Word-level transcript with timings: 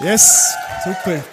Yes, 0.00 0.54
super. 0.84 1.24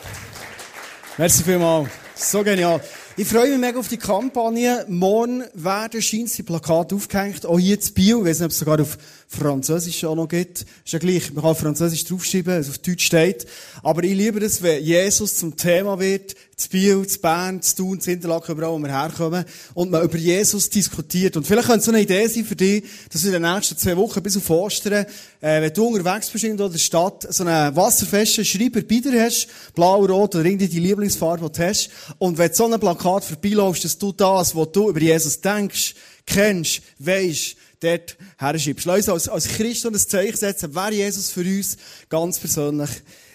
Merci 1.20 1.44
vielmals. 1.44 1.88
So 2.16 2.44
genial. 2.44 2.82
Ich 3.16 3.28
freue 3.28 3.52
mich 3.52 3.60
mega 3.60 3.78
auf 3.78 3.88
die 3.88 3.98
Kampagne. 3.98 4.86
Morgen 4.90 5.44
werden 5.54 6.02
scheint 6.02 6.36
die 6.36 6.42
Plakate 6.42 6.96
aufgehängt. 6.96 7.46
Auch 7.46 7.60
hier 7.60 7.80
zu 7.80 7.94
Bio. 7.94 8.22
Ich 8.22 8.30
weiß 8.30 8.40
nicht, 8.40 8.46
ob 8.46 8.52
es 8.52 8.58
sogar 8.58 8.82
auf 8.82 8.98
Französisch 9.28 10.04
auch 10.06 10.16
noch 10.16 10.28
gibt. 10.28 10.62
Ist 10.62 10.94
ja 10.94 11.00
gleich. 11.00 11.34
Man 11.34 11.44
kann 11.44 11.56
Französisch 11.56 12.06
draufschreiben, 12.06 12.54
es 12.54 12.70
auf 12.70 12.78
Deutsch 12.78 13.06
steht. 13.06 13.46
Aber 13.84 14.04
ich 14.04 14.16
liebe 14.16 14.44
es, 14.44 14.62
wenn 14.62 14.84
Jesus 14.84 15.36
zum 15.36 15.56
Thema 15.56 16.00
wird. 16.00 16.36
Zu 16.56 16.70
Biel, 16.70 17.06
zu 17.06 17.20
Bern, 17.20 17.62
zu 17.62 17.76
Thun, 17.76 18.00
zu 18.00 18.12
Interlaken, 18.12 18.54
überall, 18.54 18.72
wo 18.72 18.80
wir 18.80 18.88
herkommen. 18.88 19.44
Und 19.74 19.92
man 19.92 20.04
über 20.04 20.18
Jesus 20.18 20.70
diskutiert. 20.70 21.36
Und 21.36 21.46
vielleicht 21.46 21.68
könnte 21.68 21.80
es 21.80 21.86
so 21.86 21.92
eine 21.92 22.02
Idee 22.02 22.28
sein 22.28 22.46
für 22.46 22.56
dich, 22.56 22.84
dass 23.12 23.22
du 23.22 23.28
in 23.28 23.34
den 23.34 23.42
nächsten 23.42 23.78
zwei 23.78 23.98
Wochen 23.98 24.24
bis 24.24 24.38
auf 24.38 24.50
Ostern, 24.50 25.06
äh, 25.42 25.62
wenn 25.62 25.74
du 25.74 25.88
unterwegs 25.88 26.30
bist 26.30 26.46
in 26.46 26.56
der 26.56 26.72
Stadt, 26.78 27.28
so 27.30 27.44
einen 27.44 27.76
wasserfesten 27.76 28.46
Schreiber 28.46 28.82
bei 28.82 29.00
dir 29.00 29.22
hast, 29.22 29.48
blau, 29.74 30.06
rot 30.06 30.36
oder 30.36 30.46
irgendwie 30.46 30.70
die 30.70 30.80
Lieblingsfarbe, 30.80 31.50
die 31.50 31.58
du 31.58 31.68
hast. 31.68 31.90
Und 32.20 32.38
wenn 32.38 32.50
du 32.50 32.56
so 32.56 32.72
ein 32.72 32.80
Plakat 32.80 33.26
vorbeiläufst, 33.26 33.84
dass 33.84 33.98
du 33.98 34.14
das, 34.14 34.56
was 34.56 34.72
du 34.72 34.90
über 34.90 35.02
Jesus 35.02 35.42
denkst, 35.42 35.96
kennst, 36.26 36.82
weisst, 37.00 37.58
dort 37.86 38.18
herschreibst. 38.38 38.86
Lass 38.86 39.08
uns 39.08 39.10
als, 39.10 39.30
als 39.30 39.48
Christen 39.48 39.94
ein 39.94 40.00
Zeichen 40.00 40.38
setzen, 40.38 40.70
wer 40.74 40.92
Jesus 40.92 41.32
für 41.32 41.42
uns 41.42 41.78
ganz 42.10 42.40
persönlich 42.40 42.90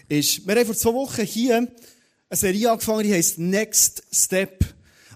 ist. 0.08 0.46
Wir 0.46 0.56
haben 0.56 0.66
vor 0.66 0.74
zwei 0.74 0.94
Wochen 0.94 1.22
hier 1.22 1.56
eine 1.56 1.68
Serie 2.30 2.70
angefangen, 2.70 3.04
die 3.04 3.12
heisst 3.12 3.38
Next 3.38 4.02
Step. 4.12 4.64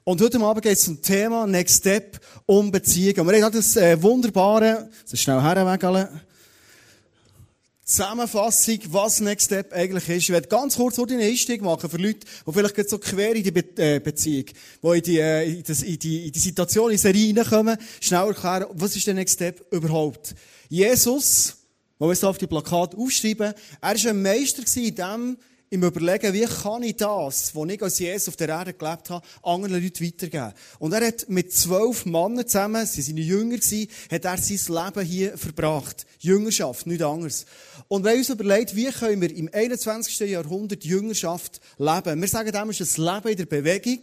Und 0.05 0.21
heute 0.21 0.41
Abend 0.41 0.63
geht 0.63 0.73
es 0.73 0.85
zum 0.85 1.01
Thema 1.01 1.47
Next 1.47 1.79
Step 1.79 2.21
um 2.47 2.71
Beziehungen. 2.71 3.21
Und 3.21 3.33
wir 3.33 3.45
haben 3.45 3.55
das 3.55 3.77
äh, 3.77 4.01
wunderbare, 4.03 4.91
so 5.05 5.17
schnell 5.17 5.41
herwägeln, 5.41 6.09
Zusammenfassung, 7.85 8.79
was 8.89 9.21
Next 9.21 9.47
Step 9.47 9.73
eigentlich 9.75 10.09
ist. 10.09 10.23
Ich 10.23 10.31
werde 10.31 10.49
ganz 10.49 10.77
kurz 10.77 10.99
einen 10.99 11.21
Einstieg 11.21 11.61
machen 11.61 11.91
für 11.91 11.99
Leute, 11.99 12.21
die 12.47 12.53
vielleicht 12.53 12.89
so 12.89 12.99
quer 12.99 13.35
in 13.35 13.45
die 13.45 13.51
Be 13.51 13.65
äh, 13.77 14.01
Beziehung, 14.01 14.47
die 14.83 14.89
in 14.89 15.03
die, 15.03 15.19
äh, 15.19 15.59
in, 15.59 15.63
das, 15.63 15.83
in, 15.83 15.99
die, 15.99 16.27
in 16.27 16.33
die 16.33 16.39
Situation, 16.39 16.91
in 16.91 16.97
Serie 16.97 17.37
reinkommen, 17.37 17.77
schnell 18.01 18.29
erklären, 18.29 18.67
was 18.73 18.97
ist 18.97 19.07
der 19.07 19.13
Next 19.13 19.35
Step 19.35 19.71
überhaupt? 19.71 20.35
Jesus, 20.71 21.59
wo 21.99 22.07
wir 22.07 22.13
es 22.13 22.25
auf 22.25 22.39
die 22.39 22.47
Plakat 22.47 22.95
aufschreiben, 22.95 23.53
er 23.83 24.05
war 24.05 24.11
ein 24.11 24.23
Meister 24.23 24.63
in 24.81 24.95
dem, 24.95 25.37
im 25.75 25.83
Überlegen, 25.83 26.33
wie 26.33 26.45
kann 26.45 26.83
ich 26.85 26.97
das, 26.97 27.55
was 27.55 27.69
ich 27.69 27.83
als 27.83 27.99
Jesus 27.99 28.29
auf 28.29 28.37
der 28.37 28.49
Erde 28.49 28.73
gelebt 28.73 29.11
habe, 29.11 29.27
anderen 29.43 29.83
Leuten 29.83 30.07
weitergeben. 30.07 30.53
Und 30.79 30.93
er 30.93 31.07
hat 31.07 31.29
mit 31.29 31.53
zwölf 31.53 32.07
Männern 32.07 32.47
zusammen, 32.47 32.87
sie 32.87 33.03
sind 33.03 33.19
Jünger 33.19 33.57
hat 33.57 34.25
er 34.25 34.39
sein 34.39 34.85
Leben 34.85 35.07
hier 35.07 35.37
verbracht. 35.37 36.07
Jüngerschaft, 36.21 36.87
nichts 36.87 37.05
anderes. 37.05 37.47
Und 37.89 38.05
wir 38.05 38.13
haben 38.13 38.19
uns 38.19 38.29
überlegt, 38.29 38.77
wie 38.77 38.91
können 38.91 39.21
wir 39.21 39.35
im 39.35 39.51
21. 39.53 40.21
Jahrhundert 40.31 40.85
Jüngerschaft 40.85 41.61
leben. 41.77 42.21
Wir 42.21 42.29
sagen 42.29 42.53
dem, 42.53 42.71
ist 42.71 42.81
das 42.81 42.97
Leben 42.97 43.29
in 43.29 43.37
der 43.37 43.47
Bewegung. 43.47 44.01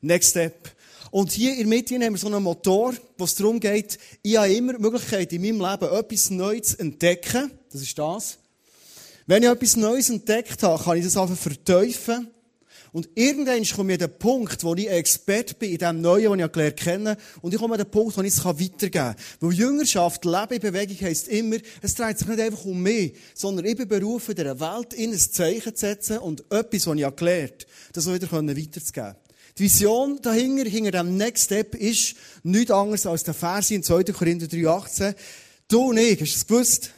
Next 0.00 0.30
Step. 0.30 0.70
Und 1.10 1.32
hier 1.32 1.56
in 1.56 1.68
Mitte 1.68 1.96
haben 1.96 2.14
wir 2.14 2.18
so 2.18 2.28
einen 2.28 2.42
Motor, 2.42 2.94
wo 3.18 3.24
es 3.24 3.34
darum 3.34 3.58
geht, 3.58 3.98
ich 4.22 4.36
habe 4.36 4.52
immer 4.54 4.74
die 4.74 4.80
Möglichkeit, 4.80 5.32
in 5.32 5.42
meinem 5.42 5.60
Leben 5.60 5.92
etwas 5.92 6.30
Neues 6.30 6.68
zu 6.68 6.78
entdecken. 6.78 7.50
Das 7.72 7.82
ist 7.82 7.98
das. 7.98 8.38
Wenn 9.30 9.44
ich 9.44 9.48
etwas 9.48 9.76
Neues 9.76 10.10
entdeckt 10.10 10.60
habe, 10.64 10.82
kann 10.82 10.96
ich 10.96 11.04
das 11.04 11.16
einfach 11.16 11.36
verteufeln. 11.36 12.26
Und 12.90 13.08
irgendwann 13.14 13.64
komme 13.64 13.92
ich 13.92 14.02
an 14.02 14.08
den 14.08 14.18
Punkt, 14.18 14.64
wo 14.64 14.74
ich 14.74 14.90
Experte 14.90 15.54
bin 15.54 15.70
in 15.70 15.78
dem 15.78 16.00
Neuen, 16.00 16.36
das 16.36 16.46
ich 16.46 16.52
gelernt 16.52 16.76
kenne. 16.76 17.16
Und 17.40 17.54
ich 17.54 17.60
komme 17.60 17.74
an 17.74 17.78
den 17.78 17.88
Punkt, 17.88 18.16
wo 18.16 18.22
ich 18.22 18.34
es 18.34 18.44
weitergeben 18.44 18.90
kann. 18.90 19.14
Weil 19.38 19.52
Jüngerschaft, 19.52 20.24
Leben 20.24 20.54
in 20.54 20.60
Bewegung 20.60 20.96
heisst 21.02 21.28
immer, 21.28 21.58
es 21.80 21.94
dreht 21.94 22.18
sich 22.18 22.26
nicht 22.26 22.40
einfach 22.40 22.64
um 22.64 22.82
mich, 22.82 23.14
sondern 23.32 23.66
ich 23.66 23.76
bin 23.76 23.86
berufen, 23.86 24.34
der 24.34 24.58
Welt 24.58 24.94
in 24.94 25.12
ein 25.12 25.18
Zeichen 25.20 25.76
zu 25.76 25.80
setzen 25.80 26.18
und 26.18 26.40
etwas, 26.50 26.88
was 26.88 26.96
ich 26.96 27.14
gelernt 27.14 27.52
habe, 27.52 27.92
das 27.92 28.12
wieder 28.12 28.32
weiterzugeben. 28.32 29.14
Die 29.58 29.62
Vision 29.62 30.18
dahinter, 30.20 30.68
hinter 30.68 30.90
dem 30.90 31.16
Next 31.16 31.44
Step, 31.44 31.76
ist 31.76 32.16
nichts 32.42 32.72
anderes 32.72 33.06
als 33.06 33.22
der 33.22 33.34
Vers 33.34 33.70
in 33.70 33.84
2. 33.84 34.02
Korinther 34.06 34.46
3,18. 34.46 35.14
Du 35.68 35.90
und 35.90 35.98
ich, 35.98 36.20
hast 36.20 36.32
du 36.32 36.36
es 36.36 36.46
gewusst? 36.48 36.90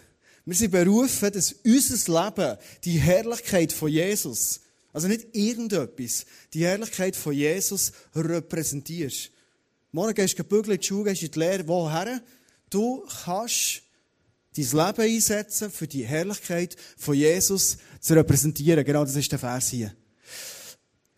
Wir 0.45 0.55
sind 0.57 0.73
berufen, 0.73 1.33
dass 1.33 1.53
unser 1.65 2.25
Leben 2.25 2.59
die 2.85 2.99
Herrlichkeit 2.99 3.73
von 3.73 3.89
Jesus, 3.89 4.61
also 4.93 5.07
nicht 5.07 5.29
irgendetwas, 5.33 6.27
die 6.53 6.65
Herrlichkeit 6.65 7.15
von 7.15 7.33
Jesus 7.33 7.93
repräsentierst. 8.15 9.31
Morgen 9.93 10.15
gehst 10.15 10.39
du 10.39 10.43
in 10.43 10.81
die 10.81 10.87
Schule, 10.87 11.11
gehst 11.11 11.23
in 11.23 11.31
die 11.31 11.39
Lehre, 11.39 11.69
woher? 11.69 12.21
Du 12.71 13.07
kannst 13.25 13.83
dein 14.57 14.65
Leben 14.65 15.15
einsetzen, 15.15 15.71
für 15.71 15.87
die 15.87 16.05
Herrlichkeit 16.05 16.77
von 16.97 17.15
Jesus 17.15 17.79
zu 18.01 18.15
repräsentieren. 18.15 18.85
Genau 18.85 19.05
das 19.05 19.17
ist 19.17 19.31
der 19.31 19.39
Vers 19.39 19.69
hier. 19.69 19.95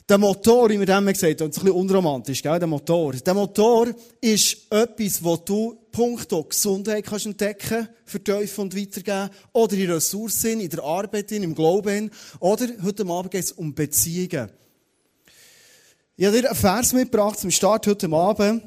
Der 0.06 0.18
Motor, 0.18 0.68
wie 0.68 0.78
wir 0.78 0.84
dem 0.84 1.06
gesagt 1.06 1.40
haben, 1.40 1.48
ist 1.48 1.56
ein 1.58 1.64
bisschen 1.64 1.70
unromantisch, 1.70 2.42
gell? 2.42 2.58
Der 2.58 2.68
Motor. 2.68 3.14
Der 3.14 3.32
Motor 3.32 3.88
ist 4.20 4.70
etwas, 4.70 5.24
wo 5.24 5.38
du 5.38 5.78
punkto 5.90 6.44
Gesundheit 6.44 7.06
kannst 7.06 7.24
entdecken, 7.24 7.88
verteufeln 8.04 8.66
und 8.66 8.76
weitergeben. 8.76 9.30
Oder 9.54 9.76
in 9.76 9.90
Ressourcen, 9.90 10.60
in 10.60 10.68
der 10.68 10.84
Arbeit, 10.84 11.32
im 11.32 11.54
Glauben. 11.54 12.10
Oder 12.38 12.68
heute 12.82 13.06
Abend 13.06 13.30
geht 13.30 13.44
es 13.44 13.52
um 13.52 13.74
Beziehungen. 13.74 14.50
Ich 16.16 16.26
habe 16.26 16.38
dir 16.38 16.50
einen 16.50 16.56
Vers 16.56 16.92
mitgebracht 16.92 17.38
zum 17.38 17.50
Start 17.50 17.86
heute 17.86 18.12
Abend 18.12 18.62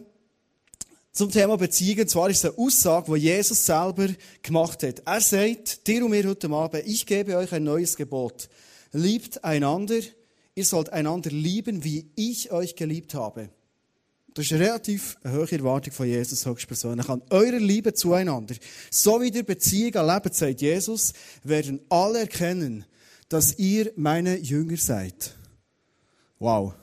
zum 1.11 1.31
Thema 1.31 1.55
Beziehungen. 1.55 2.01
Und 2.01 2.09
zwar 2.09 2.31
ist 2.31 2.43
es 2.43 2.51
eine 2.51 2.57
Aussage, 2.57 3.13
die 3.13 3.19
Jesus 3.19 3.63
selber 3.63 4.07
gemacht 4.41 4.81
hat. 4.81 5.03
Er 5.05 5.21
sagt, 5.21 5.85
dir 5.85 6.03
und 6.03 6.09
mir 6.09 6.27
heute 6.27 6.49
Abend, 6.49 6.81
ich 6.87 7.05
gebe 7.05 7.37
euch 7.37 7.53
ein 7.53 7.63
neues 7.63 7.95
Gebot. 7.95 8.49
Liebt 8.91 9.43
einander, 9.43 9.99
ihr 10.57 10.65
sollt 10.65 10.91
einander 10.91 11.29
lieben, 11.29 11.83
wie 11.83 12.09
ich 12.15 12.51
euch 12.51 12.75
geliebt 12.75 13.13
habe. 13.13 13.49
Das 14.33 14.45
ist 14.45 14.53
eine 14.53 14.65
relativ 14.65 15.17
hohe 15.23 15.51
Erwartung 15.51 15.93
von 15.93 16.07
Jesus 16.07 16.47
höchstpersönlich. 16.47 17.07
An 17.09 17.21
eurer 17.29 17.59
Liebe 17.59 17.93
zueinander, 17.93 18.55
so 18.89 19.21
wie 19.21 19.29
der 19.29 19.43
Beziehung 19.43 19.93
erlebt, 19.93 20.33
sagt 20.33 20.61
Jesus, 20.61 21.13
werden 21.43 21.79
alle 21.89 22.21
erkennen, 22.21 22.85
dass 23.29 23.59
ihr 23.59 23.91
meine 23.95 24.37
Jünger 24.37 24.77
seid. 24.77 25.35
Wow. 26.39 26.73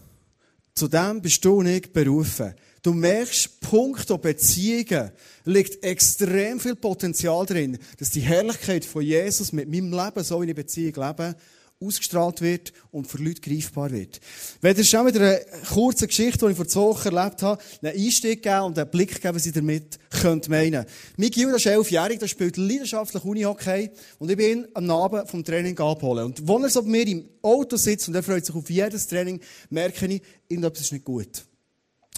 Zu 0.74 0.86
dem 0.86 1.20
bist 1.20 1.44
du 1.44 1.62
nicht 1.62 1.92
berufen. 1.92 2.54
Du 2.82 2.92
merkst, 2.92 3.60
Punkt 3.60 4.06
Beziehungen 4.22 5.10
liegt 5.44 5.82
extrem 5.82 6.60
viel 6.60 6.76
Potenzial 6.76 7.44
drin, 7.46 7.78
dass 7.98 8.10
die 8.10 8.20
Herrlichkeit 8.20 8.84
von 8.84 9.02
Jesus 9.02 9.52
mit 9.52 9.68
meinem 9.68 9.92
Leben, 9.92 10.22
so 10.22 10.42
wie 10.42 10.48
ich 10.48 10.54
Beziehung 10.54 10.94
lebe, 10.94 11.34
ausgestrahlt 11.80 12.40
wird 12.40 12.72
und 12.90 13.06
für 13.06 13.18
Leute 13.18 13.40
greifbar 13.40 13.90
wird. 13.90 14.20
Wenn 14.60 14.76
ihr 14.76 14.84
schon 14.84 15.04
mit 15.04 15.16
einer 15.16 15.38
kurzen 15.68 16.06
Geschichte, 16.06 16.46
die 16.46 16.52
ich 16.52 16.56
vor 16.56 16.68
zwei 16.68 16.80
Wochen 16.80 17.14
erlebt 17.14 17.42
habe, 17.42 17.62
einen 17.82 17.96
Einstieg 17.96 18.42
geben 18.42 18.62
und 18.62 18.78
einen 18.78 18.90
Blick 18.90 19.20
geben, 19.20 19.34
was 19.34 19.46
ihr 19.46 19.52
damit 19.52 19.98
könnt 20.10 20.48
meinen. 20.48 20.84
Mein 21.16 21.30
Gil, 21.30 21.46
der 21.46 21.56
ist 21.56 21.66
elfjährig, 21.66 22.18
der 22.18 22.28
spielt 22.28 22.56
leidenschaftlich 22.56 23.24
Unihockey 23.24 23.90
und 24.18 24.30
ich 24.30 24.36
bin 24.36 24.58
ihn 24.58 24.68
am 24.74 24.90
Abend 24.90 25.28
vom 25.28 25.44
Training 25.44 25.78
abholen. 25.78 26.26
Und 26.26 26.46
wenn 26.46 26.62
er 26.62 26.70
so 26.70 26.82
bei 26.82 26.88
mir 26.88 27.06
im 27.06 27.28
Auto 27.42 27.76
sitzt 27.76 28.08
und 28.08 28.14
er 28.14 28.22
freut 28.22 28.46
sich 28.46 28.54
auf 28.54 28.70
jedes 28.70 29.06
Training, 29.06 29.40
merke 29.70 30.06
ich, 30.06 30.22
irgendetwas 30.48 30.82
ist 30.82 30.92
nicht 30.92 31.04
gut. 31.04 31.44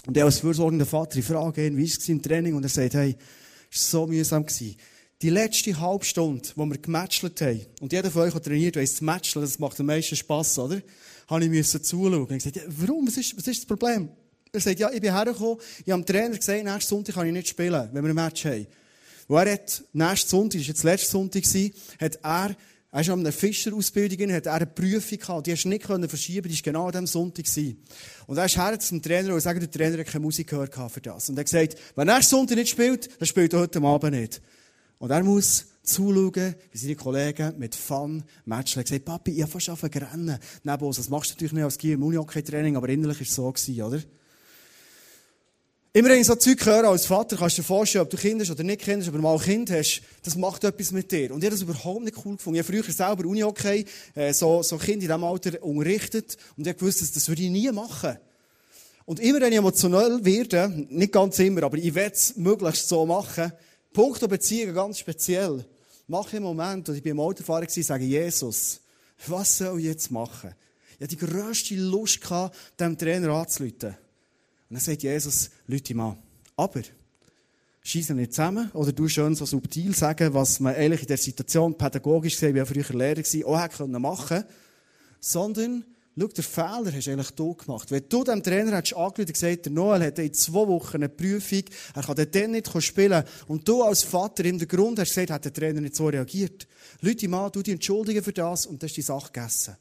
Und 0.05 0.15
er 0.15 0.25
als 0.25 0.39
fürsorgender 0.39 0.85
Vater, 0.85 1.17
ich 1.17 1.25
frage 1.25 1.67
ihn, 1.67 1.75
wie 1.75 1.83
war 1.83 1.97
es 1.97 2.09
im 2.09 2.21
Training? 2.21 2.55
Und 2.55 2.63
er 2.63 2.69
sagt, 2.69 2.93
hey, 2.93 3.15
es 3.69 3.93
war 3.93 4.01
so 4.01 4.07
mühsam 4.07 4.45
gewesen 4.45 4.77
die 5.21 5.29
letzte 5.29 5.79
halbe 5.79 6.05
Stunde, 6.05 6.47
wo 6.55 6.65
wir 6.65 6.77
gematchelt 6.77 7.41
haben, 7.41 7.65
und 7.81 7.91
jeder 7.91 8.11
von 8.11 8.23
euch 8.23 8.35
hat 8.35 8.43
trainiert, 8.43 8.75
weiss, 8.75 8.91
das 8.91 9.01
Matcheln, 9.01 9.41
das 9.41 9.57
macht 9.57 9.79
am 9.79 9.87
meisten 9.87 10.15
Spass, 10.15 10.57
oder? 10.59 10.81
Habe 11.27 11.43
ich 11.43 11.49
müssen 11.49 11.83
zuschauen. 11.83 12.13
Und 12.13 12.29
gesagt, 12.29 12.55
ja, 12.55 12.61
warum? 12.67 13.07
Was 13.07 13.17
ist, 13.17 13.35
was 13.35 13.47
ist 13.47 13.61
das 13.61 13.65
Problem? 13.65 14.09
Er 14.51 14.61
sagt, 14.61 14.79
ja, 14.79 14.89
ich 14.91 15.01
bin 15.01 15.13
hergekommen, 15.13 15.57
ich 15.85 15.91
habe 15.91 16.03
dem 16.03 16.05
Trainer 16.05 16.37
gesagt, 16.37 16.63
nächsten 16.63 16.89
Sonntag 16.89 17.15
kann 17.15 17.27
ich 17.27 17.33
nicht 17.33 17.49
spielen, 17.49 17.89
wenn 17.91 18.03
wir 18.03 18.09
ein 18.09 18.15
Match 18.15 18.45
haben. 18.45 18.67
Wo 19.27 19.37
er 19.37 19.53
hat, 19.53 19.83
nächsten 19.91 20.29
Sonntag, 20.29 20.59
das 20.59 20.67
war 20.67 20.73
jetzt 20.73 20.83
letzten 20.83 21.11
Sonntag, 21.11 21.43
hat 21.99 22.19
er, 22.23 22.55
er 22.91 23.01
ist 23.01 23.09
an 23.09 23.19
einer 23.19 23.31
Fischerausbildung, 23.31 24.31
hat 24.31 24.45
er 24.45 24.53
eine 24.53 24.65
Prüfung 24.67 25.17
gehabt, 25.17 25.47
die 25.47 25.51
hast 25.51 25.63
du 25.63 25.69
nicht 25.69 25.85
verschieben, 25.85 26.47
die 26.47 26.55
war 26.55 26.61
genau 26.61 26.85
an 26.85 26.91
diesem 26.91 27.07
Sonntag. 27.07 27.45
Und 28.27 28.37
er 28.37 28.45
ist 28.45 28.57
her 28.57 28.79
zum 28.79 29.01
Trainer 29.01 29.33
und 29.33 29.41
sagt, 29.41 29.61
der 29.61 29.69
Trainer 29.69 29.97
hat 29.97 30.07
keine 30.07 30.23
Musik 30.23 30.47
gehört 30.47 30.73
für 30.91 31.01
das. 31.01 31.27
Und 31.27 31.37
er 31.37 31.41
hat 31.41 31.47
gesagt, 31.47 31.75
wenn 31.95 32.07
nächsten 32.07 32.35
Sonntag 32.35 32.55
nicht 32.55 32.69
spielt, 32.69 33.09
dann 33.19 33.27
spielt 33.27 33.51
er 33.51 33.59
heute 33.59 33.81
Abend 33.81 34.13
nicht. 34.13 34.41
Und 34.99 35.11
er 35.11 35.23
muss 35.23 35.65
zuschauen, 35.83 36.55
wie 36.71 36.77
seine 36.77 36.95
Kollegen 36.95 37.57
mit 37.57 37.75
Fun 37.75 38.23
matchen. 38.45 38.81
Er 38.81 38.87
sagt, 38.87 39.05
Papi, 39.05 39.31
ich 39.31 39.41
habe 39.41 39.51
fast 39.51 39.69
angefangen 39.69 40.07
rennen. 40.11 40.39
Neben 40.63 40.85
uns. 40.85 40.97
Das 40.97 41.09
machst 41.09 41.29
du 41.29 41.33
natürlich 41.35 41.53
nicht 41.53 41.63
als 41.63 41.77
Gier 41.77 41.93
im 41.93 42.03
Unihockey-Training, 42.03 42.75
aber 42.75 42.89
innerlich 42.89 43.19
war 43.19 43.27
es 43.27 43.35
so 43.35 43.51
gewesen, 43.51 43.81
oder? 43.81 44.01
Immer 45.93 46.09
wenn 46.09 46.21
ich 46.21 46.27
so 46.27 46.35
Zeug 46.35 46.63
höre 46.63 46.89
als 46.89 47.07
Vater, 47.07 47.37
kannst 47.37 47.57
du 47.57 47.61
dir 47.61 47.67
vorstellen, 47.67 48.03
ob 48.03 48.09
du 48.11 48.17
Kinder 48.17 48.43
hast 48.43 48.51
oder 48.51 48.61
nicht 48.61 48.81
Kinder 48.81 48.99
hast, 48.99 49.07
aber 49.07 49.19
mal 49.19 49.33
ein 49.33 49.41
Kind 49.41 49.71
hast, 49.71 50.01
das 50.21 50.35
macht 50.35 50.63
etwas 50.63 50.91
mit 50.91 51.11
dir. 51.11 51.33
Und 51.33 51.39
ich 51.39 51.45
habe 51.45 51.55
das 51.55 51.61
überhaupt 51.63 52.03
nicht 52.03 52.17
cool 52.23 52.35
gefunden. 52.35 52.59
Ich 52.59 52.67
habe 52.67 52.83
früher 52.83 52.93
selber 52.93 53.27
Unihockey, 53.27 53.85
äh, 54.13 54.31
so, 54.31 54.61
so 54.61 54.77
Kinder 54.77 54.93
in 54.93 54.99
diesem 54.99 55.23
Alter 55.23 55.63
unterrichtet 55.63 56.37
und 56.55 56.67
ich 56.67 56.77
gewusst, 56.77 57.15
das, 57.15 57.27
würde 57.27 57.41
ich 57.41 57.49
nie 57.49 57.71
machen. 57.71 58.17
Und 59.05 59.19
immer 59.19 59.41
wenn 59.41 59.53
ich 59.53 59.57
emotionell 59.57 60.23
werde, 60.23 60.85
nicht 60.89 61.13
ganz 61.13 61.39
immer, 61.39 61.63
aber 61.63 61.77
ich 61.77 61.95
werde 61.95 62.13
es 62.13 62.35
möglichst 62.35 62.89
so 62.89 63.05
machen, 63.05 63.51
Punkt 63.97 64.29
Beziehungen 64.29 64.75
ganz 64.75 64.99
speziell. 64.99 65.65
Mache 66.05 66.37
im 66.37 66.43
Moment, 66.43 66.87
als 66.87 66.99
ich 66.99 67.03
beim 67.03 67.19
Autofahren 67.19 67.67
war, 67.67 67.83
sage 67.83 68.05
Jesus, 68.05 68.79
Was 69.25 69.57
soll 69.57 69.79
ich 69.79 69.85
jetzt 69.85 70.11
machen? 70.11 70.53
Ich 70.99 71.01
hatte 71.01 71.15
die 71.15 71.25
grösste 71.25 71.73
Lust, 71.77 72.21
gehabt, 72.21 72.55
dem 72.79 72.95
Trainer 72.95 73.29
anzuleiten. 73.29 73.89
Und 73.89 74.75
dann 74.75 74.81
sagt 74.81 75.01
Jesus, 75.01 75.49
Leute 75.65 75.95
mal. 75.95 76.15
Aber, 76.55 76.81
schießen 77.81 78.15
nicht 78.15 78.35
zusammen, 78.35 78.69
oder 78.73 78.91
du 78.91 79.07
schön 79.07 79.33
so 79.33 79.47
subtil 79.47 79.95
sagen, 79.95 80.31
was 80.31 80.59
man 80.59 80.75
eigentlich 80.75 81.01
in 81.01 81.07
der 81.07 81.17
Situation 81.17 81.75
pädagogisch 81.75 82.33
gesehen, 82.33 82.53
wie 82.53 82.59
er 82.59 82.67
früher 82.67 82.95
Lehrer 82.95 83.23
war, 83.23 83.47
auch 83.47 83.99
machen 83.99 84.27
können. 84.27 84.45
Sondern, 85.19 85.83
schau, 86.19 86.27
der 86.27 86.43
Fehler 86.43 86.93
hast 86.93 87.07
du 87.07 87.11
eigentlich 87.11 87.31
du 87.31 87.53
gemacht. 87.53 87.91
Wenn 87.91 88.03
du 88.09 88.23
dem 88.23 88.43
Trainer 88.43 88.75
hättest 88.75 88.95
angerufen 88.95 89.21
und 89.21 89.33
gesagt, 89.33 89.65
der 89.65 89.71
Noel 89.71 90.03
hat 90.03 90.19
in 90.19 90.33
zwei 90.33 90.67
Wochen 90.67 90.95
eine 90.95 91.09
Prüfung, 91.09 91.63
er 91.93 92.03
kann 92.03 92.27
dann 92.31 92.51
nicht 92.51 92.83
spielen, 92.83 93.23
und 93.47 93.67
du 93.67 93.83
als 93.83 94.03
Vater 94.03 94.43
der 94.43 94.67
Grund 94.67 94.99
hast 94.99 95.09
gesagt, 95.09 95.31
hat 95.31 95.45
der 95.45 95.53
Trainer 95.53 95.81
nicht 95.81 95.95
so 95.95 96.07
reagiert. 96.07 96.67
Leute 97.01 97.27
mal, 97.27 97.49
du 97.49 97.61
dich 97.61 97.73
entschuldigen 97.73 98.23
für 98.23 98.33
das, 98.33 98.65
und 98.65 98.81
das 98.81 98.91
ist 98.91 98.97
die 98.97 99.01
Sache 99.01 99.31
gegessen. 99.31 99.75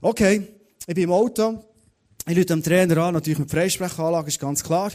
Okay, 0.00 0.46
ich 0.86 0.94
bin 0.94 1.04
im 1.04 1.12
Auto, 1.12 1.64
ich 2.26 2.36
rufe 2.36 2.46
dem 2.46 2.62
Trainer 2.62 2.96
an, 2.98 3.14
natürlich 3.14 3.38
mit 3.38 3.50
Freisprechanlage, 3.50 4.28
ist 4.28 4.40
ganz 4.40 4.62
klar. 4.62 4.92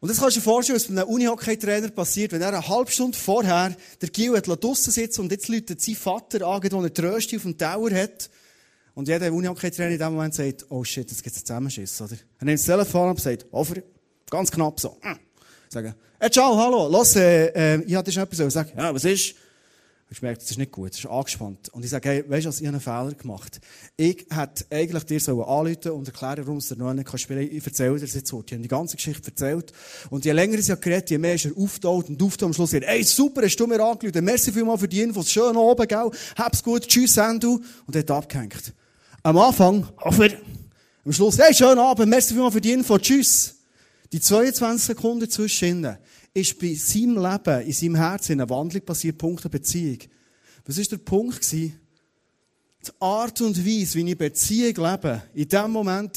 Und 0.00 0.10
das 0.10 0.18
kannst 0.18 0.36
du 0.36 0.40
dir 0.40 0.44
vorstellen, 0.44 0.76
was 0.76 0.86
bei 0.86 1.00
einem 1.00 1.08
Unihockey-Trainer 1.08 1.88
passiert, 1.88 2.32
wenn 2.32 2.42
er 2.42 2.48
eine 2.48 2.68
halbe 2.68 2.90
Stunde 2.90 3.16
vorher 3.16 3.74
der 4.02 4.08
Gil 4.10 4.36
hat 4.36 4.46
draussen 4.46 4.92
sitzen 4.92 5.22
und 5.22 5.32
jetzt 5.32 5.48
läutet 5.48 5.80
sein 5.80 5.94
Vater 5.94 6.46
an, 6.46 6.62
wo 6.70 6.82
er 6.82 6.92
Tröste 6.92 7.36
auf 7.36 7.42
dem 7.42 7.56
Tower 7.56 7.90
hat. 7.90 8.28
Und 8.94 9.08
jeder 9.08 9.32
Unihockey-Trainer 9.32 9.90
in 9.90 9.98
dem 9.98 10.12
Moment 10.12 10.34
sagt, 10.34 10.66
oh 10.68 10.84
shit, 10.84 11.10
jetzt 11.10 11.22
gibt's 11.22 11.38
einen 11.38 11.46
Zusammenschiss, 11.46 12.00
oder? 12.00 12.16
Er 12.38 12.44
nimmt 12.44 12.58
das 12.58 12.66
Telefon 12.66 13.10
und 13.10 13.20
sagt, 13.20 13.46
over, 13.50 13.74
ganz 14.30 14.50
knapp 14.50 14.78
so. 14.78 14.96
Sagen, 15.68 15.94
hey, 16.20 16.30
ciao, 16.30 16.56
hallo, 16.56 16.88
los, 16.88 17.16
äh, 17.16 17.46
äh, 17.48 17.82
ich 17.82 17.94
hatte 17.94 18.12
schon 18.12 18.22
etwas 18.22 18.38
zu 18.38 18.50
sagen. 18.50 18.70
Ja, 18.76 18.94
was 18.94 19.04
ist? 19.04 19.34
Ich 20.10 20.22
merke, 20.22 20.38
das 20.38 20.50
ist 20.50 20.58
nicht 20.58 20.70
gut, 20.70 20.90
das 20.90 20.98
ist 20.98 21.06
angespannt. 21.06 21.70
Und 21.70 21.84
ich 21.84 21.90
sage, 21.90 22.08
hey, 22.08 22.24
weißt 22.28 22.44
du 22.44 22.48
was, 22.48 22.60
ich 22.60 22.66
habe 22.68 22.76
einen 22.76 22.80
Fehler 22.80 23.14
gemacht. 23.14 23.60
Ich 23.96 24.26
hätte 24.30 24.64
eigentlich 24.70 25.02
dir 25.04 25.18
so 25.18 25.42
anrufen 25.42 25.90
und 25.90 26.06
erklären, 26.06 26.46
warum 26.46 26.58
es 26.58 26.68
dir 26.68 26.76
noch 26.76 26.92
nicht 26.92 27.18
spielen 27.18 27.48
kann. 27.48 27.56
Ich 27.56 27.66
erzähle 27.66 27.94
dir 27.94 28.02
das 28.02 28.14
jetzt 28.14 28.32
heute. 28.32 28.46
Ich 28.46 28.52
habe 28.52 28.62
die 28.62 28.68
ganze 28.68 28.94
Geschichte 28.94 29.30
erzählt. 29.30 29.72
Und 30.10 30.24
je 30.24 30.30
länger 30.30 30.54
ich 30.54 30.68
es 30.68 30.80
geredet 30.80 31.10
je 31.10 31.18
mehr 31.18 31.34
ist 31.34 31.46
er 31.46 31.56
aufgetaucht 31.56 32.10
und 32.10 32.22
aufgetaucht. 32.22 32.44
Am 32.44 32.52
Schluss 32.52 32.70
sagt 32.70 32.86
hey, 32.86 33.02
super, 33.02 33.42
hast 33.42 33.56
du 33.56 33.66
mir 33.66 33.80
angerufen. 33.82 34.24
Merci 34.24 34.52
vielmals 34.52 34.80
für 34.82 34.88
die 34.88 35.00
Infos. 35.00 35.32
Schön 35.32 35.56
oben, 35.56 35.88
gell? 35.88 36.10
Hab's 36.36 36.62
gut. 36.62 36.86
Tschüss, 36.86 37.14
Sandu. 37.14 37.60
Und 37.86 37.96
er 37.96 38.02
hat 38.02 38.10
abgehängt. 38.12 38.72
Am 39.26 39.38
Anfang, 39.38 39.88
aber, 39.96 40.28
am 41.02 41.10
Schluss, 41.10 41.38
hey, 41.38 41.54
schönen 41.54 41.78
Abend. 41.78 42.10
Merci 42.10 42.34
vielmals 42.34 42.52
für 42.52 42.60
die 42.60 42.72
Infos. 42.72 43.00
Tschüss. 43.00 43.54
Die 44.12 44.20
22 44.20 44.84
Sekunden 44.84 45.30
zwischen 45.30 45.96
ist 46.34 46.58
bei 46.58 46.74
seinem 46.74 47.16
Leben, 47.16 47.62
in 47.62 47.72
seinem 47.72 47.94
Herzen 47.94 48.32
eine 48.32 48.50
Wandlung 48.50 48.84
passiert, 48.84 49.16
Punkt 49.16 49.42
der 49.42 49.48
Beziehung. 49.48 49.96
Was 50.66 50.76
war 50.76 50.84
der 50.84 50.96
Punkt? 50.98 51.52
Die 51.52 51.72
Art 53.00 53.40
und 53.40 53.56
Weise, 53.66 53.94
wie 53.94 54.10
ich 54.10 54.18
Beziehung 54.18 54.90
lebe, 54.90 55.22
in 55.32 55.48
diesem 55.48 55.70
Moment, 55.70 56.14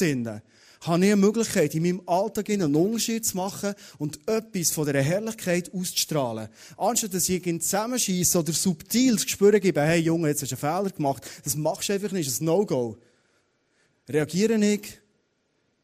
habe 0.80 1.04
ich 1.04 1.12
eine 1.12 1.16
Möglichkeit, 1.16 1.74
in 1.74 1.82
meinem 1.82 2.02
Alltag 2.06 2.50
einen 2.50 2.74
Unterschied 2.74 3.26
zu 3.26 3.36
machen 3.36 3.74
und 3.98 4.20
etwas 4.28 4.70
von 4.70 4.86
dieser 4.86 5.02
Herrlichkeit 5.02 5.72
auszustrahlen. 5.74 6.48
Anstatt 6.76 7.14
dass 7.14 7.28
ich 7.28 7.46
ihn 7.46 7.60
zusammenschieße 7.60 8.38
oder 8.38 8.52
subtil 8.52 9.14
das 9.14 9.24
Gespür 9.24 9.58
gebe, 9.58 9.80
hey 9.80 10.00
Junge, 10.00 10.28
jetzt 10.28 10.42
hast 10.42 10.52
du 10.52 10.66
einen 10.66 10.82
Fehler 10.84 10.94
gemacht, 10.94 11.28
das 11.44 11.56
machst 11.56 11.88
du 11.88 11.94
einfach 11.94 12.12
nicht, 12.12 12.26
das 12.26 12.34
ist 12.34 12.42
ein 12.42 12.46
No-Go. 12.46 12.96
Reagiere 14.08 14.54
ich 14.64 15.00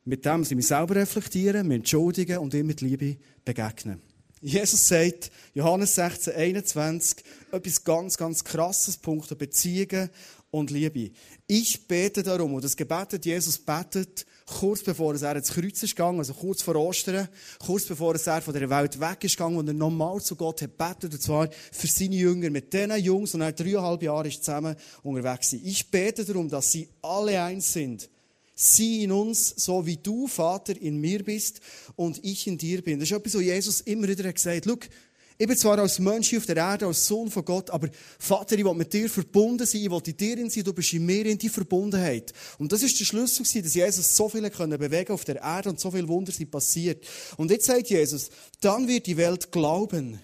mit 0.05 0.25
dem, 0.25 0.43
dass 0.43 0.50
ich 0.50 0.56
mich 0.56 0.67
selber 0.67 0.97
reflektiere, 0.97 1.64
mich 1.64 1.76
entschuldige 1.76 2.40
und 2.40 2.55
ihm 2.55 2.67
mit 2.67 2.81
Liebe 2.81 3.17
begegne. 3.44 3.99
Jesus 4.40 4.88
sagt, 4.88 5.31
Johannes 5.55 5.94
16, 5.94 6.35
21, 6.35 7.25
etwas 7.50 7.82
ganz, 7.82 8.19
ganz 8.19 8.44
krasses, 8.44 8.99
Punkt 8.99 9.31
der 9.31 9.37
Beziehungen 9.37 10.11
und 10.55 10.71
Liebe. 10.71 11.11
Ich 11.49 11.89
bete 11.89 12.23
darum, 12.23 12.55
und 12.55 12.62
das 12.62 12.77
Gebet 12.77 13.12
hat 13.12 13.27
Jesus 13.27 13.59
betet, 13.59 14.25
kurz 14.47 14.85
bevor 14.85 15.15
er 15.21 15.37
ins 15.37 15.53
Kreuz 15.53 15.83
ist 15.83 15.97
gegangen, 15.97 16.21
also 16.21 16.33
kurz 16.33 16.62
vor 16.62 16.77
Ostern, 16.77 17.29
kurz 17.59 17.87
bevor 17.87 18.15
er 18.15 18.41
von 18.41 18.55
der 18.55 18.71
Welt 18.71 19.01
weg 19.01 19.25
ist 19.25 19.37
gegangen 19.37 19.56
und 19.56 19.67
er 19.67 19.75
nochmal 19.75 20.21
zu 20.21 20.37
Gott 20.37 20.62
hat 20.62 20.79
betet, 20.79 21.12
und 21.12 21.21
zwar 21.21 21.49
für 21.73 21.89
seine 21.89 22.15
Jünger, 22.15 22.51
mit 22.51 22.73
diesen 22.73 22.97
Jungs, 22.99 23.35
und 23.35 23.41
er 23.41 23.53
dreieinhalb 23.53 24.03
Jahre 24.03 24.29
ist 24.29 24.45
zusammen 24.45 24.77
unterwegs 25.03 25.51
gewesen. 25.51 25.67
Ich 25.67 25.91
bete 25.91 26.25
darum, 26.25 26.49
dass 26.49 26.71
sie 26.71 26.89
alle 27.03 27.43
eins 27.43 27.73
sind 27.73 28.09
Sie 28.57 29.03
in 29.03 29.11
uns, 29.11 29.49
so 29.57 29.85
wie 29.85 29.97
du, 29.97 30.29
Vater, 30.29 30.81
in 30.81 31.00
mir 31.00 31.25
bist 31.25 31.61
und 31.97 32.25
ich 32.25 32.47
in 32.47 32.57
dir 32.57 32.83
bin. 32.83 33.00
Das 33.00 33.11
ist 33.11 33.17
etwas, 33.17 33.35
was 33.35 33.43
Jesus 33.43 33.81
immer 33.81 34.07
wieder 34.07 34.33
gesagt 34.33 34.67
hat. 34.67 34.79
Schau, 34.81 34.89
ich 35.37 35.49
bin 35.49 35.57
zwar 35.57 35.79
als 35.81 35.99
Mensch 35.99 36.33
auf 36.35 36.47
der 36.47 36.57
Erde, 36.57 36.87
als 36.87 37.07
Sohn 37.07 37.29
von 37.29 37.45
Gott, 37.45 37.69
aber 37.71 37.89
Vater, 38.19 38.57
ich 38.57 38.65
will 38.65 38.75
mit 38.75 38.93
dir 38.93 39.11
verbunden 39.11 39.67
sein, 39.67 39.81
ich 39.81 39.91
will 39.91 40.03
in 40.07 40.17
dir 40.17 40.51
sein, 40.51 40.63
du 40.65 40.73
bist 40.73 40.93
in 40.93 41.05
mir 41.05 41.27
in 41.27 41.39
die 41.39 41.49
Verbundenheit. 41.49 42.33
Und 42.59 42.71
das 42.71 42.83
ist 42.83 43.01
der 43.01 43.05
Schlüssel 43.05 43.45
dass 43.63 43.75
Jesus 43.75 44.17
so 44.17 44.29
viele 44.29 44.51
können 44.51 44.79
bewegen 44.79 45.13
auf 45.13 45.25
der 45.25 45.43
Erde 45.43 45.71
und 45.71 45.81
so 45.81 45.91
viel 45.91 46.07
Wunder 46.07 46.31
sind 46.31 46.53
passiert. 46.53 47.05
Und 47.37 47.51
jetzt 47.51 47.67
sagt 47.67 47.91
Jesus, 47.91 48.31
dann 48.61 48.87
wird 48.87 49.07
die 49.07 49.17
Welt 49.17 49.51
glauben, 49.51 50.21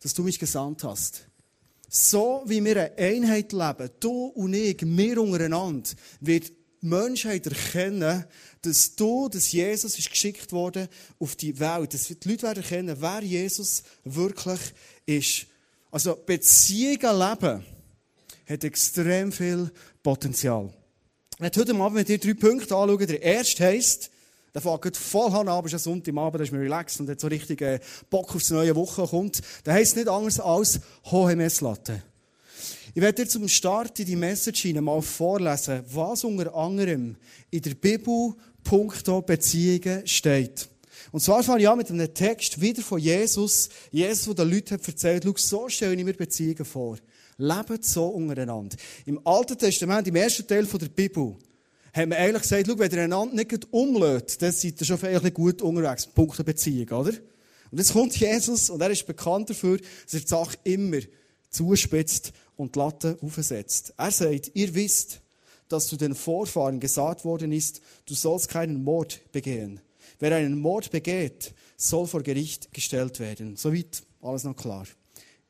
dass 0.00 0.14
du 0.14 0.22
mich 0.22 0.38
gesandt 0.38 0.84
hast. 0.84 1.26
So 1.88 2.42
wie 2.46 2.64
wir 2.64 2.76
eine 2.76 2.98
Einheit 2.98 3.52
leben, 3.52 3.90
du 3.98 4.26
und 4.26 4.54
ich, 4.54 4.78
wir 4.80 5.20
untereinander, 5.20 5.90
wird 6.20 6.52
Menschheit 6.80 7.46
erkennen, 7.46 8.24
dass 8.62 8.94
du, 8.94 9.28
dass 9.28 9.50
Jesus 9.50 9.98
ist 9.98 10.10
geschickt 10.10 10.52
worden 10.52 10.88
auf 11.18 11.36
die 11.36 11.58
Welt. 11.58 11.92
Dass 11.92 12.06
die 12.06 12.28
Leute 12.28 12.42
werden 12.42 12.62
erkennen, 12.62 12.96
wer 13.00 13.22
Jesus 13.22 13.82
wirklich 14.04 14.60
ist. 15.04 15.46
Also 15.90 16.16
Beziehungen 16.24 17.18
leben 17.18 17.64
hat 18.48 18.64
extrem 18.64 19.32
viel 19.32 19.70
Potenzial. 20.02 20.72
Ich 21.34 21.40
werde 21.40 21.60
heute 21.60 21.74
Abend 21.74 21.94
mit 21.94 22.08
dir 22.08 22.18
drei 22.18 22.34
Punkte 22.34 22.76
anschauen. 22.76 23.06
Der 23.06 23.22
erste 23.22 23.64
heisst, 23.64 24.10
der 24.54 24.62
fängt 24.62 24.96
voll 24.96 25.32
an, 25.32 25.48
aber 25.48 25.66
ist 25.66 25.74
ein 25.74 25.78
Sonntagabend, 25.80 26.40
da 26.40 26.44
ist 26.44 26.52
man 26.52 26.60
relaxed 26.60 27.00
und 27.00 27.08
hat 27.08 27.20
so 27.20 27.26
richtig 27.26 27.60
äh, 27.62 27.80
Bock 28.10 28.34
auf 28.34 28.42
die 28.42 28.52
neue 28.52 28.76
Woche 28.76 29.06
kommt. 29.06 29.40
Der 29.66 29.74
heisst 29.74 29.96
nicht 29.96 30.08
anders 30.08 30.38
als 30.38 30.80
hohe 31.10 31.34
Messlatte. 31.34 32.02
Ich 32.94 33.00
werde 33.00 33.22
dir 33.22 33.28
zum 33.28 33.48
Start 33.48 33.98
in 34.00 34.06
die 34.06 34.16
Message 34.16 34.66
mal 34.74 35.00
vorlesen, 35.00 35.82
was 35.90 36.24
unter 36.24 36.54
anderem 36.54 37.16
in 37.50 37.62
der 37.62 37.74
Bibel 37.74 38.34
punkto 38.64 39.22
Beziehungen 39.22 40.06
steht. 40.06 40.68
Und 41.10 41.20
zwar 41.20 41.42
fange 41.42 41.62
ich 41.62 41.68
an 41.68 41.78
mit 41.78 41.90
einem 41.90 42.12
Text 42.12 42.60
wieder 42.60 42.82
von 42.82 42.98
Jesus. 42.98 43.68
Jesus, 43.90 44.34
der 44.34 44.44
den 44.44 44.54
Leuten 44.54 44.74
hat 44.74 44.88
erzählt, 44.88 45.24
schau, 45.24 45.34
so 45.36 45.68
stelle 45.68 45.94
ich 45.94 46.04
mir 46.04 46.14
Beziehungen 46.14 46.64
vor. 46.64 46.96
Lebt 47.36 47.84
so 47.84 48.06
untereinander. 48.06 48.76
Im 49.04 49.20
Alten 49.26 49.58
Testament, 49.58 50.08
im 50.08 50.16
ersten 50.16 50.46
Teil 50.46 50.64
der 50.64 50.88
Bibel, 50.88 51.36
haben 51.94 52.10
wir 52.10 52.18
eigentlich 52.18 52.42
gesagt, 52.42 52.66
schau, 52.66 52.78
wenn 52.78 52.90
ihr 52.90 53.02
einander 53.02 53.34
nicht 53.34 53.72
umlädt, 53.72 54.40
dann 54.40 54.52
seid 54.52 54.80
ihr 54.80 54.86
schon 54.86 54.98
vielleicht 54.98 55.34
gut 55.34 55.60
unterwegs. 55.60 56.06
Punkt 56.06 56.42
Beziehung, 56.44 56.88
oder? 56.88 57.12
Und 57.70 57.78
jetzt 57.78 57.92
kommt 57.92 58.16
Jesus 58.16 58.68
und 58.70 58.80
er 58.80 58.90
ist 58.90 59.06
bekannt 59.06 59.48
dafür, 59.48 59.78
dass 59.78 60.14
er 60.14 60.20
die 60.20 60.26
Sache 60.26 60.58
immer 60.64 61.00
zuspitzt 61.48 62.32
und 62.56 62.74
die 62.74 62.78
Latte 62.78 63.18
aufsetzt. 63.22 63.94
Er 63.96 64.10
sagt, 64.10 64.50
ihr 64.54 64.74
wisst, 64.74 65.21
dass 65.72 65.88
zu 65.88 65.96
den 65.96 66.14
Vorfahren 66.14 66.80
gesagt 66.80 67.24
worden 67.24 67.52
ist, 67.52 67.80
du 68.06 68.14
sollst 68.14 68.48
keinen 68.48 68.84
Mord 68.84 69.20
begehen. 69.32 69.80
Wer 70.18 70.36
einen 70.36 70.60
Mord 70.60 70.90
begeht, 70.90 71.54
soll 71.76 72.06
vor 72.06 72.22
Gericht 72.22 72.72
gestellt 72.72 73.18
werden. 73.20 73.56
Soweit 73.56 74.02
alles 74.20 74.44
noch 74.44 74.56
klar. 74.56 74.86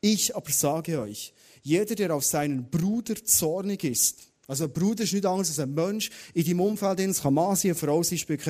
Ich 0.01 0.35
aber 0.35 0.51
sage 0.51 0.99
euch, 0.99 1.33
jeder, 1.61 1.95
der 1.95 2.15
auf 2.15 2.25
seinen 2.25 2.69
Bruder 2.69 3.15
zornig 3.23 3.83
ist, 3.83 4.33
also 4.47 4.65
ein 4.65 4.73
Bruder 4.73 5.03
ist 5.03 5.13
nicht 5.13 5.25
anders 5.25 5.49
als 5.49 5.59
ein 5.59 5.73
Mensch 5.73 6.09
in 6.33 6.45
deinem 6.45 6.59
Umfeld, 6.59 6.99
Mann 7.31 7.55
sein, 7.55 7.71
eine 7.71 7.75
Frau 7.75 8.03
sein, 8.03 8.17
spielt 8.17 8.43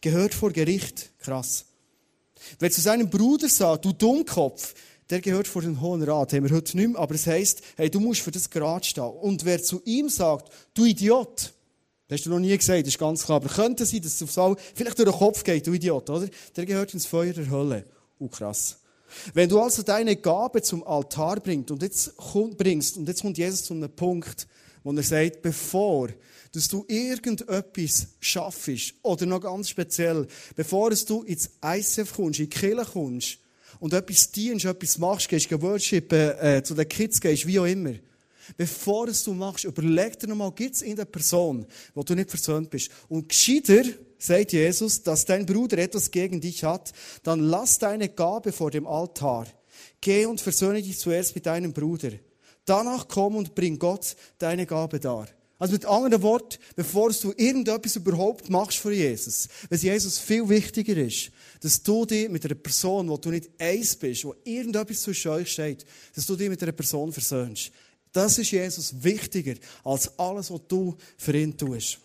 gehört 0.00 0.34
vor 0.34 0.52
Gericht. 0.52 1.12
Krass. 1.18 1.64
Wer 2.58 2.70
zu 2.70 2.80
seinem 2.80 3.08
Bruder 3.08 3.48
sagt, 3.48 3.84
du 3.84 3.92
Dummkopf, 3.92 4.74
der 5.12 5.20
gehört 5.20 5.46
vor 5.46 5.60
den 5.60 5.82
Hohen 5.82 6.02
Rat. 6.02 6.32
Haben 6.32 6.48
wir 6.48 6.56
heute 6.56 6.74
nicht 6.74 6.88
mehr, 6.88 6.98
aber 6.98 7.14
es 7.14 7.26
heisst, 7.26 7.60
hey, 7.76 7.90
du 7.90 8.00
musst 8.00 8.22
für 8.22 8.30
das 8.30 8.48
gerade 8.48 8.86
stehen. 8.86 9.04
Und 9.04 9.44
wer 9.44 9.62
zu 9.62 9.82
ihm 9.84 10.08
sagt, 10.08 10.50
du 10.72 10.86
Idiot, 10.86 11.52
das 12.08 12.20
hast 12.20 12.26
du 12.26 12.30
noch 12.30 12.38
nie 12.38 12.56
gesagt, 12.56 12.80
das 12.80 12.94
ist 12.94 12.98
ganz 12.98 13.22
klar, 13.26 13.36
aber 13.36 13.50
könnte 13.50 13.84
sein, 13.84 14.00
dass 14.00 14.14
es 14.14 14.22
aufs 14.22 14.38
All 14.38 14.56
vielleicht 14.74 14.98
durch 14.98 15.10
den 15.10 15.18
Kopf 15.18 15.44
geht, 15.44 15.66
du 15.66 15.74
Idiot, 15.74 16.08
oder? 16.08 16.26
Der 16.56 16.64
gehört 16.64 16.94
ins 16.94 17.04
Feuer 17.04 17.34
der 17.34 17.50
Hölle. 17.50 17.84
Oh, 18.18 18.28
krass. 18.28 18.78
Wenn 19.34 19.50
du 19.50 19.60
also 19.60 19.82
deine 19.82 20.16
Gabe 20.16 20.62
zum 20.62 20.82
Altar 20.82 21.40
bringst 21.40 21.70
und 21.70 21.82
jetzt, 21.82 22.14
bringst, 22.56 22.96
und 22.96 23.06
jetzt 23.06 23.20
kommt 23.20 23.36
Jesus 23.36 23.64
zu 23.64 23.74
einem 23.74 23.94
Punkt, 23.94 24.48
wo 24.82 24.92
er 24.92 25.02
sagt, 25.02 25.42
bevor 25.42 26.08
dass 26.52 26.68
du 26.68 26.84
irgendetwas 26.88 28.08
schaffst, 28.20 28.94
oder 29.02 29.26
noch 29.26 29.40
ganz 29.40 29.68
speziell, 29.68 30.26
bevor 30.54 30.90
du 30.90 31.22
ins 31.22 31.50
ICF 31.64 32.14
kommst, 32.14 32.40
in 32.40 32.48
die 32.48 32.50
Kirche 32.50 32.90
kommst, 32.92 33.38
und 33.82 33.92
etwas 33.92 34.30
dienst, 34.30 34.64
etwas 34.64 34.96
machst, 34.96 35.28
gehst 35.28 35.50
worshipen, 35.60 36.38
äh, 36.38 36.62
zu 36.62 36.72
den 36.72 36.88
Kids 36.88 37.20
gehst, 37.20 37.48
wie 37.48 37.58
auch 37.58 37.64
immer. 37.64 37.94
Bevor 38.56 39.08
es 39.08 39.24
du 39.24 39.34
machst, 39.34 39.64
überleg 39.64 40.16
dir 40.20 40.28
nochmal, 40.28 40.52
gibt 40.52 40.76
es 40.76 40.82
in 40.82 40.94
der 40.94 41.04
Person, 41.04 41.66
wo 41.92 42.04
du 42.04 42.14
nicht 42.14 42.30
versöhnt 42.30 42.70
bist. 42.70 42.92
Und 43.08 43.28
gescheiter, 43.28 43.82
sagt 44.18 44.52
Jesus, 44.52 45.02
dass 45.02 45.24
dein 45.24 45.46
Bruder 45.46 45.78
etwas 45.78 46.12
gegen 46.12 46.40
dich 46.40 46.62
hat, 46.62 46.92
dann 47.24 47.40
lass 47.40 47.80
deine 47.80 48.08
Gabe 48.08 48.52
vor 48.52 48.70
dem 48.70 48.86
Altar. 48.86 49.48
Geh 50.00 50.26
und 50.26 50.40
versöhne 50.40 50.80
dich 50.80 51.00
zuerst 51.00 51.34
mit 51.34 51.46
deinem 51.46 51.72
Bruder. 51.72 52.12
Danach 52.64 53.08
komm 53.08 53.34
und 53.34 53.56
bring 53.56 53.80
Gott 53.80 54.14
deine 54.38 54.64
Gabe 54.64 55.00
dar. 55.00 55.26
Also 55.58 55.74
mit 55.74 55.86
anderen 55.86 56.22
Worten, 56.22 56.58
bevor 56.74 57.12
du 57.12 57.32
irgendetwas 57.36 57.94
überhaupt 57.94 58.50
machst 58.50 58.78
für 58.78 58.92
Jesus, 58.92 59.48
wenn 59.68 59.78
Jesus 59.78 60.18
viel 60.18 60.48
wichtiger 60.48 60.96
ist, 60.96 61.30
dass 61.62 61.82
du 61.82 62.04
dich 62.04 62.28
mit 62.28 62.44
einer 62.44 62.56
Person, 62.56 63.08
wo 63.08 63.16
du 63.16 63.30
nicht 63.30 63.48
eins 63.58 63.94
bist, 63.94 64.24
wo 64.24 64.34
irgendetwas 64.44 65.02
zwischen 65.02 65.30
euch 65.30 65.52
steht, 65.52 65.86
dass 66.14 66.26
du 66.26 66.34
dich 66.34 66.48
mit 66.48 66.62
einer 66.62 66.72
Person 66.72 67.12
versöhnst. 67.12 67.70
Das 68.12 68.36
ist 68.36 68.50
Jesus 68.50 68.92
wichtiger 69.02 69.54
als 69.84 70.18
alles, 70.18 70.50
was 70.50 70.60
du 70.66 70.96
für 71.16 71.36
ihn 71.38 71.56
tust. 71.56 71.98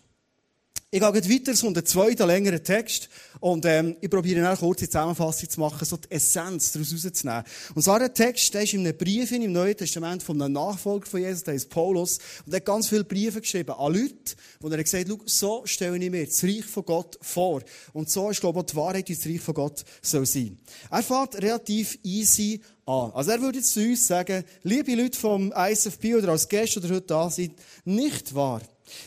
Ich 0.90 1.00
gehe 1.00 1.12
weiter 1.12 1.52
zu 1.52 1.66
einem 1.66 1.84
zweiten 1.84 2.26
längeren 2.26 2.64
Text 2.64 3.10
und 3.40 3.66
ähm, 3.66 3.94
ich 4.00 4.08
probiere 4.08 4.48
eine 4.48 4.56
kurze 4.56 4.86
Zusammenfassung 4.86 5.50
zu 5.50 5.60
machen, 5.60 5.84
so 5.84 5.98
die 5.98 6.10
Essenz 6.10 6.72
daraus 6.72 6.94
rauszunehmen. 6.94 7.44
Und 7.74 7.82
zwar 7.82 7.98
der 7.98 8.14
Text, 8.14 8.54
der 8.54 8.62
ist 8.62 8.72
in 8.72 8.80
einem 8.80 8.96
Brief 8.96 9.30
im 9.32 9.52
Neuen 9.52 9.76
Testament 9.76 10.22
von 10.22 10.40
einem 10.40 10.54
Nachfolger 10.54 11.04
von 11.04 11.20
Jesus, 11.20 11.42
der 11.42 11.52
ist 11.52 11.68
Paulus, 11.68 12.18
und 12.46 12.54
er 12.54 12.56
hat 12.56 12.64
ganz 12.64 12.88
viele 12.88 13.04
Briefe 13.04 13.42
geschrieben 13.42 13.72
an 13.72 13.92
Leute, 13.92 14.34
wo 14.60 14.68
er 14.70 14.82
gesagt 14.82 15.10
hat, 15.10 15.18
so 15.26 15.60
stelle 15.66 16.02
ich 16.02 16.10
mir 16.10 16.24
das 16.24 16.42
Reich 16.42 16.64
von 16.64 16.86
Gott 16.86 17.18
vor. 17.20 17.60
Und 17.92 18.08
so 18.08 18.30
ist, 18.30 18.40
glaube 18.40 18.60
ich, 18.60 18.66
die 18.66 18.76
Wahrheit, 18.76 19.10
wie 19.10 19.14
das 19.14 19.26
Reich 19.26 19.40
von 19.42 19.54
Gott 19.54 19.84
soll 20.00 20.24
sein. 20.24 20.58
Er 20.90 21.02
fährt 21.02 21.36
relativ 21.42 21.98
easy 22.02 22.62
an. 22.86 23.10
Also 23.12 23.32
er 23.32 23.42
würde 23.42 23.58
jetzt 23.58 23.74
zu 23.74 23.80
uns 23.80 24.06
sagen, 24.06 24.42
liebe 24.62 24.94
Leute 24.94 25.18
vom 25.18 25.52
ISFP 25.52 26.14
oder 26.14 26.30
als 26.30 26.48
Gäste 26.48 26.80
oder 26.80 26.88
heute 26.94 27.08
da 27.08 27.28
sind, 27.28 27.52
nicht 27.84 28.34
wahr. 28.34 28.62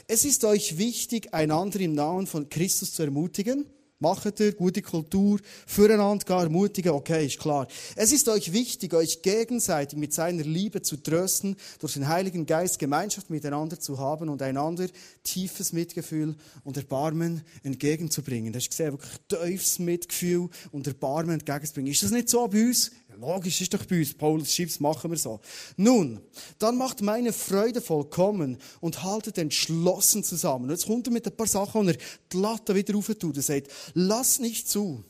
Es 0.08 0.26
ist 0.26 0.44
euch 0.46 0.78
wichtig, 0.78 1.34
einander 1.34 1.80
im 1.80 1.94
Namen 1.94 2.28
von 2.28 2.50
Christus 2.50 2.94
zu 2.94 3.04
ermutigen. 3.04 3.66
Macht 4.02 4.40
ihr 4.40 4.54
gute 4.54 4.82
Kultur, 4.82 5.40
füreinander 5.68 6.26
gar 6.26 6.42
ermutigen, 6.42 6.92
okay, 6.92 7.28
ist 7.28 7.38
klar. 7.38 7.68
Es 7.96 8.12
ist 8.12 8.28
euch 8.30 8.52
wichtig, 8.52 8.96
euch 8.96 9.22
gegenseitig 9.22 9.98
mit 9.98 10.12
seiner 10.12 10.42
Liebe 10.42 10.82
zu 10.82 10.98
trösten, 10.98 11.56
durch 11.80 11.94
den 11.94 12.08
Heiligen 12.08 12.48
Geist 12.48 12.80
Gemeinschaft 12.80 13.30
miteinander 13.30 13.80
zu 13.80 14.00
haben 14.00 14.30
und 14.30 14.42
einander 14.42 14.88
tiefes 15.24 15.72
Mitgefühl 15.72 16.36
und 16.64 16.78
Erbarmen 16.78 17.44
entgegenzubringen. 17.62 18.52
Das 18.52 18.64
ist 18.64 18.72
gesehen, 18.72 18.94
wirklich 18.94 19.12
tiefes 19.28 19.78
Mitgefühl 19.78 20.50
und 20.72 20.88
Erbarmen 20.88 21.36
entgegenzubringen. 21.36 21.92
Ist 21.92 22.02
das 22.02 22.10
nicht 22.10 22.28
so 22.28 22.48
bei 22.48 22.70
uns? 22.70 22.90
Logisch 23.22 23.62
ist 23.62 23.72
doch 23.72 23.86
bei 23.86 24.00
uns. 24.00 24.16
Paulus 24.16 24.52
schreibt, 24.52 24.82
machen 24.82 25.12
wir 25.12 25.18
so. 25.18 25.40
Nun, 25.78 26.20
dann 26.58 26.76
macht 26.76 27.02
meine 27.02 27.32
Freude 27.32 27.80
vollkommen 27.80 28.58
und 28.80 29.04
haltet 29.04 29.38
entschlossen 29.38 30.24
zusammen. 30.24 30.66
Und 30.66 30.72
jetzt 30.72 30.88
kommt 30.88 31.06
er 31.06 31.14
mit 31.14 31.28
ein 31.28 31.38
paar 31.38 31.46
Sachen, 31.46 31.82
und 31.82 31.90
er 31.90 31.98
die 32.32 32.38
Latte 32.38 32.74
wieder 32.74 32.96
rauf 32.96 33.12
tut. 33.20 33.38
Er 33.38 33.44
sagt, 33.44 33.68
lasst 33.94 34.42
nicht 34.42 34.68
zu, 34.68 35.04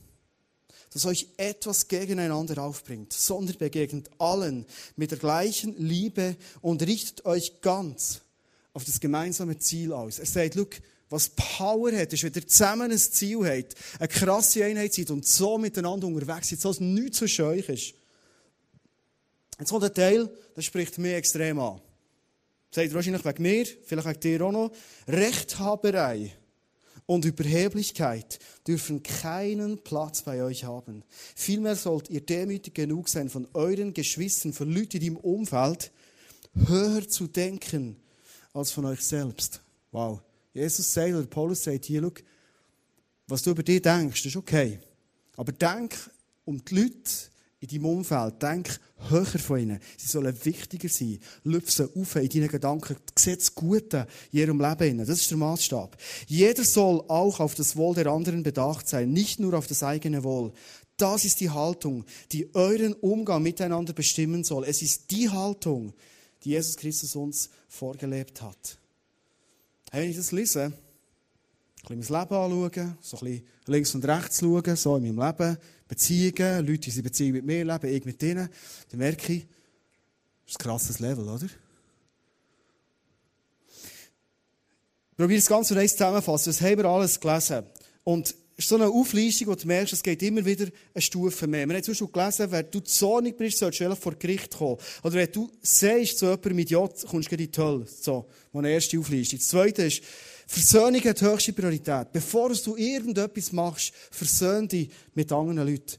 dass 0.93 1.05
euch 1.05 1.27
etwas 1.37 1.87
gegeneinander 1.87 2.61
aufbringt, 2.61 3.13
sondern 3.13 3.57
begegnet 3.57 4.09
allen 4.17 4.65
mit 4.97 5.11
der 5.11 5.17
gleichen 5.17 5.77
Liebe 5.77 6.35
und 6.59 6.85
richtet 6.85 7.25
euch 7.25 7.61
ganz 7.61 8.19
auf 8.73 8.83
das 8.83 8.99
gemeinsame 8.99 9.57
Ziel 9.57 9.93
aus. 9.93 10.19
Er 10.19 10.25
sagt, 10.25 10.55
look, 10.55 10.75
was 11.09 11.29
Power 11.29 11.93
hat, 11.93 12.11
ist, 12.11 12.23
wenn 12.23 12.33
ihr 12.33 12.45
zusammen 12.45 12.91
ein 12.91 12.97
Ziel 12.97 13.39
habt, 13.45 13.75
eine 13.99 14.09
krasse 14.09 14.65
Einheit 14.65 14.93
seid 14.93 15.11
und 15.11 15.25
so 15.25 15.57
miteinander 15.57 16.07
unterwegs 16.07 16.49
seid, 16.49 16.59
so 16.59 16.69
dass 16.69 16.81
nichts 16.81 17.19
zwischen 17.19 17.45
euch 17.45 17.69
ist. 17.69 18.00
Jetzt 19.61 19.69
kommt 19.69 19.83
ein 19.83 19.93
Teil, 19.93 20.27
das 20.55 20.65
spricht 20.65 20.97
mich 20.97 21.13
extrem 21.13 21.59
an. 21.59 21.79
Das 22.71 22.83
sagt 22.83 22.95
wahrscheinlich 22.95 23.23
wegen 23.23 23.43
mir, 23.43 23.67
vielleicht 23.85 24.07
wegen 24.07 24.19
dir 24.19 24.41
auch 24.41 24.51
noch. 24.51 24.71
Rechthaberei 25.07 26.33
und 27.05 27.25
Überheblichkeit 27.25 28.39
dürfen 28.65 29.03
keinen 29.03 29.77
Platz 29.83 30.23
bei 30.23 30.41
euch 30.41 30.63
haben. 30.63 31.03
Vielmehr 31.35 31.75
sollt 31.75 32.09
ihr 32.09 32.21
demütig 32.21 32.73
genug 32.73 33.07
sein, 33.07 33.29
von 33.29 33.47
euren 33.53 33.93
Geschwistern, 33.93 34.51
von 34.51 34.67
Leuten 34.67 34.99
deinem 34.99 35.17
Umfeld, 35.17 35.91
höher 36.55 37.07
zu 37.07 37.27
denken 37.27 37.97
als 38.53 38.71
von 38.71 38.85
euch 38.85 39.01
selbst. 39.01 39.61
Wow. 39.91 40.21
Jesus 40.55 40.91
sagt, 40.91 41.13
oder 41.13 41.27
Paulus 41.27 41.61
sagt 41.61 41.85
hier, 41.85 42.01
schau, 42.01 42.13
was 43.27 43.43
du 43.43 43.51
über 43.51 43.61
dich 43.61 43.83
denkst, 43.83 44.25
ist 44.25 44.35
okay. 44.37 44.79
Aber 45.37 45.51
denk 45.51 45.95
um 46.45 46.65
die 46.65 46.73
Leute 46.73 47.30
in 47.61 47.67
deinem 47.67 47.85
Umfeld, 47.85 48.41
denk 48.41 48.79
höher 49.09 49.25
von 49.25 49.59
ihnen. 49.59 49.79
Sie 49.95 50.07
sollen 50.07 50.35
wichtiger 50.45 50.89
sein. 50.89 51.19
Lüpf 51.43 51.69
sie 51.69 51.87
auf 51.95 52.15
in 52.15 52.27
deinen 52.27 52.47
Gedanken. 52.47 52.97
Seht 53.17 53.39
das 53.39 53.53
Gute 53.53 54.07
in 54.31 54.39
ihrem 54.39 54.59
Leben. 54.59 54.97
Das 54.97 55.09
ist 55.09 55.29
der 55.29 55.37
Maßstab. 55.37 55.95
Jeder 56.27 56.63
soll 56.63 57.03
auch 57.07 57.39
auf 57.39 57.53
das 57.53 57.75
Wohl 57.75 57.93
der 57.93 58.07
anderen 58.07 58.41
bedacht 58.41 58.87
sein, 58.87 59.11
nicht 59.11 59.39
nur 59.39 59.53
auf 59.53 59.67
das 59.67 59.83
eigene 59.83 60.23
Wohl. 60.23 60.51
Das 60.97 61.23
ist 61.23 61.39
die 61.39 61.51
Haltung, 61.51 62.03
die 62.31 62.53
euren 62.55 62.93
Umgang 62.93 63.43
miteinander 63.43 63.93
bestimmen 63.93 64.43
soll. 64.43 64.65
Es 64.65 64.81
ist 64.81 65.11
die 65.11 65.29
Haltung, 65.29 65.93
die 66.43 66.49
Jesus 66.49 66.77
Christus 66.77 67.15
uns 67.15 67.51
vorgelebt 67.67 68.41
hat. 68.41 68.79
Hey, 69.91 70.03
wenn 70.03 70.09
ich 70.09 70.17
das 70.17 70.31
lese, 70.31 70.73
ein 71.89 71.97
bisschen 71.99 72.15
mein 72.15 72.21
Leben 72.21 72.35
anschauen, 72.35 72.97
so 73.01 73.17
ein 73.17 73.25
bisschen 73.25 73.47
links 73.67 73.95
und 73.95 74.05
rechts 74.05 74.39
schauen, 74.39 74.75
so 74.75 74.97
in 74.97 75.15
meinem 75.15 75.27
Leben, 75.27 75.57
Beziehungen, 75.91 76.65
Leute, 76.65 76.89
die 76.89 76.97
in 76.97 77.03
Beziehung 77.03 77.31
mit 77.33 77.45
mir 77.45 77.65
leben, 77.65 77.93
ich 77.93 78.05
mit 78.05 78.23
ihnen, 78.23 78.47
dann 78.89 78.97
merke 78.97 79.33
ich, 79.33 79.45
das 80.45 80.53
ist 80.53 80.61
ein 80.61 80.63
krasses 80.63 80.99
Level, 80.99 81.27
oder? 81.27 81.47
Ich 85.11 85.17
probiere 85.17 85.39
das 85.39 85.49
Ganze 85.49 85.75
noch 85.75 85.85
zusammenfassen. 85.85 86.49
Was 86.49 86.61
haben 86.61 86.77
wir 86.77 86.85
alles 86.85 87.19
gelesen? 87.19 87.65
Und 88.05 88.29
es 88.29 88.35
ist 88.55 88.69
so 88.69 88.75
eine 88.75 88.87
Auflistung, 88.87 89.49
wo 89.49 89.55
du 89.55 89.67
merkst, 89.67 89.91
es 89.91 90.01
geht 90.01 90.23
immer 90.23 90.45
wieder 90.45 90.67
eine 90.93 91.01
Stufe 91.01 91.45
mehr. 91.45 91.67
Wir 91.67 91.75
haben 91.75 91.83
zum 91.83 91.91
Beispiel 91.91 92.07
gelesen, 92.07 92.51
wenn 92.51 92.71
du 92.71 92.79
zornig 92.79 93.37
bist, 93.37 93.57
sollst 93.57 93.81
du 93.81 93.95
vor 93.97 94.15
Gericht 94.15 94.55
kommen. 94.55 94.77
Oder 95.03 95.15
wenn 95.15 95.31
du 95.33 95.51
sagst 95.61 96.19
zu 96.19 96.27
jemandem 96.27 96.59
Idiot, 96.59 97.05
kommst 97.05 97.29
du 97.29 97.35
in 97.35 97.51
die 97.51 97.57
Hölle. 97.59 97.85
So, 97.85 98.29
eine 98.53 98.71
erste 98.71 98.97
Auflistung. 98.97 99.39
Das 99.39 99.49
zweite 99.49 99.83
ist, 99.83 100.03
Versöhnung 100.51 101.01
hat 101.05 101.21
höchste 101.21 101.53
Priorität. 101.53 102.11
Bevor 102.11 102.51
du 102.51 102.75
irgendetwas 102.75 103.53
machst, 103.53 103.93
versöhn 104.11 104.67
dich 104.67 104.89
mit 105.13 105.31
anderen 105.31 105.65
Leuten. 105.65 105.95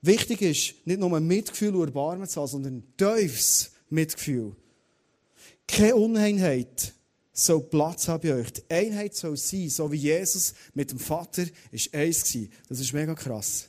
Wichtig 0.00 0.42
ist, 0.42 0.86
nicht 0.86 1.00
nur 1.00 1.12
ein 1.16 1.26
Mitgefühl 1.26 1.74
und 1.74 1.86
Erbarmen 1.86 2.28
zu 2.28 2.40
haben, 2.40 2.48
sondern 2.48 2.84
tiefes 2.96 3.72
Mitgefühl. 3.90 4.54
Keine 5.66 5.96
Uneinheit 5.96 6.94
soll 7.32 7.62
Platz 7.62 8.06
haben 8.06 8.22
bei 8.22 8.34
euch. 8.34 8.52
Die 8.52 8.62
Einheit 8.70 9.16
soll 9.16 9.36
sein, 9.36 9.68
so 9.70 9.90
wie 9.90 9.96
Jesus 9.96 10.54
mit 10.72 10.92
dem 10.92 11.00
Vater 11.00 11.44
ist 11.72 11.92
eins 11.92 12.22
gewesen. 12.22 12.52
Das 12.68 12.78
ist 12.78 12.92
mega 12.92 13.12
krass. 13.12 13.68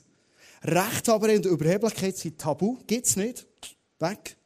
Rechthaberei 0.63 1.37
und 1.37 1.47
Überheblichkeit 1.47 2.15
sind 2.15 2.37
tabu. 2.37 2.77
Gibt's 2.85 3.15
nicht. 3.15 3.47
Weg. 3.97 4.36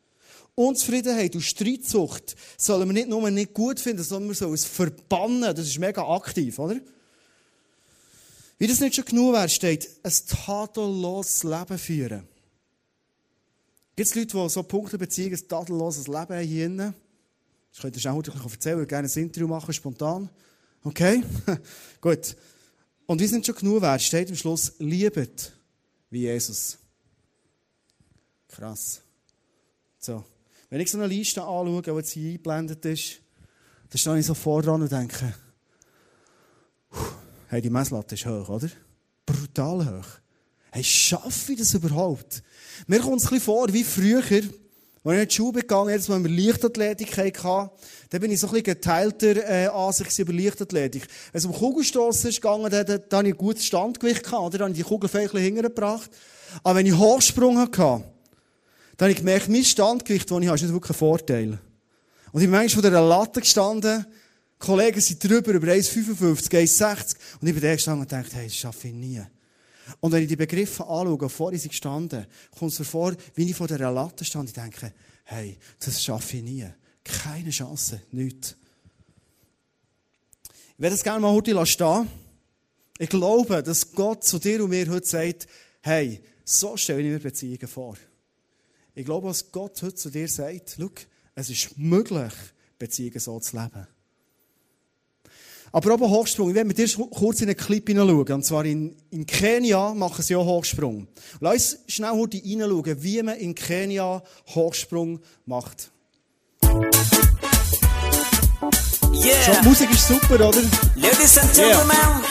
Unzufriedenheit 0.67 1.35
und 1.35 1.41
Streitsucht 1.41 2.35
sollen 2.57 2.87
wir 2.89 2.93
nicht 2.93 3.09
nur 3.09 3.29
nicht 3.31 3.53
gut 3.53 3.79
finden, 3.79 4.03
sondern 4.03 4.29
wir 4.29 4.35
sollen 4.35 4.53
es 4.53 4.65
verbannen. 4.65 5.41
Das 5.41 5.67
ist 5.67 5.79
mega 5.79 6.07
aktiv, 6.07 6.57
oder? 6.59 6.79
Wie 8.57 8.67
das 8.67 8.79
nicht 8.79 8.95
schon 8.95 9.05
genug 9.05 9.33
wäre, 9.33 9.49
steht, 9.49 9.89
ein 10.03 10.13
tadelloses 10.27 11.43
Leben 11.43 11.77
führen. 11.77 12.27
Gibt 13.95 14.07
es 14.07 14.15
Leute, 14.15 14.37
die 14.37 14.49
so 14.49 14.63
Punkte 14.63 14.97
beziehen, 14.97 15.33
ein 15.33 15.47
tadelloses 15.47 16.07
Leben 16.07 16.39
hier 16.39 16.67
drinnen? 16.67 16.93
Das 17.71 17.81
könnt 17.81 17.95
ihr 17.95 17.99
schnell 18.01 18.15
erzählen, 18.15 18.81
ich 18.81 18.87
gerne 18.87 19.07
ein 19.07 19.19
Interview 19.19 19.47
machen, 19.47 19.73
spontan. 19.73 20.29
Okay? 20.83 21.23
Gut. 22.01 22.35
Und 23.05 23.19
wie 23.19 23.25
es 23.25 23.31
nicht 23.31 23.45
schon 23.45 23.55
genug 23.55 23.81
wäre, 23.81 23.99
steht 23.99 24.29
am 24.29 24.35
Schluss, 24.35 24.73
liebet 24.79 25.53
wie 26.11 26.21
Jesus. 26.21 26.77
Krass. 28.47 29.01
So. 29.97 30.23
Wenn 30.71 30.79
ich 30.79 30.89
so 30.89 30.97
eine 30.97 31.07
Liste 31.07 31.41
anschaue, 31.41 31.81
die 31.81 31.91
jetzt 31.91 32.11
hier 32.11 32.29
eingeblendet 32.29 32.85
ist, 32.85 33.19
dann 33.89 33.97
stehe 33.97 34.19
ich 34.19 34.25
so 34.25 34.33
vor 34.33 34.61
dran 34.61 34.81
und 34.81 34.89
denke, 34.89 35.33
hey, 37.49 37.61
die 37.61 37.69
Messlatte 37.69 38.15
ist 38.15 38.25
hoch, 38.25 38.47
oder? 38.47 38.69
Brutal 39.25 39.85
hoch. 39.85 40.07
Hey, 40.71 40.81
schaffe 40.81 41.51
ich 41.51 41.59
das 41.59 41.73
überhaupt? 41.73 42.41
Mir 42.87 43.01
kommt 43.01 43.17
es 43.17 43.25
ein 43.25 43.31
bisschen 43.31 43.41
vor 43.41 43.73
wie 43.73 43.83
früher, 43.83 44.19
als 44.19 44.31
ich 44.31 44.43
in 45.03 45.27
die 45.27 45.35
Schule 45.35 45.59
gegangen 45.59 45.87
bin, 45.87 45.95
als 45.95 46.07
wir 46.07 46.19
Leichtathletik 46.19 47.17
hatten, 47.17 47.69
dann 48.09 48.21
bin 48.21 48.31
ich 48.31 48.39
so 48.39 48.47
ein 48.47 48.51
bisschen 48.51 48.63
geteilter 48.63 49.49
äh, 49.49 49.67
Ansicht 49.67 50.17
über 50.19 50.31
Leichtathletik. 50.31 51.05
Wenn 51.33 51.39
es 51.39 51.45
um 51.45 51.51
Kugelstossen 51.51 52.31
gegangen, 52.31 52.71
dann, 52.71 52.85
dann, 52.85 53.01
dann 53.09 53.17
habe 53.17 53.27
ich 53.27 53.33
ein 53.33 53.37
gutes 53.37 53.65
Standgewicht 53.65 54.31
oder? 54.31 54.57
Dann 54.57 54.61
habe 54.61 54.71
ich 54.71 54.77
die 54.77 54.83
Kugel 54.83 55.09
vielleicht 55.09 55.33
hingebracht. 55.33 56.09
Aber 56.63 56.75
wenn 56.79 56.85
ich 56.85 56.97
Hochsprung 56.97 57.57
hatte, 57.57 58.05
dann 59.01 59.07
habe 59.07 59.13
ich 59.13 59.17
gemerkt, 59.17 59.49
mein 59.49 59.65
Standgewicht, 59.65 60.29
das 60.29 60.39
ich 60.39 60.45
habe, 60.45 60.55
ist 60.57 60.61
nicht 60.61 60.73
wirklich 60.73 60.91
ein 60.91 60.99
Vorteil. 60.99 61.59
Und 62.31 62.39
ich 62.39 62.47
bin 62.47 62.51
manchmal 62.51 62.83
von 62.83 62.91
der 62.91 63.01
Latte 63.01 63.41
gestanden, 63.41 64.05
Kollegen 64.59 65.01
sind 65.01 65.23
drüber, 65.23 65.53
über 65.53 65.69
1,55, 65.69 66.51
1,60. 66.51 67.15
Und 67.41 67.47
ich 67.47 67.53
bin 67.55 67.63
da 67.63 67.73
gestanden 67.73 68.01
und 68.01 68.11
dachte, 68.11 68.35
hey, 68.35 68.45
das 68.45 68.55
schaffe 68.55 68.89
ich 68.89 68.93
nie. 68.93 69.19
Und 70.01 70.11
wenn 70.11 70.21
ich 70.21 70.27
die 70.27 70.35
Begriffe 70.35 70.85
anschaue, 70.85 71.29
vor 71.29 71.51
ich 71.51 71.67
gestanden, 71.67 72.27
kommt 72.51 72.73
es 72.73 72.77
mir 72.77 72.85
vor, 72.85 73.15
wie 73.33 73.49
ich 73.49 73.55
vor 73.55 73.67
der 73.67 73.89
Latte 73.89 74.23
stand, 74.23 74.49
ich 74.49 74.53
denke, 74.53 74.93
hey, 75.23 75.57
das 75.83 76.03
schaffe 76.03 76.37
ich 76.37 76.43
nie. 76.43 76.67
Keine 77.03 77.49
Chance, 77.49 78.01
nichts. 78.11 78.55
Ich 80.75 80.79
werde 80.79 80.93
das 80.93 81.03
gerne 81.03 81.21
mal 81.21 81.31
heute 81.31 81.65
stehen. 81.65 82.07
Ich 82.99 83.09
glaube, 83.09 83.63
dass 83.63 83.93
Gott 83.93 84.23
zu 84.23 84.37
dir 84.37 84.63
und 84.63 84.69
mir 84.69 84.87
heute 84.91 85.07
sagt, 85.07 85.47
hey, 85.81 86.21
so 86.45 86.77
stelle 86.77 87.01
ich 87.01 87.07
mir 87.07 87.19
Beziehungen 87.19 87.67
vor. 87.67 87.97
Ich 88.93 89.05
glaube, 89.05 89.29
was 89.29 89.51
Gott 89.51 89.81
heute 89.81 89.95
zu 89.95 90.09
dir 90.09 90.27
sagt, 90.27 90.75
schau, 90.77 90.89
Es 91.33 91.49
ist 91.49 91.77
möglich, 91.77 92.33
Beziehungen 92.77 93.19
so 93.19 93.39
zu 93.39 93.55
leben. 93.57 93.87
Aber 95.71 95.95
auch 95.95 95.99
Hochsprung. 96.09 96.49
Ich 96.49 96.55
will 96.55 96.65
mit 96.65 96.77
dir 96.77 96.89
kurz 97.09 97.39
in 97.39 97.47
einen 97.47 97.55
Clip 97.55 97.87
hineinschauen. 97.87 98.33
Und 98.33 98.43
zwar 98.45 98.65
in, 98.65 98.97
in 99.09 99.25
Kenia 99.25 99.93
machen 99.93 100.21
sie 100.21 100.35
auch 100.35 100.45
Hochsprung. 100.45 101.07
Lass 101.39 101.75
uns 101.75 101.93
schnell 101.93 102.11
heute 102.11 102.37
hineinschauen, 102.37 103.01
wie 103.01 103.23
man 103.23 103.37
in 103.37 103.55
Kenia 103.55 104.21
Hochsprung 104.47 105.21
macht. 105.45 105.89
Yeah. 109.13 109.45
So, 109.45 109.61
die 109.61 109.67
Musik 109.69 109.91
ist 109.91 110.07
super, 110.07 110.35
oder? 110.35 110.61
Ladies 110.95 111.37
and 111.37 111.53
gentlemen, 111.53 112.23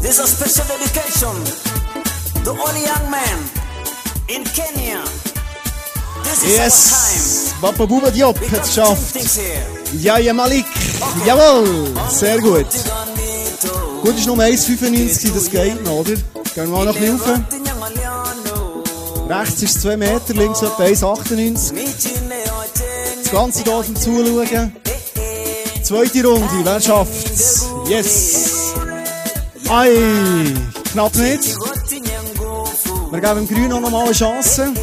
this 0.00 0.18
is 0.18 0.20
a 0.20 0.26
special 0.26 0.64
dedication 0.66 1.34
to 2.44 2.52
all 2.52 2.74
young 2.74 3.10
men 3.10 3.53
in 4.28 4.44
Kenya. 4.44 5.02
This 6.22 6.42
is 6.42 6.56
Yes! 6.56 7.54
Papa 7.60 7.84
Buba 7.86 8.10
Diop 8.10 8.38
hat 8.50 8.62
es 8.62 8.68
geschafft. 8.68 9.14
Ja, 10.00 10.18
ja, 10.18 10.32
Malik. 10.32 10.66
Jawohl! 11.26 11.92
Sehr 12.10 12.38
gut. 12.38 12.66
Gut, 14.02 14.18
ist 14.18 14.26
nur 14.26 14.36
1,95, 14.38 15.32
das 15.34 15.50
geht 15.50 15.82
noch, 15.84 16.00
oder? 16.00 16.14
Gehen 16.54 16.70
wir 16.70 16.84
noch 16.84 16.94
ein 16.94 17.18
bisschen 17.18 17.20
rauf. 17.20 17.40
Rechts 19.28 19.62
ist 19.62 19.76
es 19.76 19.82
2 19.82 19.96
Meter, 19.96 20.34
links 20.34 20.60
etwa 20.62 20.84
1,98. 20.84 21.72
Das 23.22 23.32
Ganze 23.32 23.62
geht 23.62 23.84
zum 23.86 23.96
Zuschauen. 23.96 24.76
Zweite 25.82 26.26
Runde, 26.26 26.48
wer 26.62 26.80
schafft's? 26.80 27.66
Yes! 27.88 28.74
Ei, 29.68 29.90
knapp 30.92 31.14
nicht. 31.16 31.56
Wir 33.14 33.20
geben 33.20 33.46
dem 33.46 33.56
Grün 33.56 33.68
noch 33.68 33.80
mal 33.80 34.02
eine 34.02 34.12
Chance. 34.12 34.74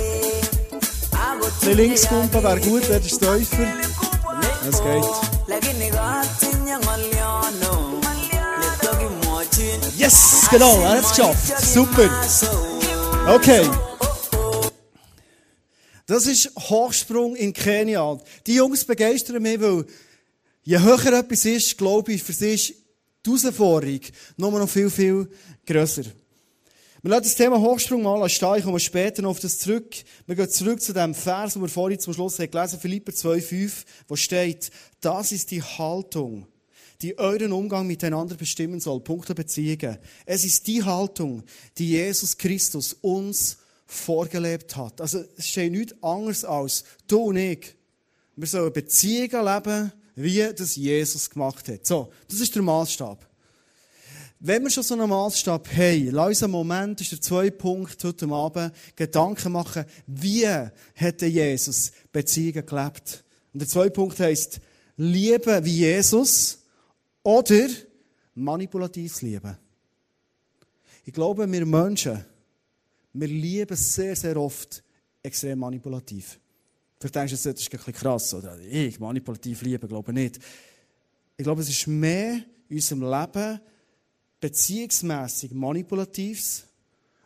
Der 1.65 1.75
Linkskumpen 1.75 2.41
wäre 2.41 2.61
gut, 2.61 2.87
der 2.87 3.01
Stäufer. 3.01 3.67
Es 4.69 4.81
geht. 4.81 5.03
Yes, 9.97 10.47
genau, 10.49 10.79
er 10.79 10.89
hat 10.91 10.99
es 11.03 11.09
geschafft. 11.09 11.61
Super. 11.61 12.09
Okay. 13.27 13.69
Das 16.05 16.25
ist 16.25 16.51
Hochsprung 16.55 17.35
in 17.35 17.51
Kenia. 17.51 18.17
Die 18.47 18.55
Jungs 18.55 18.85
begeistern 18.85 19.41
mich, 19.41 19.59
weil 19.59 19.85
je 20.63 20.79
höher 20.79 21.19
etwas 21.19 21.43
ist, 21.43 21.77
glaube 21.77 22.13
ich, 22.13 22.23
für 22.23 22.31
sie 22.31 22.53
ist 22.53 22.73
die 23.25 23.29
Herausforderung 23.29 23.99
nur 24.37 24.51
noch 24.57 24.69
viel, 24.69 24.89
viel 24.89 25.29
grösser. 25.65 26.03
Wir 27.03 27.09
lassen 27.09 27.23
das 27.23 27.35
Thema 27.35 27.59
Hochsprung 27.59 28.03
mal 28.03 28.29
stehen. 28.29 28.57
Ich 28.57 28.63
komme 28.63 28.79
später 28.79 29.23
noch 29.23 29.31
auf 29.31 29.39
das 29.39 29.57
zurück. 29.57 29.91
Wir 30.27 30.35
gehen 30.35 30.49
zurück 30.51 30.79
zu 30.79 30.93
dem 30.93 31.15
Vers, 31.15 31.53
den 31.53 31.63
wir 31.63 31.69
vorhin 31.69 31.99
zum 31.99 32.13
Schluss 32.13 32.37
haben 32.37 32.51
gelesen 32.51 32.79
Philipper 32.79 33.11
2,5, 33.11 33.85
wo 34.07 34.15
steht, 34.15 34.69
das 34.99 35.31
ist 35.31 35.49
die 35.49 35.63
Haltung, 35.63 36.45
die 37.01 37.17
euren 37.17 37.53
Umgang 37.53 37.87
miteinander 37.87 38.35
bestimmen 38.35 38.79
soll. 38.79 38.99
Punkt 38.99 39.27
der 39.27 39.33
Beziehungen. 39.33 39.97
Es 40.27 40.45
ist 40.45 40.67
die 40.67 40.83
Haltung, 40.83 41.41
die 41.79 41.89
Jesus 41.89 42.37
Christus 42.37 42.93
uns 43.01 43.57
vorgelebt 43.87 44.75
hat. 44.75 45.01
Also, 45.01 45.23
es 45.35 45.47
steht 45.47 45.71
nichts 45.71 45.95
anderes 46.03 46.45
als 46.45 46.83
du 47.07 47.29
und 47.29 47.37
ich. 47.37 47.73
Wir 48.35 48.47
sollen 48.47 48.71
Beziehungen 48.71 49.43
leben, 49.43 49.91
wie 50.13 50.53
das 50.55 50.75
Jesus 50.75 51.31
gemacht 51.31 51.67
hat. 51.67 51.83
So, 51.83 52.11
das 52.29 52.39
ist 52.41 52.53
der 52.53 52.61
Maßstab. 52.61 53.30
Wenn 54.43 54.63
wir 54.63 54.71
schon 54.71 54.81
so 54.81 54.95
einen 54.95 55.07
Maßstab 55.07 55.67
haben, 55.71 56.09
lass 56.09 56.29
uns 56.29 56.43
einen 56.43 56.53
Moment, 56.53 56.99
das 56.99 57.05
ist 57.05 57.11
der 57.11 57.21
zweite 57.21 57.51
Punkt 57.51 58.03
heute 58.03 58.27
Abend, 58.27 58.73
Gedanken 58.95 59.51
machen, 59.51 59.85
wie 60.07 60.47
hat 60.47 61.21
Jesus 61.21 61.91
Beziehungen 62.11 62.65
gelebt? 62.65 63.23
Und 63.53 63.59
der 63.59 63.67
zweite 63.67 63.91
Punkt 63.91 64.19
heisst, 64.19 64.59
lieben 64.97 65.63
wie 65.63 65.77
Jesus 65.77 66.57
oder 67.21 67.67
manipulativ 68.33 69.21
lieben. 69.21 69.55
Ich 71.05 71.13
glaube, 71.13 71.51
wir 71.51 71.65
Menschen, 71.67 72.25
wir 73.13 73.27
lieben 73.27 73.77
sehr, 73.77 74.15
sehr 74.15 74.37
oft 74.37 74.83
extrem 75.21 75.59
manipulativ. 75.59 76.39
Vielleicht 76.99 77.13
denkst 77.13 77.31
du, 77.31 77.35
das 77.35 77.61
ist 77.61 77.71
ein 77.71 77.77
bisschen 77.77 77.93
krass, 77.93 78.33
oder? 78.33 78.57
Ich 78.59 78.99
manipulativ 78.99 79.61
lieben, 79.61 79.87
glaube 79.87 80.11
nicht. 80.11 80.39
Ich 81.37 81.43
glaube, 81.43 81.61
es 81.61 81.69
ist 81.69 81.85
mehr 81.85 82.41
in 82.69 82.75
unserem 82.75 83.03
Leben 83.03 83.61
beziehungsmässig 84.41 85.51
manipulatives, 85.51 86.63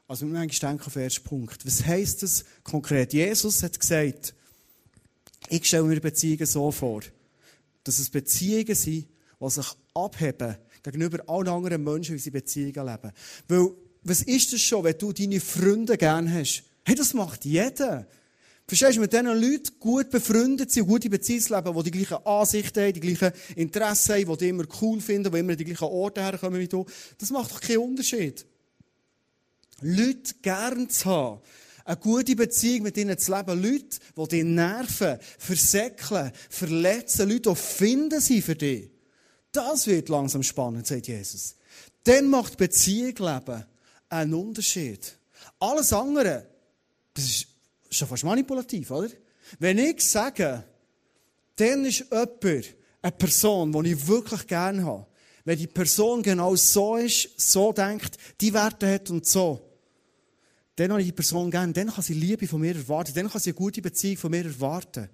als 0.08 0.22
wir 0.22 0.28
manchmal 0.28 0.72
denken 0.72 0.86
auf 0.86 0.94
den 0.94 1.02
ersten 1.04 1.24
Punkt. 1.24 1.66
Was 1.66 1.86
heisst 1.86 2.22
das 2.22 2.46
konkret? 2.64 3.14
Jesus 3.14 3.64
hat 3.64 3.80
gesagt, 3.80 4.36
ich 5.50 5.66
stelle 5.66 5.84
mir 5.84 6.00
Beziehungen 6.00 6.46
so 6.46 6.72
vor, 6.72 7.02
dass 7.84 8.00
es 8.00 8.10
Beziehungen 8.10 8.76
sind, 8.76 9.08
die 9.42 9.50
sich 9.50 9.68
abheben 9.94 10.58
gegenüber 10.84 11.24
allen 11.28 11.48
anderen 11.48 11.84
Menschen, 11.84 12.16
wie 12.16 12.20
sie 12.20 12.32
Beziehungen 12.32 12.86
leben. 12.86 13.12
Weil, 13.48 13.72
was 14.04 14.22
ist 14.22 14.54
das 14.54 14.62
schon, 14.62 14.84
wenn 14.84 14.98
du 14.98 15.12
deine 15.12 15.40
Freunde 15.40 15.98
gerne 15.98 16.32
hast? 16.32 16.64
Hey, 16.84 16.94
das 16.94 17.16
macht 17.16 17.46
jeder. 17.46 18.08
Verstehst 18.68 18.98
du, 18.98 19.02
mit 19.02 19.14
diesen 19.14 19.28
Leuten 19.28 19.80
gut 19.80 20.10
befreundet 20.10 20.72
sind, 20.72 20.88
gute 20.88 21.10
Beziehungen 21.10 21.64
leben, 21.64 21.76
die 21.76 21.92
die 21.92 21.92
gleichen 21.92 22.26
Ansichten 22.26 22.84
haben, 22.84 22.94
die 22.94 23.00
gleichen 23.00 23.32
Interessen 23.56 24.16
haben, 24.16 24.32
die 24.32 24.38
dich 24.38 24.50
immer 24.50 24.66
cool 24.82 25.00
finden, 25.02 25.32
die 25.32 25.40
immer 25.40 25.52
an 25.52 25.58
die 25.58 25.66
gleichen 25.66 25.84
Orte 25.84 26.24
herkommen 26.24 26.60
wie 26.60 26.68
du, 26.68 26.84
das 27.20 27.30
macht 27.30 27.52
doch 27.52 27.62
keinen 27.62 27.78
Unterschied. 27.78 28.46
Leute 29.82 30.34
gern 30.42 30.90
zu 30.90 31.06
haben, 31.06 31.42
eine 31.84 31.98
gute 31.98 32.36
Beziehung 32.36 32.84
mit 32.84 32.98
ihnen 32.98 33.18
zu 33.20 33.36
leben, 33.36 33.62
Leute, 33.62 34.00
die 34.18 34.28
dich 34.30 34.44
nerven, 34.44 35.20
versäckeln, 35.38 36.32
verletzen, 36.50 37.30
Leute, 37.30 37.52
die 37.52 37.56
finden 37.56 38.20
sie 38.20 38.42
für 38.42 38.56
dich. 38.56 38.90
Das 39.52 39.86
wird 39.86 40.10
langsam 40.10 40.42
spannend, 40.42 40.88
sagt 40.88 41.08
Jesus. 41.08 41.56
Dann 42.04 42.28
macht 42.28 42.58
Beziehung 42.58 43.16
leben 43.16 43.66
einen 44.10 44.34
Unterschied. 44.34 45.18
Alles 45.60 45.94
andere, 45.94 46.48
das 47.14 47.26
ist 47.26 47.48
schon 47.90 48.08
fast 48.08 48.24
manipulativ, 48.24 48.92
oder? 48.92 49.10
Wenn 49.60 49.78
ich 49.78 50.02
sage, 50.02 50.64
dann 51.56 51.86
ist 51.86 52.00
jemand 52.00 52.76
eine 53.02 53.12
Person, 53.12 53.72
die 53.72 53.92
ich 53.92 54.08
wirklich 54.08 54.48
gerne 54.48 54.84
habe. 54.84 55.08
Wenn 55.44 55.60
die 55.60 55.68
Person 55.68 56.24
genau 56.24 56.56
so 56.56 56.96
ist, 56.96 57.30
so 57.38 57.72
denkt, 57.72 58.18
die 58.42 58.54
Werte 58.54 58.92
hat 58.92 59.10
und 59.12 59.26
so, 59.26 59.62
dann 60.76 60.92
habe 60.92 61.02
ich 61.02 61.08
die 61.08 61.14
Person 61.14 61.52
gerne, 61.52 61.72
dann 61.72 61.92
kann 61.92 62.04
sie 62.04 62.16
Liebe 62.16 62.48
von 62.48 62.60
mir 62.60 62.76
erwarten, 62.76 63.14
dann 63.14 63.30
kann 63.30 63.40
sie 63.40 63.52
eine 63.52 63.58
gute 63.58 63.82
Beziehung 63.82 64.18
von 64.18 64.32
mir 64.32 64.46
erwarten. 64.46 65.08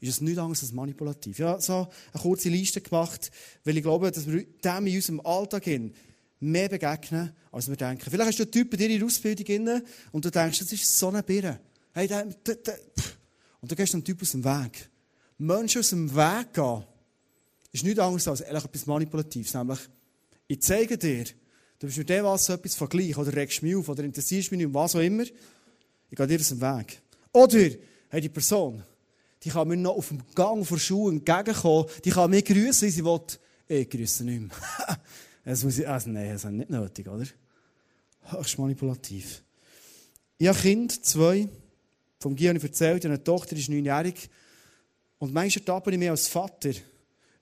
Ist 0.00 0.10
es 0.10 0.20
nichts 0.20 0.38
anderes 0.38 0.62
als 0.62 0.72
manipulativ. 0.72 1.38
Ja, 1.38 1.60
so 1.60 1.88
eine 2.12 2.22
kurze 2.22 2.48
Liste 2.48 2.80
gemacht, 2.80 3.30
weil 3.64 3.76
ich 3.76 3.82
glaube, 3.82 4.10
dass 4.10 4.26
wir 4.26 4.44
dem 4.44 4.86
in 4.86 4.94
unserem 4.94 5.20
Alltag 5.20 5.64
hin 5.64 5.92
mehr 6.38 6.68
begegnen, 6.68 7.32
als 7.50 7.68
wir 7.68 7.76
denken. 7.76 8.08
Vielleicht 8.10 8.28
hast 8.28 8.38
du 8.38 8.42
einen 8.44 8.52
Typ 8.52 8.70
bei 8.70 8.76
dir 8.76 8.90
in 8.90 8.98
der 8.98 9.06
Ausbildung 9.06 9.82
und 10.12 10.24
du 10.24 10.30
denkst, 10.30 10.58
das 10.60 10.72
ist 10.72 10.98
so 10.98 11.08
eine 11.08 11.22
Birne. 11.22 11.60
Hey, 11.96 12.06
der, 12.06 12.26
der, 12.26 12.56
der, 12.56 12.78
und 13.62 13.70
dann 13.70 13.76
gehst 13.76 13.94
du 13.94 13.96
einem 13.96 14.04
Typ 14.04 14.20
aus 14.20 14.32
dem 14.32 14.44
Weg. 14.44 14.90
Menschen 15.38 15.78
aus 15.78 15.88
dem 15.88 16.14
Weg 16.14 16.52
gehen, 16.52 16.84
ist 17.72 17.84
nichts 17.84 17.98
anderes 17.98 18.28
als 18.28 18.42
ehrlich 18.42 18.64
etwas 18.66 18.84
Manipulatives. 18.84 19.54
Nämlich, 19.54 19.78
ich 20.46 20.60
zeige 20.60 20.98
dir, 20.98 21.24
du 21.24 21.86
bist 21.86 21.96
mit 21.96 22.10
dem 22.10 22.26
was 22.26 22.50
etwas 22.50 22.74
vergleichen, 22.74 23.16
oder 23.16 23.32
regst 23.32 23.62
mich 23.62 23.74
auf, 23.74 23.88
oder 23.88 24.04
interessierst 24.04 24.50
mich 24.50 24.58
nicht, 24.58 24.74
was 24.74 24.94
auch 24.94 25.00
immer. 25.00 25.22
Ich 25.22 26.16
gehe 26.16 26.26
dir 26.26 26.38
aus 26.38 26.50
dem 26.50 26.60
Weg. 26.60 27.00
Oder, 27.32 27.70
hey, 28.10 28.20
die 28.20 28.28
Person, 28.28 28.82
die 29.42 29.48
kann 29.48 29.66
mir 29.66 29.78
noch 29.78 29.96
auf 29.96 30.08
dem 30.08 30.22
Gang 30.34 30.66
vor 30.66 30.78
Schuhe 30.78 31.12
entgegenkommen, 31.12 31.88
die 32.04 32.10
kann 32.10 32.28
mich 32.28 32.44
grüßen, 32.44 32.88
wie 32.88 32.92
sie 32.92 33.06
will. 33.06 33.22
Ich 33.68 33.88
grüße 33.88 34.22
nicht 34.22 34.42
mehr. 34.42 34.50
das 35.46 35.64
muss 35.64 35.78
ich, 35.78 35.88
also 35.88 36.10
nein, 36.10 36.28
das 36.28 36.44
ist 36.44 36.50
nicht 36.50 36.68
nötig, 36.68 37.08
oder? 37.08 37.24
Höchst 38.24 38.58
manipulativ. 38.58 39.42
Ich 40.36 40.46
habe 40.46 40.58
Kind, 40.58 41.02
zwei. 41.02 41.48
Vom 42.18 42.36
Guy 42.36 42.46
erzählt, 42.46 43.04
eine 43.04 43.22
Tochter 43.22 43.56
ist 43.56 43.68
neunjährig. 43.68 44.28
Und 45.18 45.32
manchmal 45.32 45.60
ertappe 45.60 45.92
ich 45.92 45.98
mich 45.98 46.10
als 46.10 46.28
Vater, 46.28 46.72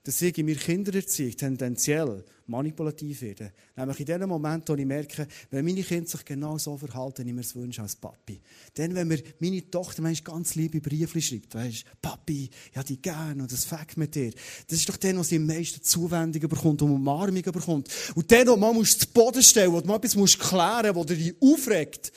dass 0.03 0.21
ich 0.21 0.37
in 0.37 0.45
mir 0.45 0.55
Kindererziehung 0.55 1.35
tendenziell 1.35 2.23
manipulativ 2.47 3.21
werde. 3.23 3.51
Nämlich 3.75 3.99
in 4.01 4.05
dem 4.05 4.29
Moment, 4.29 4.69
wo 4.69 4.75
ich 4.75 4.85
merke, 4.85 5.27
wenn 5.49 5.65
meine 5.65 5.81
Kinder 5.81 6.07
sich 6.07 6.23
genau 6.23 6.59
so 6.59 6.77
verhalten, 6.77 7.25
wie 7.25 7.29
ich 7.29 7.35
mir 7.35 7.41
es 7.41 7.55
wünsche 7.55 7.81
als 7.81 7.95
Papi. 7.95 8.39
Dann, 8.75 8.93
wenn 8.93 9.07
mir 9.07 9.21
meine 9.39 9.69
Tochter 9.69 10.03
manchmal 10.03 10.35
ganz 10.35 10.53
liebe 10.53 10.79
Briefe 10.79 11.19
schreibt, 11.19 11.55
weisst, 11.55 11.85
Papi, 12.01 12.49
ich 12.71 12.77
habe 12.77 12.87
dich 12.87 13.01
gern 13.01 13.41
und 13.41 13.51
das 13.51 13.65
fängt 13.65 13.97
mit 13.97 14.13
dir. 14.13 14.31
Das 14.67 14.77
ist 14.77 14.87
doch 14.87 14.97
der, 14.97 15.17
was 15.17 15.29
sie 15.29 15.37
am 15.37 15.47
meisten 15.47 15.81
Zuwendung 15.81 16.47
bekommt 16.49 16.83
und 16.83 16.91
Umarmung 16.91 17.41
bekommt. 17.41 17.89
Und 18.13 18.29
der, 18.29 18.45
wo 18.47 18.55
man 18.55 18.85
zu 18.85 19.07
Boden 19.07 19.41
stellen, 19.41 19.71
wo 19.71 19.81
man 19.81 19.97
etwas 19.97 20.15
muss 20.15 20.37
klären 20.37 20.95
wo 20.95 21.03
dich 21.03 21.33
aufregt. 21.41 22.11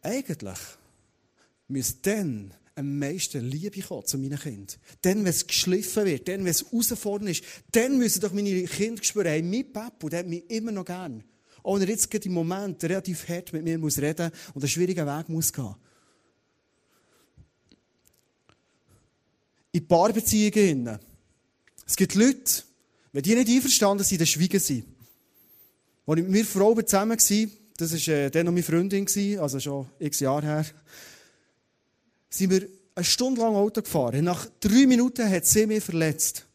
Eigentlich 0.00 0.58
müsste 1.70 2.10
dann 2.10 2.54
am 2.74 2.98
meisten 2.98 3.44
Liebe 3.44 3.80
kommen 3.82 4.06
zu 4.06 4.18
meinen 4.18 4.38
Kindern. 4.38 4.76
Dann, 5.02 5.18
wenn 5.18 5.26
es 5.26 5.46
geschliffen 5.46 6.04
wird, 6.04 6.28
dann, 6.28 6.40
wenn 6.44 6.50
es 6.50 6.64
herausfordernd 6.64 7.30
ist, 7.30 7.44
dann 7.72 7.98
müssen 7.98 8.20
doch 8.20 8.32
meine 8.32 8.64
Kinder 8.64 9.02
spüren, 9.02 9.26
hey, 9.26 9.42
mein 9.42 9.72
Papa, 9.72 10.08
der 10.08 10.20
hat 10.20 10.26
mich 10.26 10.48
immer 10.50 10.72
noch 10.72 10.84
gern. 10.84 11.24
Auch 11.62 11.74
wenn 11.74 11.82
er 11.82 11.88
jetzt 11.88 12.10
gerade 12.10 12.26
im 12.26 12.32
Moment 12.32 12.82
relativ 12.84 13.28
hart 13.28 13.52
mit 13.52 13.64
mir 13.64 13.78
muss 13.78 13.98
reden 13.98 14.30
und 14.54 14.62
einen 14.62 14.68
schwierigen 14.68 15.06
Weg 15.06 15.28
muss 15.28 15.52
gehen. 15.52 15.74
in 19.72 19.86
Paarbeziehungen. 19.86 20.98
Es 21.86 21.96
gibt 21.96 22.14
Leute, 22.14 22.62
wenn 23.12 23.22
die 23.22 23.34
nicht 23.34 23.48
einverstanden 23.48 24.04
sind, 24.04 24.20
dann 24.20 24.26
schweigen 24.26 24.60
sie. 24.60 24.84
Als 26.06 26.18
ich 26.18 26.24
mit 26.24 26.32
meiner 26.32 26.44
Frau 26.44 26.74
zusammen 26.82 27.18
war, 27.18 27.48
das 27.76 27.92
war 27.92 28.14
äh, 28.14 28.30
dann 28.30 28.46
noch 28.46 28.52
meine 28.52 28.62
Freundin, 28.62 29.06
also 29.38 29.60
schon 29.60 29.88
x 29.98 30.20
Jahre 30.20 30.46
her, 30.46 30.66
sind 32.30 32.50
wir 32.50 32.68
eine 32.94 33.04
Stunde 33.04 33.40
lang 33.40 33.54
Auto 33.54 33.82
gefahren. 33.82 34.24
Nach 34.24 34.46
drei 34.60 34.86
Minuten 34.86 35.28
hat 35.28 35.46
sie 35.46 35.66
mich 35.66 35.84
verletzt. 35.84 36.46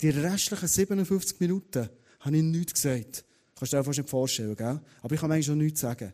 Die 0.00 0.10
restlichen 0.10 0.68
57 0.68 1.40
Minuten 1.40 1.88
habe 2.20 2.36
ich 2.36 2.42
nichts 2.42 2.74
gesagt. 2.74 3.24
Kannst 3.58 3.72
du 3.72 3.76
dir 3.76 3.84
fast 3.84 3.98
nicht 3.98 4.10
vorstellen, 4.10 4.56
gell? 4.56 4.80
Aber 5.02 5.14
ich 5.14 5.20
kann 5.20 5.32
eigentlich 5.32 5.46
schon 5.46 5.58
nichts 5.58 5.80
sagen. 5.80 6.12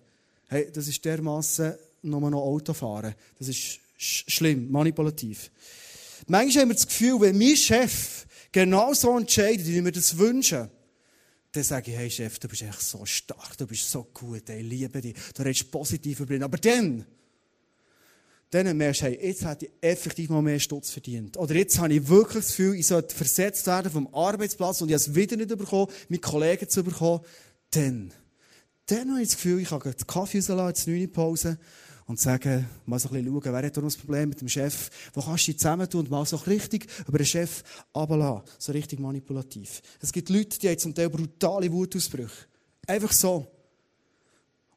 Hey, 0.49 0.71
das 0.73 0.87
ist 0.89 1.05
dermassen 1.05 1.75
nur 2.03 2.31
noch 2.31 2.41
Auto 2.41 2.73
fahren. 2.73 3.15
Das 3.39 3.49
ist 3.49 3.81
sch 3.97 4.25
schlimm, 4.29 4.71
manipulativ. 4.71 5.51
Manchmal 6.27 6.63
haben 6.63 6.71
wir 6.71 6.75
das 6.75 6.87
Gefühl, 6.87 7.21
wenn 7.21 7.39
mein 7.39 7.57
Chef 7.57 8.27
genau 8.53 8.93
so 8.95 9.17
entscheidet, 9.19 9.67
wie 9.67 9.85
wir 9.85 9.93
das 9.93 10.17
wünschen, 10.17 10.69
dann 11.53 11.65
sage 11.65 11.91
ich, 11.91 11.97
hey 11.97 12.11
Chef, 12.11 12.39
du 12.39 12.49
bist 12.49 12.63
echt 12.63 12.81
so 12.81 13.05
stark, 13.05 13.57
du 13.59 13.67
bist 13.67 13.91
so 13.91 14.05
gut, 14.05 14.49
ich 14.49 14.63
liebe 14.63 15.01
dich, 15.01 15.15
du 15.35 15.43
redest 15.43 15.71
positiv 15.71 16.21
über 16.21 16.35
ihn. 16.35 16.43
Aber 16.43 16.59
dann, 16.59 17.05
dann 18.53 18.77
merkst 18.77 19.01
du, 19.01 19.07
hey, 19.07 19.19
jetzt 19.21 19.47
hätte 19.47 19.65
ich 19.65 19.73
effektiv 19.81 20.29
mal 20.29 20.43
mehr 20.43 20.61
Stutz 20.61 20.91
verdient. 20.91 21.39
Oder 21.39 21.55
jetzt 21.55 21.79
habe 21.79 21.95
ich 21.95 22.07
wirklich 22.07 22.45
das 22.45 22.49
Gefühl, 22.49 22.75
ich 22.75 22.87
sollte 22.87 23.15
versetzt 23.15 23.67
werden 23.67 23.91
vom 23.91 24.15
Arbeitsplatz 24.15 24.83
und 24.83 24.89
ich 24.89 24.95
habe 24.95 25.03
es 25.03 25.15
wieder 25.15 25.37
nicht 25.37 25.49
bekommen, 25.49 25.91
mit 26.11 26.21
Kollegen 26.21 26.69
zu 26.69 26.85
bekommen. 26.85 27.21
Dann, 27.71 28.13
dann 28.87 29.11
habe 29.11 29.23
ich 29.23 29.29
das 29.29 29.37
Gefühl, 29.37 29.61
ich 29.61 29.71
kann 29.71 29.81
den 29.81 30.07
Kaffee 30.07 30.39
rauslassen, 30.39 30.69
jetzt 30.69 30.87
9 30.87 31.13
Pause 31.13 31.59
und 32.07 32.21
sagen, 32.21 32.69
mal 32.85 32.99
so 32.99 33.09
ein 33.09 33.25
bisschen 33.25 33.33
schauen, 33.33 33.55
wer 33.55 33.67
hat 33.67 33.77
da 33.77 33.81
ein 33.81 33.89
Problem 33.89 34.29
mit 34.29 34.41
dem 34.43 34.49
Chef, 34.51 34.91
wo 35.15 35.23
kannst 35.23 35.47
du 35.47 35.53
dich 35.53 35.59
zusammentun 35.59 36.01
und 36.01 36.11
mal 36.11 36.27
so 36.27 36.37
richtig 36.37 36.87
über 37.09 37.17
den 37.17 37.27
Chef 37.27 37.63
runterlassen. 37.97 38.43
So 38.59 38.73
richtig 38.73 39.01
manipulativ. 39.01 39.81
Es 40.03 40.13
gibt 40.13 40.29
Leute, 40.29 40.59
die 40.59 40.69
haben 40.69 40.79
zum 40.79 40.95
Teil 40.95 41.09
brutale 41.09 41.73
Wutausbrüche. 41.73 42.47
Einfach 42.87 43.13
so. 43.13 43.47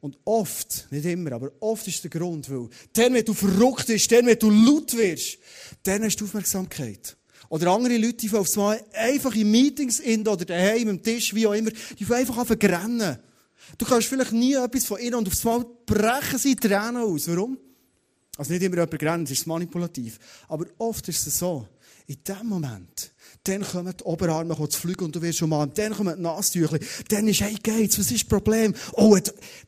Und 0.05 0.19
oft, 0.23 0.85
nicht 0.91 1.03
immer, 1.05 1.31
aber 1.31 1.51
oft 1.61 1.87
ist 1.87 2.03
der 2.03 2.11
Grund, 2.11 2.47
weil 2.51 2.69
dann, 2.93 3.15
wenn 3.15 3.25
du 3.25 3.33
verrückt 3.33 3.87
bist, 3.87 4.11
dann, 4.11 4.27
wenn 4.27 4.37
du 4.37 4.51
laut 4.51 4.95
wirst, 4.95 5.39
dann 5.81 6.03
hast 6.03 6.17
du 6.17 6.25
Aufmerksamkeit. 6.25 7.17
Oder 7.49 7.71
andere 7.71 7.97
Leute, 7.97 8.17
die 8.17 8.31
auf 8.31 8.55
einmal 8.55 8.85
einfach 8.93 9.33
in 9.33 9.49
Meetings 9.49 9.99
in 9.99 10.21
oder 10.27 10.45
daheim 10.45 10.89
am 10.89 11.01
Tisch, 11.01 11.33
wie 11.33 11.47
auch 11.47 11.53
immer, 11.53 11.71
die 11.71 12.05
einfach 12.13 12.37
an 12.37 12.45
rennen. 12.45 13.17
Du 13.79 13.85
kannst 13.87 14.07
vielleicht 14.07 14.31
nie 14.31 14.53
etwas 14.53 14.85
von 14.85 14.99
ihnen 14.99 15.15
und 15.15 15.27
auf 15.27 15.43
einmal 15.43 15.65
brechen 15.87 16.37
sie 16.37 16.55
Tränen 16.55 16.97
aus. 16.97 17.27
Warum? 17.27 17.57
Also 18.37 18.53
nicht 18.53 18.61
immer 18.61 18.75
jemand 18.75 19.23
das 19.23 19.31
ist 19.31 19.47
manipulativ. 19.47 20.19
Aber 20.47 20.67
oft 20.77 21.09
ist 21.09 21.25
es 21.25 21.39
so, 21.39 21.67
in 22.07 22.17
dem 22.23 22.47
Moment, 22.47 23.11
dann 23.43 23.63
kommen 23.63 23.93
die 23.97 24.03
Oberarme 24.03 24.55
zu 24.69 24.79
fliegen 24.79 25.05
und 25.05 25.15
du 25.15 25.21
wirst 25.21 25.41
mal, 25.41 25.65
dann 25.67 25.93
kommen 25.93 26.15
die 26.15 26.21
Nasentücher, 26.21 26.79
dann 27.09 27.27
ist, 27.27 27.41
hey, 27.41 27.55
geht's, 27.61 27.97
was 27.97 28.11
ist 28.11 28.23
das 28.23 28.29
Problem? 28.29 28.73
Oh, 28.93 29.17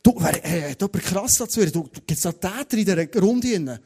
du, 0.04 0.16
wer, 0.18 0.46
äh, 0.46 0.76
du, 0.76 0.88
krass 0.88 1.38
dazu, 1.38 1.66
du, 1.66 1.90
gibt's 2.06 2.22
da 2.22 2.32
Täter 2.32 2.78
in 2.78 2.86
dieser 2.86 3.22
Runde? 3.22 3.82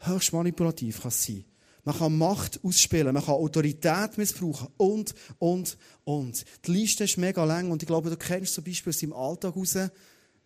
Höchst 0.00 0.32
manipulativ 0.32 1.02
kann 1.02 1.08
es 1.08 1.24
sein. 1.24 1.44
Man 1.84 1.96
kann 1.96 2.18
Macht 2.18 2.60
ausspielen, 2.62 3.14
man 3.14 3.24
kann 3.24 3.34
Autorität 3.34 4.18
missbrauchen 4.18 4.68
und, 4.76 5.14
und, 5.38 5.78
und. 6.04 6.44
Die 6.66 6.72
Liste 6.72 7.04
ist 7.04 7.16
mega 7.16 7.44
lang 7.44 7.70
und 7.70 7.82
ich 7.82 7.86
glaube, 7.86 8.10
du 8.10 8.16
kennst 8.16 8.54
zum 8.54 8.64
Beispiel 8.64 8.90
aus 8.90 8.98
deinem 8.98 9.12
Alltag 9.12 9.54
heraus, 9.54 9.78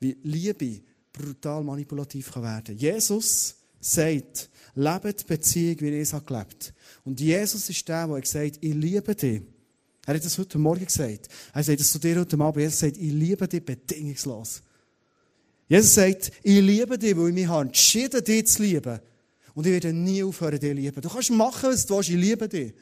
wie 0.01 0.17
Liebe 0.23 0.83
brutal 1.13 1.65
manipulativ 1.65 2.33
kann 2.33 2.43
werden. 2.43 2.77
Jesus 2.77 3.57
sagt, 3.81 4.51
lebt 4.75 5.21
die 5.21 5.25
Beziehung, 5.25 5.81
wie 5.81 5.89
Jesus 5.89 6.25
gelebt 6.25 6.75
Und 7.05 7.21
Jesus 7.21 7.69
ist 7.69 7.89
der, 7.89 8.07
der 8.07 8.21
gesagt 8.21 8.59
ich 8.61 8.75
liebe 8.75 9.15
dich. 9.15 9.43
Er 10.07 10.15
hat 10.15 10.25
das 10.25 10.39
heute 10.39 10.59
Morgen 10.59 10.85
gesagt. 10.85 11.29
Er 11.53 11.63
sagt 11.63 11.81
das 11.81 11.93
zu 11.93 11.99
dir 11.99 12.19
heute 12.19 12.39
Abend. 12.39 12.63
Jesus 12.63 12.81
sagt, 12.81 12.97
ich 12.97 13.13
liebe 13.13 13.47
dich 13.47 13.65
bedingungslos. 13.65 14.63
Jesus 15.69 15.95
sagt, 15.95 16.33
ich 16.43 16.61
liebe 16.61 16.99
dich, 16.99 17.17
weil 17.17 17.29
ich 17.29 17.35
mich 17.35 17.47
habe 17.47 17.67
entschieden, 17.67 18.23
dich 18.23 18.47
zu 18.47 18.63
lieben. 18.63 19.01
Und 19.55 19.67
ich 19.67 19.73
werde 19.73 19.93
nie 19.93 20.23
aufhören, 20.23 20.59
dich 20.59 20.71
zu 20.71 20.75
lieben. 20.75 21.01
Du 21.01 21.09
kannst 21.09 21.31
machen, 21.31 21.71
was 21.71 21.87
du 21.87 21.97
willst, 21.97 22.11
ich 22.11 22.17
liebe 22.17 22.49
dich. 22.49 22.75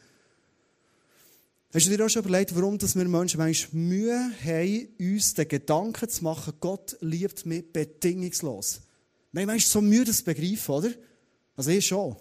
Hast 1.72 1.86
du 1.86 1.96
dir 1.96 2.04
auch 2.04 2.08
schon 2.08 2.24
überlegt, 2.24 2.54
warum 2.56 2.78
dass 2.78 2.96
wir 2.96 3.04
Menschen 3.06 3.38
manchmal 3.38 3.80
Mühe 3.80 4.32
haben, 4.44 4.88
uns 4.98 5.34
den 5.34 5.46
Gedanken 5.46 6.08
zu 6.08 6.24
machen, 6.24 6.54
Gott 6.58 6.96
liebt 7.00 7.46
mich 7.46 7.70
bedingungslos? 7.72 8.80
Wir 9.30 9.42
haben 9.42 9.46
manchmal 9.46 9.70
so 9.70 9.80
Mühe, 9.80 10.04
das 10.04 10.18
zu 10.18 10.24
begreifen, 10.24 10.74
oder? 10.74 10.90
Also 11.54 11.70
ich 11.70 11.86
schon. 11.86 12.16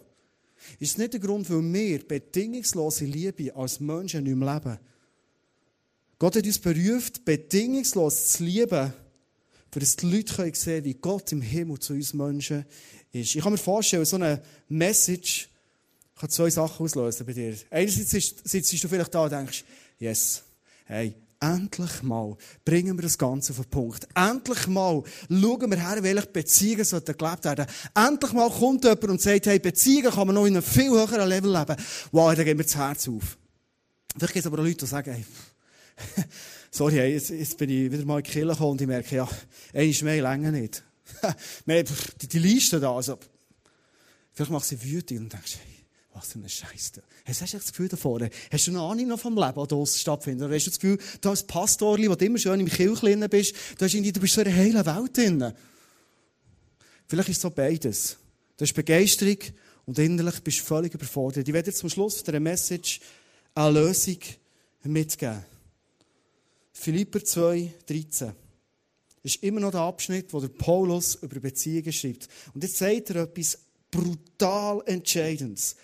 Ist 0.79 0.91
es 0.91 0.97
nicht 0.97 1.13
der 1.13 1.19
Grund, 1.19 1.49
weil 1.49 1.73
wir 1.73 2.07
bedingungslose 2.07 3.05
Liebe 3.05 3.55
als 3.55 3.79
Menschen 3.79 4.23
nicht 4.23 4.35
mehr 4.35 4.55
leben? 4.55 4.79
Gott 6.17 6.35
hat 6.35 6.45
uns 6.45 6.59
berufen, 6.59 7.23
bedingungslos 7.23 8.33
zu 8.33 8.43
lieben, 8.43 8.93
für 9.71 9.79
dass 9.79 9.95
die 9.95 10.05
Leute 10.05 10.33
sehen 10.33 10.53
können, 10.53 10.85
wie 10.85 10.93
Gott 10.95 11.31
im 11.31 11.41
Himmel 11.41 11.79
zu 11.79 11.93
uns 11.93 12.13
Menschen 12.13 12.65
ist. 13.11 13.35
Ich 13.35 13.41
kann 13.41 13.53
mir 13.53 13.57
vorstellen, 13.57 14.05
so 14.05 14.17
eine 14.17 14.41
Message 14.67 15.49
kann 16.15 16.29
zwei 16.29 16.49
Sachen 16.49 16.83
auslösen 16.83 17.25
bei 17.25 17.33
dir. 17.33 17.55
Einerseits 17.69 18.11
sitzt 18.43 18.83
du 18.83 18.87
vielleicht 18.87 19.13
da 19.13 19.23
und 19.23 19.31
denkst, 19.31 19.63
yes, 19.97 20.43
hey, 20.85 21.15
endlich 21.39 22.01
mal 22.03 22.35
bringen 22.65 22.97
wir 22.97 23.03
das 23.03 23.17
Ganze 23.17 23.51
auf 23.51 23.59
den 23.59 23.69
Punkt. 23.69 24.07
Endlich 24.15 24.67
mal 24.67 25.03
schauen 25.29 25.71
wir 25.71 25.77
her, 25.77 26.03
welche 26.03 26.27
Beziehungen 26.27 26.85
sollten 26.85 27.17
gelebt 27.17 27.45
werden. 27.45 27.65
Endlich 27.95 28.33
mal 28.33 28.49
kommt 28.49 28.83
jemand 28.83 29.03
und 29.03 29.21
sagt, 29.21 29.45
hey, 29.47 29.59
Beziehungen 29.59 30.11
kann 30.11 30.27
man 30.27 30.35
noch 30.35 30.45
in 30.45 30.55
einem 30.55 30.63
viel 30.63 30.89
höheren 30.89 31.27
Level 31.29 31.51
leben. 31.51 31.75
Wow, 32.11 32.35
da 32.35 32.43
geht 32.43 32.57
mir 32.57 32.63
das 32.63 32.75
Herz 32.75 33.07
auf. 33.07 33.37
Vielleicht 34.15 34.33
gibt 34.33 34.45
es 34.45 34.47
aber 34.47 34.59
auch 34.59 34.63
Leute, 34.63 34.77
die 34.77 34.85
sagen, 34.85 35.13
hey, 35.13 35.25
sorry, 36.71 36.93
hey, 36.93 37.13
jetzt, 37.13 37.29
jetzt, 37.29 37.57
bin 37.57 37.69
ich 37.69 37.91
wieder 37.91 38.05
mal 38.05 38.19
in 38.19 38.23
die 38.23 38.31
Kirche 38.31 38.47
gekommen 38.47 38.71
und 38.71 38.81
ich 38.81 38.87
merke, 38.87 39.15
ja, 39.15 39.29
einmal 39.73 40.03
mehr 40.03 40.21
länger 40.21 40.51
nicht. 40.51 40.83
die, 41.65 42.27
die 42.27 42.39
Liste 42.39 42.79
da, 42.79 42.95
also, 42.95 43.17
vielleicht 44.33 44.51
macht 44.51 44.65
sie 44.65 44.81
wütend 44.81 45.21
und 45.21 45.33
denkst, 45.33 45.57
hey, 45.57 45.78
was 46.19 46.33
für 46.33 46.39
ein 46.39 46.49
Scheiß. 46.49 46.91
Hast 47.25 47.41
du 47.53 47.57
das 47.57 47.67
Gefühl 47.67 47.87
davor? 47.87 48.19
Hast 48.51 48.67
du 48.67 48.71
eine 48.71 48.81
Ahnung 48.81 49.07
noch 49.07 49.19
vom 49.19 49.35
Leben, 49.35 49.55
das 49.55 49.67
draussen 49.67 49.99
stattfindet? 49.99 50.47
Oder 50.47 50.55
hast 50.55 50.65
du 50.65 50.69
das 50.71 50.79
Gefühl, 50.79 50.99
du 51.21 51.29
als 51.29 51.43
Pastor, 51.43 51.97
wo 51.97 52.15
du 52.15 52.25
immer 52.25 52.37
schön 52.37 52.59
im 52.59 52.67
Kirchlein 52.67 53.25
bist, 53.29 53.55
du, 53.77 53.85
hast 53.85 53.93
du 53.93 54.19
bist 54.19 54.33
so 54.33 54.41
in 54.41 54.47
einer 54.47 54.57
heilen 54.57 54.85
Welt 54.85 55.17
drin? 55.17 55.53
Vielleicht 57.07 57.29
ist 57.29 57.37
es 57.37 57.41
so 57.41 57.49
beides. 57.49 58.17
Du 58.57 58.63
hast 58.63 58.73
Begeisterung 58.73 59.37
und 59.85 59.97
innerlich 59.97 60.41
bist 60.41 60.59
du 60.59 60.63
völlig 60.63 60.93
überfordert. 60.93 61.47
Ich 61.47 61.53
werde 61.53 61.69
jetzt 61.69 61.79
zum 61.79 61.89
Schluss 61.89 62.23
dieser 62.23 62.39
Message 62.39 62.99
eine 63.55 63.79
Lösung 63.79 64.17
mitgeben. 64.83 65.45
Philipper 66.73 67.23
2, 67.23 67.73
13 67.87 68.31
ist 69.23 69.43
immer 69.43 69.59
noch 69.59 69.71
der 69.71 69.81
Abschnitt, 69.81 70.33
wo 70.33 70.39
der 70.39 70.47
Paulus 70.47 71.15
über 71.15 71.39
Beziehungen 71.39 71.91
schreibt. 71.91 72.27
Und 72.53 72.63
jetzt 72.63 72.77
sagt 72.77 73.09
er 73.09 73.23
etwas 73.23 73.59
brutal 73.91 74.81
Entscheidendes. 74.85 75.75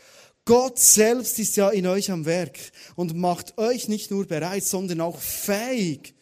Gott 0.46 0.78
selbst 0.78 1.40
ist 1.40 1.56
ja 1.56 1.70
in 1.70 1.88
euch 1.88 2.12
am 2.12 2.26
Werk 2.26 2.60
und 2.96 3.16
macht 3.16 3.58
euch 3.58 3.88
nicht 3.88 4.12
nur 4.12 4.28
bereit, 4.28 4.64
sondern 4.64 5.02
auch 5.02 5.20
fähig, 5.20 6.14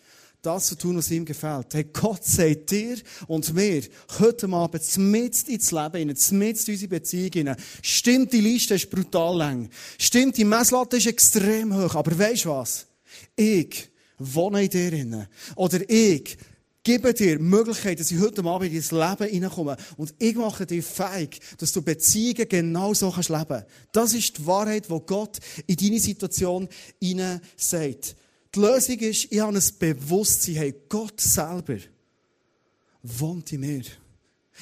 das 0.42 0.68
zu 0.68 0.76
tun, 0.76 0.96
was 0.96 1.12
ihm 1.12 1.26
gefällt. 1.26 1.74
Hey, 1.74 1.86
Gott 1.92 2.24
sagt 2.24 2.72
dir 2.72 2.98
und 3.28 3.54
mir 3.54 3.84
heute 4.20 4.48
Abend 4.48 4.98
mitten 4.98 5.52
ins 5.52 5.72
Leben 5.72 5.98
hinein, 5.98 6.18
mitten 6.32 6.72
unsere 6.72 6.88
Beziehung 6.88 7.32
hinein. 7.34 7.58
Stimmt, 7.82 8.32
die 8.32 8.40
Liste 8.40 8.76
ist 8.76 8.90
brutal 8.90 9.38
lang. 9.38 9.70
Stimmt, 9.98 10.38
die 10.38 10.46
Messlatte 10.46 10.98
ist 10.98 11.08
extrem 11.08 11.76
hoch. 11.76 11.96
Aber 11.96 12.18
weisst 12.18 12.46
was? 12.46 12.88
Ich 13.36 13.90
wohne 14.18 14.64
in 14.64 14.70
dir 14.70 14.92
hinein. 14.92 15.28
Oder 15.56 15.90
ich 15.90 16.38
gebe 16.84 17.14
dir 17.14 17.38
die 17.38 17.44
Möglichkeit, 17.44 18.00
dass 18.00 18.12
ich 18.12 18.20
heute 18.20 18.44
Abend 18.44 18.74
in 18.74 18.82
dein 18.82 19.10
Leben 19.10 19.32
hineinkomme. 19.32 19.78
Und 19.98 20.14
ich 20.20 20.36
mache 20.36 20.66
dir 20.66 20.84
fähig, 20.84 21.40
dass 21.58 21.72
du 21.72 21.82
Beziehungen 21.82 22.48
genau 22.48 22.94
so 22.94 23.10
kannst 23.10 23.30
leben. 23.30 23.64
Das 23.92 24.14
ist 24.14 24.38
die 24.38 24.46
Wahrheit, 24.46 24.90
die 24.90 25.00
Gott 25.06 25.40
in 25.66 25.76
deine 25.76 26.00
Situation 26.00 26.68
hinein 27.02 27.42
sagt. 27.56 28.16
Die 28.54 28.60
Lösung 28.60 29.00
ist, 29.00 29.32
ich 29.32 29.40
habe 29.40 29.58
ein 29.58 29.64
Bewusstsein, 29.80 30.56
hey, 30.56 30.76
Gott 30.88 31.20
selber 31.20 31.78
wohnt 33.02 33.52
in 33.52 33.62
mir. 33.62 33.84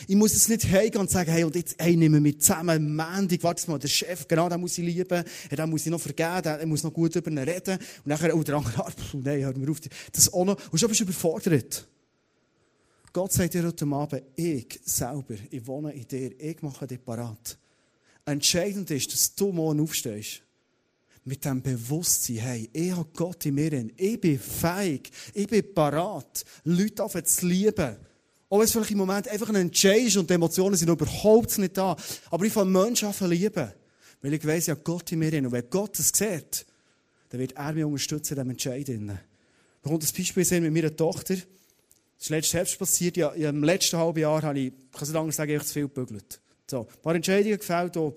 Ich 0.08 0.16
muss 0.16 0.34
jetzt 0.34 0.48
nicht 0.48 0.72
heimgehen 0.72 1.02
und 1.02 1.12
sagen, 1.12 1.30
hey, 1.30 1.44
und 1.44 1.56
jetzt, 1.56 1.76
hey, 1.78 1.98
nehmen 1.98 2.24
wir 2.24 2.40
zusammen 2.40 2.96
Mendig, 2.96 3.44
warte 3.44 3.70
mal, 3.70 3.78
der 3.78 3.90
Chef, 3.90 4.26
genau, 4.28 4.48
den 4.48 4.62
muss 4.62 4.78
ich 4.78 4.86
lieben, 4.86 5.24
hey, 5.50 5.58
den 5.58 5.70
muss 5.70 5.86
ich 5.86 5.92
noch 5.92 6.00
vergeben, 6.00 6.42
der 6.44 6.66
muss 6.66 6.84
noch 6.84 6.94
gut 6.94 7.14
über 7.16 7.30
ihn 7.30 7.38
reden, 7.38 7.78
und 7.78 8.08
nachher, 8.08 8.34
oh, 8.36 8.42
der 8.42 8.56
andere, 8.56 8.86
oh, 8.88 9.18
nein, 9.18 9.42
hör 9.42 9.58
mir 9.58 9.70
auf, 9.70 9.80
das 10.14 10.32
auch 10.32 10.46
noch, 10.46 10.58
und 10.72 10.80
schon 10.80 10.88
bist 10.88 11.02
du 11.02 11.04
überfordert. 11.04 11.86
Gott 13.14 13.34
sagt 13.34 13.54
dir 13.54 13.64
heute 13.64 13.86
Abend, 13.88 14.24
ich 14.38 14.80
selber, 14.86 15.36
ich 15.50 15.68
wohne 15.68 15.92
in 15.92 16.08
dir, 16.08 16.40
ich 16.40 16.62
mache 16.62 16.88
dich 16.88 17.04
parat. 17.04 17.58
Entscheidend 18.24 18.90
ist, 18.90 19.12
dass 19.12 19.36
du 19.36 19.52
morgen 19.52 19.82
aufstehst. 19.82 20.42
Mit 21.26 21.44
dem 21.44 21.62
Bewusstsein, 21.62 22.38
hey, 22.38 22.70
ich 22.72 22.92
habe 22.92 23.10
Gott 23.14 23.46
in 23.46 23.56
mir, 23.56 23.74
ich 23.98 24.20
bin 24.20 24.40
fähig, 24.40 25.12
ich 25.34 25.46
bin 25.46 25.74
parat, 25.74 26.46
Leute 26.64 27.24
zu 27.26 27.48
lieben. 27.48 27.98
Auch 28.50 28.58
wenn 28.58 28.66
es 28.66 28.72
vielleicht 28.72 28.92
im 28.92 28.98
Moment 28.98 29.28
einfach 29.28 29.50
ein 29.50 29.56
Entscheid 29.56 30.04
ist 30.04 30.16
und 30.16 30.30
die 30.30 30.34
Emotionen 30.34 30.76
sind 30.76 30.90
überhaupt 30.90 31.58
nicht 31.58 31.78
da. 31.78 31.98
Aber 32.30 32.46
ich 32.46 32.54
fange 32.54 32.72
Menschen 32.72 33.14
zu 33.14 33.28
lieben. 33.28 33.72
Weil 34.22 34.34
ich 34.34 34.48
weiss, 34.48 34.68
ja 34.68 34.76
Gott 34.76 35.12
in 35.12 35.20
mir. 35.20 35.34
Und 35.38 35.52
wenn 35.52 35.70
Gott 35.70 36.00
das 36.00 36.12
sieht, 36.14 36.66
dann 37.30 37.40
wird 37.40 37.54
er 37.54 37.74
mich 37.74 37.84
unterstützen 37.84 38.34
in 38.34 38.36
diesem 38.36 38.50
Entscheid. 38.52 38.88
Da 38.88 39.90
kommt 39.90 40.04
ein 40.04 40.18
Beispiel 40.18 40.46
sehen 40.46 40.64
mit 40.64 40.74
meiner 40.74 40.96
Tochter. 40.96 41.36
Das 42.22 42.28
ist 42.28 42.30
letztes 42.30 42.54
Herbst 42.54 42.78
passiert. 42.78 43.18
Ja, 43.18 43.30
im 43.30 43.64
letzten 43.64 43.98
halben 43.98 44.20
Jahr 44.20 44.44
habe 44.44 44.60
ich, 44.60 44.72
kann 44.92 45.02
es 45.02 45.12
nicht 45.12 45.36
sagen, 45.36 45.56
ich 45.56 45.64
zu 45.64 45.74
viel 45.74 45.88
gebügelt. 45.88 46.40
So, 46.70 46.82
ein 46.82 47.02
paar 47.02 47.16
Entscheidungen 47.16 47.58
gefällt, 47.58 47.96
die 47.96 48.12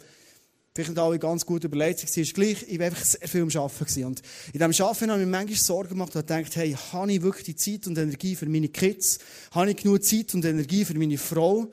vielleicht 0.75 0.91
nicht 0.91 0.99
alle 0.99 1.19
ganz 1.19 1.47
gut 1.47 1.65
überlegt 1.65 2.05
waren. 2.05 2.25
gleich, 2.35 2.67
ich 2.69 2.79
war 2.79 2.85
einfach 2.85 3.03
sehr 3.03 3.27
viel 3.27 3.41
am 3.41 3.49
Arbeiten. 3.49 4.05
Und 4.05 4.21
in 4.53 4.61
diesem 4.61 4.85
Arbeiten 4.85 5.11
habe 5.11 5.21
ich 5.23 5.27
mir 5.27 5.33
manchmal 5.33 5.57
Sorgen 5.57 5.89
gemacht 5.89 6.15
und 6.15 6.21
gedacht, 6.21 6.55
hey, 6.55 6.77
habe 6.93 7.13
ich 7.15 7.23
wirklich 7.23 7.45
die 7.45 7.57
Zeit 7.57 7.87
und 7.87 7.97
Energie 7.97 8.37
für 8.37 8.45
meine 8.45 8.69
Kids? 8.69 9.21
Habe 9.53 9.71
ich 9.71 9.79
genug 9.79 10.05
Zeit 10.05 10.35
und 10.35 10.45
Energie 10.45 10.85
für 10.85 10.99
meine 10.99 11.17
Frau? 11.17 11.73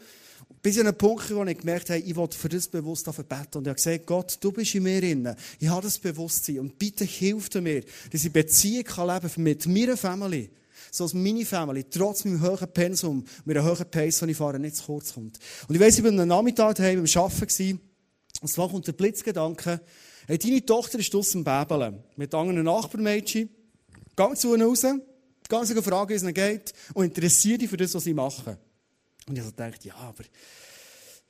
Bis 0.61 0.79
an 0.79 0.87
einen 0.87 0.97
Punkt, 0.97 1.35
wo 1.35 1.43
ich 1.43 1.57
gemerkt 1.57 1.89
habe, 1.89 1.99
ich 1.99 2.15
will 2.15 2.29
für 2.31 2.47
das 2.47 2.69
bewusst 2.69 3.07
beten. 3.07 3.57
Und 3.57 3.63
ich 3.63 3.67
habe 3.67 3.75
gesagt, 3.75 4.05
Gott, 4.05 4.37
du 4.39 4.53
bist 4.53 4.73
in 4.73 4.83
mir 4.83 5.01
drin. 5.01 5.35
Ich 5.59 5.67
habe 5.67 5.81
das 5.81 5.99
Bewusstsein. 5.99 6.59
Und 6.59 6.79
bitte 6.79 7.03
hilf 7.03 7.53
mir, 7.55 7.83
dass 8.09 8.23
ich 8.23 8.31
Beziehung 8.31 8.85
kann 8.85 9.09
leben 9.09 9.43
mit 9.43 9.67
meiner 9.67 9.97
Familie. 9.97 10.47
So 10.93 11.05
dass 11.05 11.13
meine 11.13 11.45
Familie, 11.45 11.89
trotz 11.89 12.25
meinem 12.25 12.41
hohen 12.41 12.67
Pensum, 12.73 13.25
mit 13.45 13.57
einem 13.57 13.65
hohen 13.65 13.89
Pace, 13.89 14.19
den 14.19 14.29
ich 14.29 14.37
fahre, 14.37 14.59
nicht 14.59 14.75
zu 14.75 14.83
kurz 14.83 15.13
kommt. 15.13 15.39
Und 15.69 15.75
ich 15.75 15.81
weiss, 15.81 15.97
ich 15.97 16.03
war 16.03 16.11
am 16.11 16.27
Nachmittag 16.27 16.75
daheim 16.75 17.01
beim 17.01 17.23
Arbeiten. 17.23 17.79
Und 18.41 18.47
zwar 18.47 18.69
kommt 18.69 18.87
der 18.87 18.91
Blitzgedanke, 18.91 19.79
hey, 20.27 20.37
deine 20.37 20.65
Tochter 20.65 20.99
ist 20.99 21.13
draussen 21.13 21.39
im 21.39 21.43
Bäbeln. 21.45 22.03
Mit 22.17 22.35
anderen 22.35 22.63
Nachbarmädchen. 22.63 23.49
Geh 24.17 24.35
zu 24.35 24.53
ihnen 24.53 24.67
raus. 24.67 24.85
Ganz 25.47 25.71
eine 25.71 25.81
Frage, 25.81 26.13
wie 26.13 26.17
es 26.17 26.23
ihnen 26.23 26.33
geht. 26.33 26.73
Und 26.93 27.05
interessiere 27.05 27.59
dich 27.59 27.69
für 27.69 27.77
das, 27.77 27.93
was 27.93 28.03
sie 28.03 28.13
machen. 28.13 28.57
Und 29.27 29.37
ich 29.37 29.45
gedacht, 29.45 29.85
ja, 29.85 29.95
aber, 29.95 30.23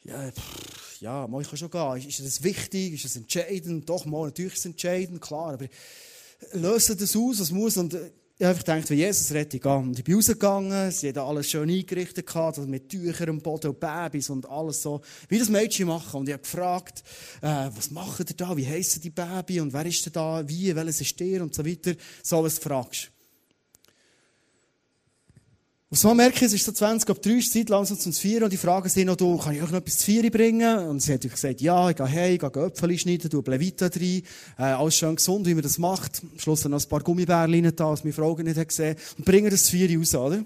ja, 0.04 0.32
ja, 1.00 1.28
mal, 1.28 1.42
ich 1.42 1.50
kann 1.50 1.58
schon 1.58 1.70
gehen. 1.70 2.10
Ist, 2.10 2.20
das 2.20 2.42
wichtig? 2.42 2.94
Ist 2.94 3.06
das 3.06 3.16
entscheidend? 3.16 3.88
Doch, 3.88 4.06
mal, 4.06 4.26
natürlich 4.26 4.54
ist 4.54 4.60
es 4.60 4.66
entscheidend, 4.66 5.22
klar, 5.22 5.54
aber 5.54 5.68
löse 6.54 6.96
das 6.96 7.16
aus, 7.16 7.40
was 7.40 7.52
muss. 7.52 7.78
Und 7.78 7.94
äh, 7.94 8.12
ich 8.42 8.48
habe 8.48 8.58
gedacht, 8.58 8.90
wenn 8.90 8.98
Jesus 8.98 9.32
rette 9.34 9.58
ich 9.58 9.66
Und 9.66 10.00
ich 10.00 10.04
bin 10.04 10.16
rausgegangen, 10.16 10.90
sie 10.90 11.10
hatten 11.10 11.20
alles 11.20 11.48
schön 11.48 11.70
eingerichtet, 11.70 12.26
gehabt, 12.26 12.58
also 12.58 12.68
mit 12.68 12.90
Tüchern 12.90 13.30
am 13.30 13.40
Boden 13.40 13.68
und 13.68 13.80
Babys 13.80 14.32
und 14.32 14.50
alles 14.50 14.82
so, 14.82 15.02
wie 15.30 15.38
das 15.38 15.50
Mädchen 15.50 15.88
machen. 15.88 16.22
Und 16.22 16.28
ich 16.28 16.34
habe 16.34 16.42
gefragt, 16.42 17.04
äh, 17.44 17.70
was 17.76 17.92
machen 17.92 18.26
ihr 18.28 18.36
da, 18.36 18.58
wie 18.58 18.68
heissen 18.68 19.00
die 19.00 19.12
Baby? 19.12 19.60
Und 19.60 19.74
wer 19.74 19.86
ist 19.86 20.04
denn 20.08 20.14
da, 20.14 20.42
wie, 20.50 20.76
welches 20.76 21.02
ist 21.02 21.20
der 21.20 21.44
und 21.44 21.54
so 21.54 21.64
weiter. 21.64 21.94
So 22.24 22.44
was 22.44 22.58
fragst. 22.58 23.12
Und 25.92 25.98
so 25.98 26.14
merke 26.14 26.38
ich, 26.38 26.44
es 26.44 26.54
ist 26.54 26.64
so 26.64 26.72
20 26.72 27.10
ab 27.10 27.22
3, 27.22 27.42
Zeit 27.42 27.68
langsam 27.68 28.00
zum 28.00 28.14
4 28.14 28.46
und 28.46 28.54
die 28.54 28.56
fragen 28.56 28.88
sie 28.88 29.04
noch, 29.04 29.18
du, 29.18 29.38
kann 29.38 29.54
ich 29.54 29.62
euch 29.62 29.72
noch 29.72 29.80
etwas 29.80 29.98
zu 29.98 30.06
4 30.06 30.32
bringen? 30.32 30.88
Und 30.88 31.02
sie 31.02 31.14
hat 31.14 31.22
gesagt, 31.22 31.60
ja, 31.60 31.90
ich 31.90 31.98
gehe 31.98 32.06
hey, 32.08 32.36
ich 32.36 32.40
gehe 32.40 32.66
Äpfel 32.66 32.98
schneiden, 32.98 33.30
du 33.30 33.44
Levita 33.46 33.88
rein, 33.88 34.24
äh, 34.58 34.62
alles 34.62 34.96
schön 34.96 35.18
gesund, 35.18 35.46
wie 35.48 35.54
man 35.54 35.64
das 35.64 35.78
macht. 35.78 36.22
Am 36.24 36.40
Schluss 36.40 36.64
noch 36.64 36.82
ein 36.82 36.88
paar 36.88 37.02
Gummibärchen 37.02 37.76
da, 37.76 37.90
was 37.90 38.06
meine 38.06 38.14
Frau 38.14 38.38
nicht 38.38 38.58
hat 38.58 38.70
gesehen, 38.70 38.96
und 39.18 39.26
bringen 39.26 39.52
das 39.52 39.66
zu 39.66 39.72
4 39.72 40.00
raus, 40.00 40.16
oder? 40.16 40.46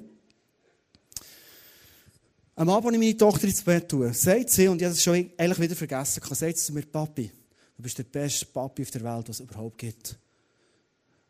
Am 2.56 2.70
Abend, 2.70 2.88
als 2.88 2.94
ich 2.96 3.00
meine 3.00 3.18
Tochter 3.18 3.48
ins 3.48 3.62
Bett 3.62 3.88
tue, 3.88 4.12
sagt 4.16 4.50
sie, 4.50 4.68
und 4.68 4.82
ich 4.82 4.86
habe 4.86 4.96
es 4.96 5.04
schon 5.04 5.30
eigentlich 5.38 5.60
wieder 5.60 5.76
vergessen, 5.76 6.24
sagt 6.28 6.58
sie 6.58 6.66
zu 6.66 6.74
mir, 6.74 6.88
Papi, 6.88 7.30
du 7.78 7.84
bist 7.84 8.00
der 8.00 8.04
beste 8.06 8.48
Papi 8.48 8.82
auf 8.82 8.90
der 8.90 9.04
Welt, 9.04 9.30
was 9.30 9.42
es 9.42 9.46
überhaupt 9.46 9.78
gibt. 9.78 10.18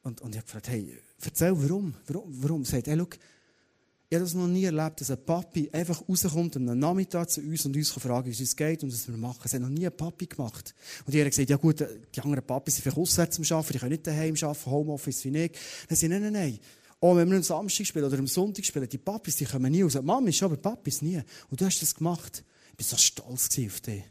Und, 0.04 0.22
und 0.22 0.30
ich 0.30 0.38
habe 0.38 0.46
gefragt, 0.46 0.70
hey, 0.70 1.00
erzähl, 1.22 1.52
warum? 1.54 1.96
Warum? 2.08 2.34
Warum? 2.42 2.64
Sie 2.64 2.72
sagt, 2.72 2.88
hey, 2.88 2.96
schau, 2.98 3.08
ich 4.08 4.16
habe 4.16 4.24
das 4.24 4.36
noch 4.36 4.48
nie 4.48 4.66
erlebt, 4.66 5.02
dass 5.02 5.10
ein 5.10 5.26
Papi 5.26 5.70
einfach 5.72 6.08
rauskommt 6.08 6.56
und 6.58 6.70
am 6.70 6.78
Nachmittag 6.78 7.30
zu 7.30 7.42
uns 7.42 7.66
und 7.66 7.76
uns 7.76 7.92
fragen, 7.92 8.28
wie 8.28 8.32
es 8.32 8.40
uns 8.40 8.56
geht 8.56 8.84
und 8.84 8.94
was 8.94 9.08
wir 9.08 9.18
machen. 9.18 9.40
Das 9.42 9.54
hat 9.54 9.62
noch 9.62 9.70
nie 9.70 9.86
ein 9.88 9.98
Papi 9.98 10.28
gemacht. 10.28 10.76
Und 11.06 11.14
die 11.14 11.20
haben 11.20 11.30
gesagt, 11.30 11.50
ja 11.50 11.58
gut, 11.58 11.80
die 12.16 12.22
anderen 12.22 12.46
Papis 12.46 12.76
sind 12.76 12.84
vielleicht 12.84 12.98
auswärts 12.98 13.40
am 13.40 13.58
Arbeiten, 13.58 13.74
die 13.74 13.80
können 13.80 13.92
nicht 13.92 14.08
daheim 14.08 14.36
arbeiten, 14.40 14.72
Homeoffice 14.72 15.26
wie 15.26 15.38
ich. 15.38 15.52
Dann 15.88 15.98
sagen 15.98 16.12
nein, 16.12 16.22
nein, 16.22 16.34
nein. 16.34 16.60
Oh, 17.00 17.16
wenn 17.16 17.30
wir 17.30 17.38
am 17.38 17.44
Samstag 17.44 17.88
spielen 17.88 18.06
oder 18.06 18.20
am 18.20 18.28
Sonntag 18.28 18.64
spielen, 18.64 18.88
die 18.88 18.98
Papis, 18.98 19.38
die 19.38 19.46
kommen 19.46 19.72
nie 19.72 19.82
raus. 19.82 20.00
Mama 20.02 20.30
ist 20.30 20.42
aber 20.44 20.58
Papis 20.58 21.02
nie. 21.02 21.22
Und 21.50 21.60
du 21.60 21.66
hast 21.66 21.82
das 21.82 21.96
gemacht. 21.96 22.44
Ich 22.78 22.86
war 22.86 22.98
so 22.98 22.98
stolz 22.98 23.50
auf 23.60 23.82
dich. 23.82 24.04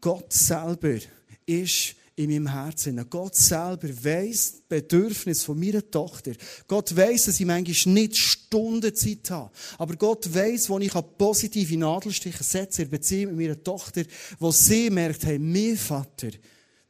Gott 0.00 0.32
selber 0.32 0.98
ist 1.46 1.96
in 2.16 2.30
meinem 2.30 2.48
Herzen. 2.48 3.04
Gott 3.08 3.34
selber 3.34 3.88
weiss 4.04 4.52
das 4.52 4.60
Bedürfnis 4.68 5.42
von 5.42 5.58
meiner 5.58 5.88
Tochter. 5.90 6.32
Gott 6.68 6.94
weiss, 6.96 7.24
dass 7.24 7.40
ich 7.40 7.46
manchmal 7.46 7.94
nicht 7.94 8.16
Stunden 8.16 8.94
Zeit 8.94 9.30
habe. 9.30 9.50
Aber 9.78 9.96
Gott 9.96 10.32
weiss, 10.34 10.68
wo 10.68 10.78
ich 10.78 10.92
positive 11.18 11.76
Nadelstiche 11.76 12.44
setze 12.44 12.82
in 12.82 12.90
Beziehung 12.90 13.36
mit 13.36 13.46
meiner 13.46 13.62
Tochter, 13.62 14.02
wo 14.38 14.50
sie 14.50 14.90
merkt, 14.90 15.24
hey, 15.24 15.38
mein 15.38 15.76
Vater, 15.76 16.30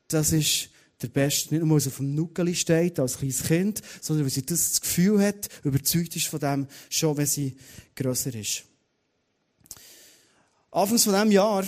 das 0.09 0.33
ist 0.33 0.71
der 1.01 1.09
Beste. 1.09 1.55
Nicht 1.55 1.65
nur, 1.65 1.81
weil 1.81 1.89
auf 1.89 1.97
dem 1.97 2.15
Nuckeli 2.15 2.55
steht, 2.55 2.99
als 2.99 3.19
kleines 3.19 3.45
Kind, 3.45 3.83
sondern 4.01 4.25
weil 4.25 4.33
sie 4.33 4.47
das 4.47 4.81
Gefühl 4.81 5.25
hat, 5.25 5.49
überzeugt 5.63 6.17
ist 6.17 6.27
von 6.27 6.41
dem, 6.41 6.67
schon 6.89 7.17
wenn 7.17 7.27
sie 7.27 7.57
grösser 7.95 8.35
ist. 8.35 8.65
Anfangs 10.71 11.05
von 11.05 11.13
diesem 11.13 11.33
Jahr 11.33 11.65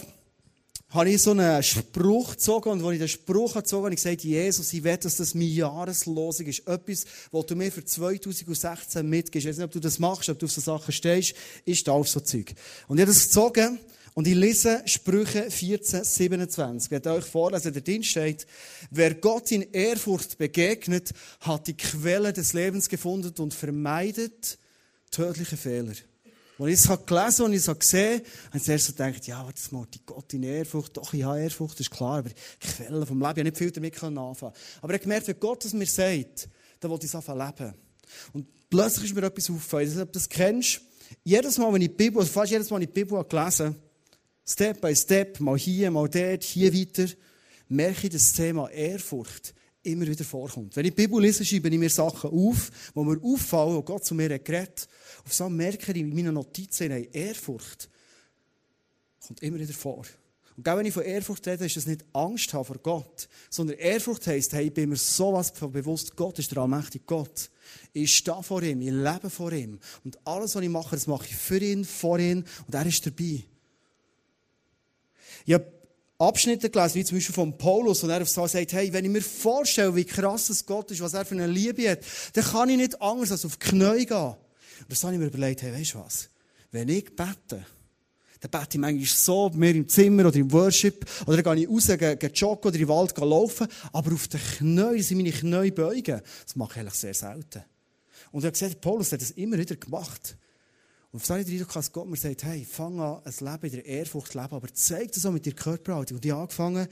habe 0.95 1.11
ich 1.11 1.21
so 1.21 1.33
einen 1.33 1.61
Spruch 1.61 2.31
gezogen 2.31 2.71
und 2.71 2.85
als 2.85 2.93
ich 2.93 2.99
den 3.01 3.09
Spruch 3.09 3.55
gezogen 3.55 3.87
habe, 3.87 3.95
ich 3.95 4.03
gesagt, 4.03 4.23
Jesus, 4.23 4.73
ich 4.73 4.85
will, 4.85 4.97
dass 4.97 5.17
das 5.17 5.35
meine 5.35 5.47
Jahreslosung 5.47 6.47
ist. 6.47 6.69
Etwas, 6.69 7.05
was 7.33 7.47
du 7.47 7.57
mir 7.57 7.73
für 7.73 7.85
2016 7.85 9.07
mitgibst. 9.09 9.45
Ich 9.45 9.51
weiß 9.51 9.57
nicht, 9.57 9.65
ob 9.65 9.73
du 9.73 9.81
das 9.81 9.99
machst, 9.99 10.29
ob 10.29 10.39
du 10.39 10.47
auf 10.47 10.53
so 10.53 10.61
Sachen 10.61 10.93
stehst, 10.93 11.35
ist 11.65 11.89
auf 11.89 12.09
so 12.09 12.21
Zeug. 12.21 12.55
Und 12.87 12.99
ich 12.99 13.03
habe 13.03 13.13
das 13.13 13.25
gezogen 13.25 13.81
und 14.15 14.29
ich 14.29 14.37
lese 14.37 14.83
Sprüche 14.85 15.51
14, 15.51 16.05
27. 16.05 16.87
Ich 16.87 16.91
werde 16.93 17.11
euch 17.11 17.25
vorlesen, 17.25 17.73
der 17.73 17.83
Dienst 17.83 18.11
steht, 18.11 18.47
wer 18.93 19.15
Gott 19.15 19.51
in 19.51 19.63
Ehrfurcht 19.73 20.39
begegnet, 20.39 21.11
hat 21.41 21.67
die 21.67 21.77
Quelle 21.77 22.33
des 22.33 22.53
Lebens 22.53 22.89
gefunden 22.89 23.35
und 23.43 23.53
vermeidet 23.53 24.59
tödliche 25.11 25.57
Fehler. 25.57 25.95
Als 26.59 26.69
ich 26.69 26.91
es 26.91 27.07
gelesen 27.07 27.45
und 27.47 27.53
ich 27.53 27.67
es 27.67 27.79
gesehen 27.79 28.21
habe, 28.21 28.57
ich 28.57 28.63
zuerst 28.63 28.87
gedacht, 28.87 29.27
ja, 29.27 29.49
das 29.51 29.73
mal, 29.73 29.87
die 29.93 30.01
Gott 30.07 30.33
in 30.35 30.45
Ehrfurcht, 30.45 30.97
doch, 30.97 31.13
ich 31.13 31.25
habe 31.25 31.41
Ehrfurcht, 31.41 31.75
das 31.75 31.89
ist 31.89 31.91
klar, 31.91 32.19
aber 32.19 32.29
die 32.29 32.35
Quelle 32.61 33.05
vom 33.07 33.19
Leben, 33.19 33.31
ich 33.31 33.39
habe 33.39 33.43
nicht 33.45 33.59
viel 33.59 33.71
damit 33.73 34.03
anfangen 34.03 34.35
Aber 34.41 34.53
ich 34.53 34.83
habe 34.83 34.99
gemerkt, 34.99 35.29
wenn 35.29 35.41
Gott 35.41 35.65
es 35.65 35.73
mir 35.73 35.87
sagt, 35.87 36.49
dann 36.79 36.91
will 36.91 36.99
ich 36.99 37.07
es 37.07 37.15
anfangen 37.15 37.45
leben. 37.45 37.75
Und 38.33 38.47
plötzlich 38.71 39.07
ist 39.07 39.15
mir 39.17 39.25
etwas 39.25 39.51
aufgefallen, 39.51 40.01
ob 40.01 40.13
du 40.13 40.19
das 40.19 40.29
kennst. 40.29 40.81
Jedes 41.25 41.59
Mal, 41.59 41.73
wenn 41.73 41.83
ich 41.83 41.89
die 41.89 41.95
Bibel, 41.95 42.21
also 42.21 42.33
fast 42.33 42.53
jedes 42.53 42.71
Mal, 42.71 42.77
wenn 42.77 42.83
ich 42.83 42.95
die 42.95 43.01
Bibel 43.01 43.19
habe 43.19 43.29
gelesen 43.29 43.75
Step 44.47 44.81
by 44.81 44.95
Step, 44.95 45.41
mal 45.41 45.57
hier, 45.57 45.91
mal 45.91 46.09
dort, 46.09 46.45
hier 46.45 46.73
weiter, 46.73 47.07
merke 47.69 48.07
ich, 48.07 48.13
dass 48.13 48.25
das 48.25 48.33
Thema 48.35 48.71
Ehrfurcht 48.71 49.55
immer 49.83 50.07
wieder 50.07 50.25
vorkommt. 50.25 50.77
Wenn 50.77 50.85
ich 50.85 50.95
die 50.95 51.03
Bibel 51.03 51.21
lese, 51.21 51.45
schreibe 51.45 51.69
ich 51.69 51.79
mir 51.79 51.91
Sachen 51.91 52.31
auf, 52.31 52.71
wo 52.95 53.05
mir 53.05 53.19
auffallen, 53.23 53.75
wo 53.75 53.83
Gott 53.83 54.05
zu 54.05 54.15
mir 54.15 54.33
hat 54.33 54.45
auf 55.25 55.33
so 55.33 55.49
merke 55.49 55.93
ich 55.93 55.99
in 55.99 56.15
meinen 56.15 56.35
Notizen, 56.35 56.91
hey, 56.91 57.09
Ehrfurcht 57.13 57.89
kommt 59.27 59.43
immer 59.43 59.59
wieder 59.59 59.73
vor. 59.73 60.05
Und 60.57 60.67
wenn 60.67 60.87
ich 60.87 60.95
von 60.95 61.03
Ehrfurcht 61.03 61.47
rede, 61.49 61.67
ist 61.67 61.77
das 61.77 61.87
nicht 61.87 62.05
Angst 62.13 62.53
haben 62.55 62.65
vor 62.65 62.79
Gott, 62.79 63.29
sondern 63.51 63.77
Ehrfurcht 63.77 64.27
heisst, 64.27 64.53
hey, 64.53 64.67
ich 64.67 64.75
bin 64.75 64.91
mir 64.91 64.97
sowas 64.97 65.53
bewusst, 65.53 66.15
Gott 66.15 66.39
ist 66.39 66.53
der 66.53 66.59
allmächtige 66.59 67.05
Gott. 67.05 67.51
Ich 67.93 68.17
stehe 68.17 68.43
vor 68.43 68.63
ihm, 68.63 68.81
ich 68.81 68.91
lebe 68.91 69.31
vor 69.31 69.51
ihm. 69.51 69.81
Und 70.05 70.19
alles, 70.25 70.55
was 70.55 70.63
ich 70.63 70.69
mache, 70.69 70.95
das 70.95 71.07
mache 71.09 71.27
ich 71.27 71.35
für 71.35 71.59
ihn, 71.59 71.85
vor 71.85 72.19
ihm, 72.19 72.45
und 72.67 72.75
er 72.75 72.87
ist 72.87 73.05
dabei. 73.05 73.43
Ich 75.45 75.55
habe 75.55 75.73
Abschnitte 76.19 76.71
gelesen, 76.71 76.95
wie 76.95 77.05
zum 77.05 77.17
Beispiel 77.17 77.35
von 77.35 77.59
Paulus, 77.59 78.05
und 78.05 78.11
er 78.11 78.25
so 78.25 78.47
sagt, 78.47 78.73
hey, 78.75 78.93
wenn 78.93 79.05
ich 79.05 79.11
mir 79.11 79.23
vorstelle, 79.23 79.97
wie 79.97 80.05
krass 80.05 80.47
das 80.47 80.65
Gott 80.65 80.91
ist, 80.93 81.01
was 81.01 81.15
er 81.15 81.25
für 81.25 81.35
eine 81.35 81.49
Liebe 81.49 81.91
hat, 81.91 82.01
dann 82.35 82.45
kann 82.45 82.69
ich 82.69 82.77
nicht 82.77 83.03
anders 83.03 83.33
als 83.33 83.45
auf 83.45 83.57
die 83.57 83.71
Knie 83.71 84.07
gehen. 84.07 84.37
Und 84.81 84.93
das 84.93 85.03
habe 85.05 85.15
ich 85.15 85.21
mir 85.21 85.27
überlegt, 85.27 85.63
hey, 85.63 85.73
weißt 85.73 85.95
du 85.95 85.99
was? 86.01 86.29
Wenn 86.71 86.89
ich 86.89 87.05
bete, 87.15 87.65
dann 88.41 88.51
bete 88.51 88.69
ich 88.73 88.79
manchmal 88.79 89.07
so, 89.07 89.49
bei 89.51 89.57
mir 89.57 89.71
im 89.71 89.89
Zimmer 89.89 90.27
oder 90.27 90.37
im 90.37 90.53
Worship, 90.53 91.05
oder 91.27 91.43
dann 91.43 91.57
gehe 91.57 91.65
ich 91.65 91.71
raus, 91.71 91.87
gehe, 91.87 92.17
gehe 92.17 92.31
joggen 92.31 92.69
oder 92.69 92.75
in 92.75 92.83
den 92.83 92.89
Wald 92.89 93.17
laufen, 93.17 93.69
aber 93.93 94.13
auf 94.13 94.29
den 94.29 94.41
Knien, 94.41 95.03
sind 95.03 95.17
meine 95.17 95.33
Knie 95.33 95.71
beugen. 95.71 96.21
Das 96.45 96.57
mache 96.57 96.73
ich 96.73 96.81
eigentlich 96.81 96.95
sehr 96.95 97.15
selten. 97.15 97.63
Und 98.33 98.41
ich 98.41 98.47
habe 98.47 98.53
gesehen, 98.53 98.75
Paulus 98.81 99.13
hat 99.13 99.23
das 99.23 99.31
immer 99.33 99.57
wieder 99.57 99.77
gemacht. 99.77 100.37
Und 101.13 101.21
auf 101.21 101.27
seine 101.27 101.47
Eindruck, 101.47 101.73
dass 101.73 101.93
Gott 101.93 102.09
mir 102.09 102.17
sagt, 102.17 102.43
hey, 102.43 102.67
fang 102.69 102.99
an, 102.99 103.23
ein 103.25 103.33
Leben 103.39 103.67
in 103.67 103.73
der 103.73 103.87
Ehrfurcht 103.87 104.33
zu 104.33 104.39
leben, 104.41 104.55
aber 104.55 104.75
zeig 104.75 105.13
das 105.13 105.25
auch 105.25 105.31
mit 105.31 105.47
deiner 105.47 105.55
Körperhaltung. 105.55 106.17
Und 106.17 106.25
ich 106.25 106.33
habe 106.33 106.43
angefangen, 106.43 106.89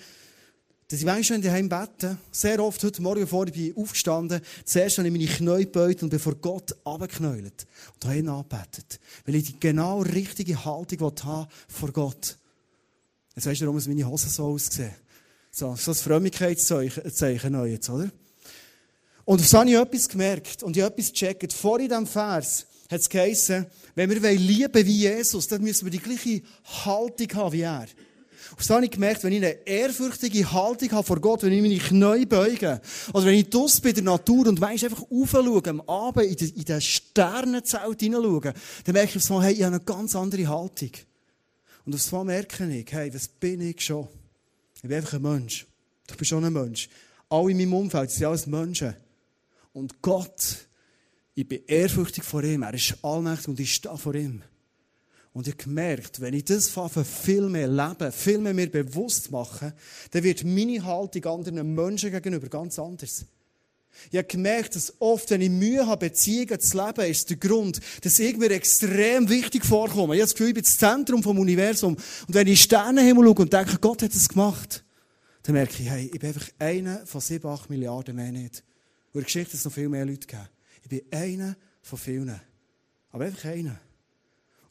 dass 0.92 1.00
ich 1.00 1.06
manchmal 1.06 1.40
daheim 1.40 1.70
bete, 1.70 2.18
sehr 2.30 2.62
oft 2.62 2.84
heute 2.84 3.00
Morgen 3.00 3.26
vor, 3.26 3.46
ich 3.46 3.54
bin 3.54 3.74
aufgestanden, 3.74 4.42
zuerst 4.66 4.98
habe 4.98 5.08
ich 5.08 5.14
meine 5.14 5.26
Knie 5.26 5.64
gebeugt 5.64 6.02
und 6.02 6.10
bin 6.10 6.18
vor 6.18 6.34
Gott 6.34 6.76
runtergeknäult 6.84 7.66
und 7.94 8.04
habe 8.04 8.18
ihn 8.18 8.28
angebetet. 8.28 9.00
Weil 9.24 9.36
ich 9.36 9.44
die 9.44 9.58
genau 9.58 10.02
richtige 10.02 10.66
Haltung 10.66 11.00
haben 11.24 11.48
vor 11.66 11.92
Gott. 11.92 12.36
Jetzt 13.34 13.46
weisst 13.46 13.62
du, 13.62 13.66
warum 13.68 13.80
meine 13.86 14.06
Hosen 14.06 14.28
so 14.28 14.44
aussehen. 14.44 14.94
So, 15.50 15.74
so 15.76 15.92
ein 15.92 15.94
Frömmigkeitszeichen 15.94 17.52
neu 17.52 17.70
jetzt, 17.70 17.88
oder? 17.88 18.10
Und 19.24 19.40
so 19.40 19.60
habe 19.60 19.70
ich 19.70 19.76
etwas 19.76 20.10
gemerkt 20.10 20.62
und 20.62 20.76
ich 20.76 20.82
etwas 20.82 21.10
gecheckt. 21.10 21.54
Vor 21.54 21.78
diesem 21.78 22.06
Vers 22.06 22.66
hat 22.90 23.00
es 23.00 23.08
geheißen, 23.08 23.64
wenn 23.94 24.10
wir 24.10 24.30
lieben 24.32 24.86
wie 24.86 24.98
Jesus, 24.98 25.48
dann 25.48 25.62
müssen 25.62 25.86
wir 25.86 25.90
die 25.90 26.00
gleiche 26.00 26.42
Haltung 26.84 27.32
haben 27.32 27.52
wie 27.54 27.62
er. 27.62 27.86
Und 28.50 28.62
so 28.62 28.74
habe 28.74 28.84
ich 28.84 28.90
gemerkt, 28.90 29.24
wenn 29.24 29.32
ich 29.32 29.38
eine 29.38 29.66
ehrfürchtige 29.66 30.52
Haltung 30.52 30.90
habe 30.92 31.06
vor 31.06 31.20
Gott, 31.20 31.42
wenn 31.42 31.52
ich 31.52 31.62
meine 31.62 31.78
Knie 31.78 32.26
beuge, 32.26 32.80
oder 33.12 33.26
wenn 33.26 33.34
ich 33.34 33.50
das 33.50 33.80
bei 33.80 33.92
der 33.92 34.02
Natur 34.02 34.46
und 34.48 34.60
weisst, 34.60 34.84
einfach 34.84 35.04
aufschaue, 35.10 35.62
am 35.66 35.80
Abend 35.82 36.26
in 36.26 36.36
den, 36.36 36.64
den 36.64 36.80
Sternenzelt 36.80 38.00
hineinschaue, 38.00 38.54
dann 38.84 38.92
merke 38.92 39.16
ich 39.16 39.24
auf 39.24 39.30
einmal, 39.30 39.46
hey, 39.46 39.54
ich 39.54 39.62
habe 39.62 39.76
eine 39.76 39.84
ganz 39.84 40.14
andere 40.16 40.48
Haltung. 40.48 40.90
Und 41.84 41.94
auf 41.94 42.12
einmal 42.12 42.36
merke 42.36 42.64
ich, 42.66 42.92
hey, 42.92 43.12
was 43.14 43.28
bin 43.28 43.60
ich 43.60 43.80
schon? 43.80 44.08
Ich 44.74 44.82
bin 44.82 44.92
einfach 44.92 45.14
ein 45.14 45.22
Mensch. 45.22 45.66
Ich 46.10 46.16
bin 46.16 46.24
schon 46.24 46.44
ein 46.44 46.52
Mensch. 46.52 46.88
Alle 47.28 47.50
in 47.50 47.56
meinem 47.56 47.74
Umfeld 47.74 48.10
sind 48.10 48.26
alles 48.26 48.46
Menschen. 48.46 48.94
Und 49.72 50.02
Gott, 50.02 50.66
ich 51.34 51.48
bin 51.48 51.62
ehrfürchtig 51.66 52.24
vor 52.24 52.42
ihm. 52.42 52.62
Er 52.62 52.74
ist 52.74 52.96
allmächtig 53.02 53.48
und 53.48 53.60
ich 53.60 53.74
stehe 53.74 53.96
vor 53.96 54.14
ihm. 54.14 54.42
Und 55.32 55.48
ich 55.48 55.54
habe 55.54 55.64
gemerkt, 55.64 56.20
wenn 56.20 56.34
ich 56.34 56.44
das 56.44 56.70
viel 57.04 57.48
mehr 57.48 57.66
lebe, 57.66 58.12
viel 58.12 58.38
mehr 58.38 58.52
mir 58.52 58.70
bewusst 58.70 59.30
mache, 59.30 59.74
dann 60.10 60.22
wird 60.22 60.44
meine 60.44 60.84
Haltung 60.84 61.24
anderen 61.24 61.74
Menschen 61.74 62.10
gegenüber 62.10 62.48
ganz 62.48 62.78
anders. 62.78 63.24
Ich 64.10 64.16
habe 64.16 64.26
gemerkt, 64.26 64.74
dass 64.74 64.94
oft, 65.00 65.30
wenn 65.30 65.40
ich 65.40 65.50
Mühe 65.50 65.86
habe, 65.86 66.08
Beziehungen 66.08 66.58
zu 66.60 66.76
leben, 66.76 67.10
ist 67.10 67.30
der 67.30 67.36
Grund, 67.36 67.80
dass 68.02 68.18
ich 68.18 68.36
mir 68.36 68.50
extrem 68.50 69.28
wichtig 69.28 69.64
vorkomme. 69.64 70.14
Ich 70.14 70.20
habe 70.20 70.28
das 70.28 70.34
Gefühl, 70.34 70.48
ich 70.48 70.54
bin 70.54 70.64
das 70.64 70.78
Zentrum 70.78 71.22
vom 71.22 71.38
Universum. 71.38 71.94
Und 71.94 72.34
wenn 72.34 72.46
ich 72.46 72.62
Sternenhimmel 72.62 73.24
schaue 73.24 73.42
und 73.42 73.52
denke, 73.52 73.78
Gott 73.78 74.02
hat 74.02 74.12
es 74.12 74.28
gemacht, 74.28 74.84
dann 75.42 75.54
merke 75.54 75.82
ich, 75.82 75.88
hey, 75.88 76.10
ich 76.12 76.18
bin 76.18 76.28
einfach 76.28 76.48
einer 76.58 77.06
von 77.06 77.20
sieben, 77.20 77.48
acht 77.48 77.68
Milliarden 77.68 78.16
mehr 78.16 78.32
nicht. 78.32 78.62
Und 79.12 79.14
in 79.14 79.20
der 79.20 79.24
Geschichte 79.24 79.56
es 79.56 79.64
noch 79.64 79.72
viel 79.72 79.88
mehr 79.88 80.06
Leute 80.06 80.26
gegeben. 80.26 80.48
Ich 80.82 80.88
bin 80.88 81.02
einer 81.10 81.56
von 81.82 81.98
vielen. 81.98 82.40
Aber 83.10 83.24
einfach 83.24 83.44
einer. 83.44 83.78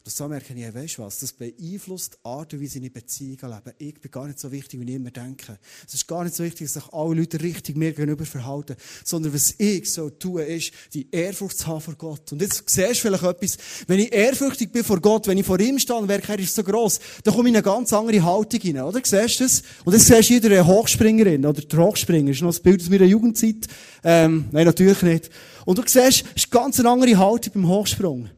Und 0.04 0.10
so 0.10 0.26
merke 0.26 0.52
ich, 0.52 0.74
weißt 0.74 0.98
du 0.98 1.02
was, 1.02 1.20
das 1.20 1.32
beeinflusst 1.32 2.14
die 2.14 2.28
Art 2.28 2.52
und 2.52 2.60
Weise, 2.60 2.80
in 2.80 2.92
Beziehungen 2.92 3.38
leben. 3.40 3.76
Ich 3.78 4.00
bin 4.00 4.10
gar 4.10 4.26
nicht 4.26 4.40
so 4.40 4.50
wichtig, 4.50 4.80
wie 4.80 4.84
ich 4.84 4.96
immer 4.96 5.12
denke. 5.12 5.58
Es 5.86 5.94
ist 5.94 6.08
gar 6.08 6.24
nicht 6.24 6.34
so 6.34 6.42
wichtig, 6.42 6.66
dass 6.66 6.74
sich 6.74 6.92
alle 6.92 7.14
Leute 7.14 7.40
richtig 7.40 7.76
mir 7.76 7.92
gegenüber 7.92 8.24
verhalten, 8.24 8.74
sondern 9.04 9.32
was 9.32 9.54
ich 9.58 9.92
so 9.92 10.10
tue, 10.10 10.42
ist, 10.42 10.72
die 10.92 11.06
Ehrfurcht 11.12 11.56
zu 11.56 11.68
haben 11.68 11.80
vor 11.80 11.94
Gott. 11.94 12.32
Und 12.32 12.42
jetzt 12.42 12.68
siehst 12.68 12.90
du 12.90 12.94
vielleicht 12.96 13.22
etwas, 13.22 13.58
wenn 13.86 14.00
ich 14.00 14.12
ehrfürchtig 14.12 14.72
bin 14.72 14.82
vor 14.82 15.00
Gott, 15.00 15.28
wenn 15.28 15.38
ich 15.38 15.46
vor 15.46 15.60
ihm 15.60 15.78
stehe 15.78 15.96
und 15.96 16.06
merke, 16.06 16.32
er 16.32 16.38
ist 16.40 16.56
so 16.56 16.64
gross, 16.64 16.98
dann 17.22 17.32
komme 17.32 17.48
ich 17.48 17.52
in 17.52 17.56
eine 17.58 17.62
ganz 17.62 17.92
andere 17.92 18.24
Haltung 18.24 18.60
rein, 18.60 18.80
oder? 18.80 19.00
Siehst 19.04 19.38
du 19.38 19.44
das? 19.44 19.62
Und 19.84 19.92
jetzt 19.92 20.06
siehst 20.06 20.30
du 20.30 20.34
jeder 20.34 20.66
Hochspringerin, 20.66 21.46
oder 21.46 21.60
der 21.60 21.78
Hochspringer, 21.78 22.26
das 22.26 22.38
ist 22.38 22.42
noch 22.42 22.56
ein 22.56 22.62
Bild 22.62 22.82
aus 22.82 22.90
meiner 22.90 23.04
Jugendzeit. 23.04 23.68
Ähm, 24.02 24.46
nein, 24.50 24.66
natürlich 24.66 25.00
nicht. 25.02 25.30
Und 25.64 25.78
du 25.78 25.82
siehst, 25.86 26.24
es 26.34 26.44
ist 26.44 26.52
eine 26.52 26.64
ganz 26.64 26.80
andere 26.80 27.16
Haltung 27.16 27.52
beim 27.54 27.68
Hochsprung. 27.68 28.30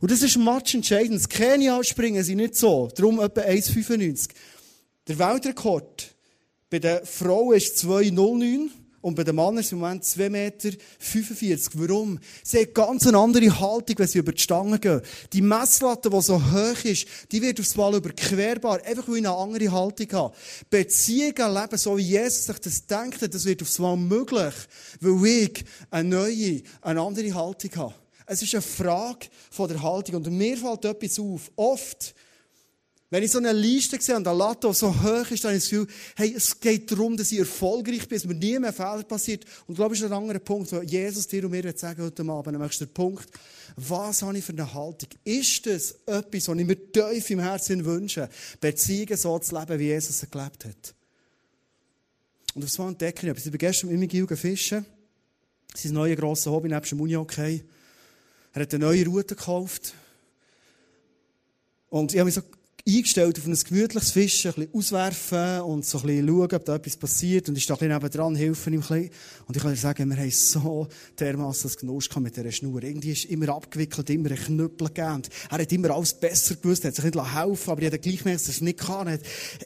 Und 0.00 0.10
das 0.10 0.22
ist 0.22 0.38
match 0.38 0.74
entscheidend. 0.74 1.20
Das 1.20 1.28
Kenia 1.28 1.82
springen 1.84 2.24
sie 2.24 2.34
nicht 2.34 2.56
so. 2.56 2.88
Darum 2.94 3.20
etwa 3.20 3.42
1,95. 3.42 4.30
Der 5.06 5.18
Weltrekord 5.18 6.14
bei 6.70 6.78
den 6.78 7.04
Frauen 7.04 7.56
ist 7.56 7.76
2,09 7.84 8.70
und 9.02 9.14
bei 9.14 9.24
den 9.24 9.34
Männern 9.34 9.58
ist 9.58 9.72
im 9.72 9.78
Moment 9.78 10.04
2,45 10.04 10.28
Meter. 10.30 10.76
Warum? 11.74 12.18
Sie 12.42 12.58
haben 12.58 12.74
ganz 12.74 13.06
eine 13.06 13.18
andere 13.18 13.60
Haltung, 13.60 13.98
wenn 13.98 14.06
sie 14.06 14.18
über 14.18 14.32
die 14.32 14.42
Stange 14.42 14.78
gehen. 14.78 15.00
Die 15.32 15.42
Messlatte, 15.42 16.10
die 16.10 16.20
so 16.20 16.40
hoch 16.40 16.84
ist, 16.84 17.06
die 17.32 17.42
wird 17.42 17.60
aufs 17.60 17.76
Mal 17.76 17.94
überquerbar, 17.94 18.80
einfach 18.84 19.08
weil 19.08 19.16
ich 19.18 19.26
eine 19.26 19.36
andere 19.36 19.72
Haltung 19.72 20.12
habe. 20.12 20.34
Beziehungen 20.68 21.54
leben, 21.54 21.78
so 21.78 21.96
wie 21.96 22.02
Jesus 22.02 22.46
sich 22.46 22.58
das 22.58 22.86
denkt, 22.86 23.34
das 23.34 23.44
wird 23.44 23.62
aufs 23.62 23.78
Mal 23.78 23.96
möglich, 23.96 24.54
weil 25.00 25.26
ich 25.26 25.64
eine 25.90 26.08
neue, 26.08 26.62
eine 26.82 27.00
andere 27.00 27.34
Haltung 27.34 27.70
habe. 27.76 27.94
Es 28.32 28.42
ist 28.42 28.54
eine 28.54 28.62
Frage 28.62 29.26
von 29.50 29.68
der 29.68 29.82
Haltung. 29.82 30.14
Und 30.14 30.30
mir 30.30 30.56
fällt 30.56 30.84
etwas 30.84 31.18
auf. 31.18 31.50
Oft, 31.56 32.14
wenn 33.10 33.24
ich 33.24 33.32
so 33.32 33.38
eine 33.38 33.52
Liste 33.52 34.00
sehe 34.00 34.14
und 34.14 34.22
der 34.22 34.34
Latte 34.34 34.72
so 34.72 34.94
hoch 34.94 35.28
ist, 35.32 35.42
dann 35.42 35.50
habe 35.50 35.56
ich 35.56 35.64
das 35.64 35.70
Gefühl, 35.70 35.88
hey, 36.14 36.34
es 36.36 36.60
geht 36.60 36.92
darum, 36.92 37.16
dass 37.16 37.32
ich 37.32 37.40
erfolgreich 37.40 38.06
bin, 38.06 38.16
dass 38.16 38.24
mir 38.26 38.34
nie 38.36 38.56
mehr 38.60 38.72
Fehler 38.72 39.02
passiert. 39.02 39.44
Und 39.66 39.72
ich 39.72 39.76
glaube, 39.78 39.96
das 39.96 40.04
ist 40.04 40.12
ein 40.12 40.16
anderer 40.16 40.38
Punkt, 40.38 40.70
wo 40.70 40.80
Jesus 40.80 41.26
dir 41.26 41.44
und 41.44 41.50
mir 41.50 41.76
sagen 41.76 42.04
heute 42.04 42.22
Abend, 42.22 42.56
nämlich 42.56 42.78
der 42.78 42.86
Punkt, 42.86 43.26
was 43.74 44.22
habe 44.22 44.38
ich 44.38 44.44
für 44.44 44.52
eine 44.52 44.72
Haltung? 44.72 45.08
Ist 45.24 45.66
das 45.66 45.96
etwas, 46.06 46.46
was 46.46 46.56
ich 46.56 46.66
mir 46.66 46.92
tief 46.92 47.30
im 47.30 47.40
Herzen 47.40 47.84
wünsche, 47.84 48.28
Beziehungen 48.60 49.16
so 49.16 49.40
zu 49.40 49.58
leben, 49.58 49.76
wie 49.80 49.86
Jesus 49.86 50.22
es 50.22 50.30
gelebt 50.30 50.66
hat? 50.66 50.94
Und 52.54 52.62
auf 52.62 52.70
das 52.70 52.78
entdecke 52.78 53.26
ich 53.26 53.30
etwas. 53.32 53.46
Ich 53.46 53.50
bin 53.50 53.58
gestern 53.58 53.90
mit 53.90 54.12
meinem 54.12 54.36
fischen. 54.36 54.86
Sein 55.74 55.92
neues 55.94 56.16
grosses 56.16 56.46
Hobby 56.46 56.68
neben 56.68 56.86
dem 56.86 57.00
Uni-Hockey. 57.00 57.54
Okay. 57.56 57.64
Er 58.52 58.62
hat 58.62 58.74
eine 58.74 58.84
neue 58.84 59.06
Route 59.06 59.36
gekauft. 59.36 59.94
Und 61.88 62.12
ich 62.12 62.18
habe 62.18 62.26
mich 62.26 62.34
so 62.34 62.42
eingestellt 62.86 63.38
auf 63.38 63.46
ein 63.46 63.54
gemütliches 63.54 64.10
Fischen, 64.10 64.50
ein 64.50 64.54
bisschen 64.54 64.74
auswerfen 64.74 65.60
und 65.62 65.84
so 65.84 65.98
ein 65.98 66.06
bisschen 66.06 66.28
schauen, 66.28 66.54
ob 66.54 66.64
da 66.64 66.76
etwas 66.76 66.96
passiert. 66.96 67.48
Und 67.48 67.56
ich 67.56 67.64
stehe 67.64 67.76
ein 67.78 67.88
bisschen 67.88 68.10
nebenan, 68.10 68.34
helfen 68.34 68.72
ihm 68.72 68.80
ein 68.80 68.88
bisschen. 68.88 69.10
Und 69.46 69.56
ich 69.56 69.62
kann 69.62 69.72
dir 69.72 69.78
sagen, 69.78 70.10
wir 70.10 70.16
haben 70.16 70.30
so 70.30 70.88
dermassen 71.18 71.70
Genuss 71.78 72.08
mit 72.16 72.36
dieser 72.36 72.52
Schnur. 72.52 72.82
Irgendwie 72.82 73.12
ist 73.12 73.24
immer 73.26 73.50
abgewickelt, 73.50 74.10
immer 74.10 74.30
ein 74.30 74.36
Knüppel 74.36 74.88
gegeben. 74.88 75.22
Er 75.50 75.58
hat 75.58 75.72
immer 75.72 75.90
alles 75.90 76.14
besser 76.14 76.56
gewusst, 76.56 76.84
er 76.84 76.88
hat 76.88 76.96
sich 76.96 77.04
nicht 77.04 77.34
helfen 77.34 77.70
aber 77.70 77.82
ich 77.82 77.86
habe 77.86 77.98
gleich 77.98 78.18
gemerkt, 78.18 78.40
dass 78.40 78.48
er 78.48 78.54
es 78.54 78.60
nicht 78.60 78.78
kann. 78.78 79.18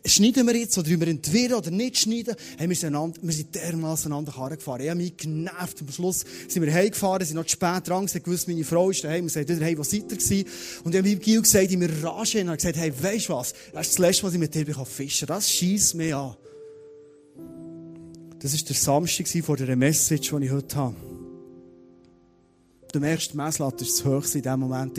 Schneiden 0.04 0.46
wir 0.46 0.56
jetzt, 0.56 0.78
oder 0.78 0.88
wir 0.88 1.08
entweder 1.08 1.58
oder 1.58 1.70
nicht 1.70 1.98
schneiden? 1.98 2.34
Hey, 2.56 2.68
wir, 2.68 2.76
sind 2.76 2.88
einander, 2.88 3.18
wir 3.22 3.32
sind 3.32 3.54
dermassen 3.54 4.12
aneinander 4.12 4.56
gefahren. 4.56 4.82
Ich 4.82 4.90
habe 4.90 5.00
mich 5.00 5.16
genervt. 5.16 5.80
Am 5.80 5.92
Schluss 5.92 6.24
sind 6.48 6.62
wir 6.62 6.72
heimgefahren, 6.72 7.26
sind 7.26 7.36
noch 7.36 7.44
zu 7.44 7.52
spät 7.52 7.88
dran, 7.88 8.06
gewusst, 8.06 8.48
meine 8.48 8.64
Frau 8.64 8.90
ist 8.90 9.04
daheim 9.04 9.24
und 9.24 9.30
sagt, 9.30 9.48
hey, 9.48 9.78
wo 9.78 9.82
seid 9.82 10.10
ihr 10.10 10.18
gewesen? 10.18 10.44
Und 10.84 10.92
ich 10.92 10.98
habe 10.98 11.08
ihm 11.08 11.20
Gil 11.20 11.42
gesagt, 11.42 11.70
in 11.70 11.78
mir 11.78 11.90
Rage, 12.02 12.40
und 12.40 12.56
gesagt, 12.56 12.76
hey, 12.76 12.92
weisst 13.14 13.28
du 13.28 13.34
was? 13.34 13.54
Das 13.72 13.86
ist 13.86 13.92
das 13.94 13.98
Letzte, 13.98 14.22
was 14.24 14.34
ich 14.34 14.38
mit 14.38 14.54
dir 14.54 14.66
fischen 14.66 15.26
kann. 15.26 15.36
Das 15.36 15.50
schießt 15.50 15.94
mich 15.94 16.14
an. 16.14 16.36
Das 18.40 18.52
war 18.52 18.60
der 18.66 18.76
Samstag 18.76 19.44
vor 19.44 19.56
der 19.56 19.76
Message, 19.76 20.30
die 20.30 20.44
ich 20.44 20.50
heute 20.50 20.76
habe. 20.76 20.96
Du 22.92 23.00
merkst, 23.00 23.32
die 23.32 23.36
Messlatte 23.36 23.84
ist 23.84 23.98
das 23.98 24.04
Höchste 24.04 24.38
in 24.38 24.44
dem 24.44 24.60
Moment, 24.60 24.98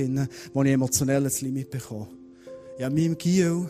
wo 0.53 0.63
ich 0.63 0.71
emotionell 0.71 1.25
ein 1.25 1.31
Limit 1.41 1.69
bekomme. 1.69 2.07
Habe 2.81 2.93
meinem 2.93 3.17
Gio 3.17 3.69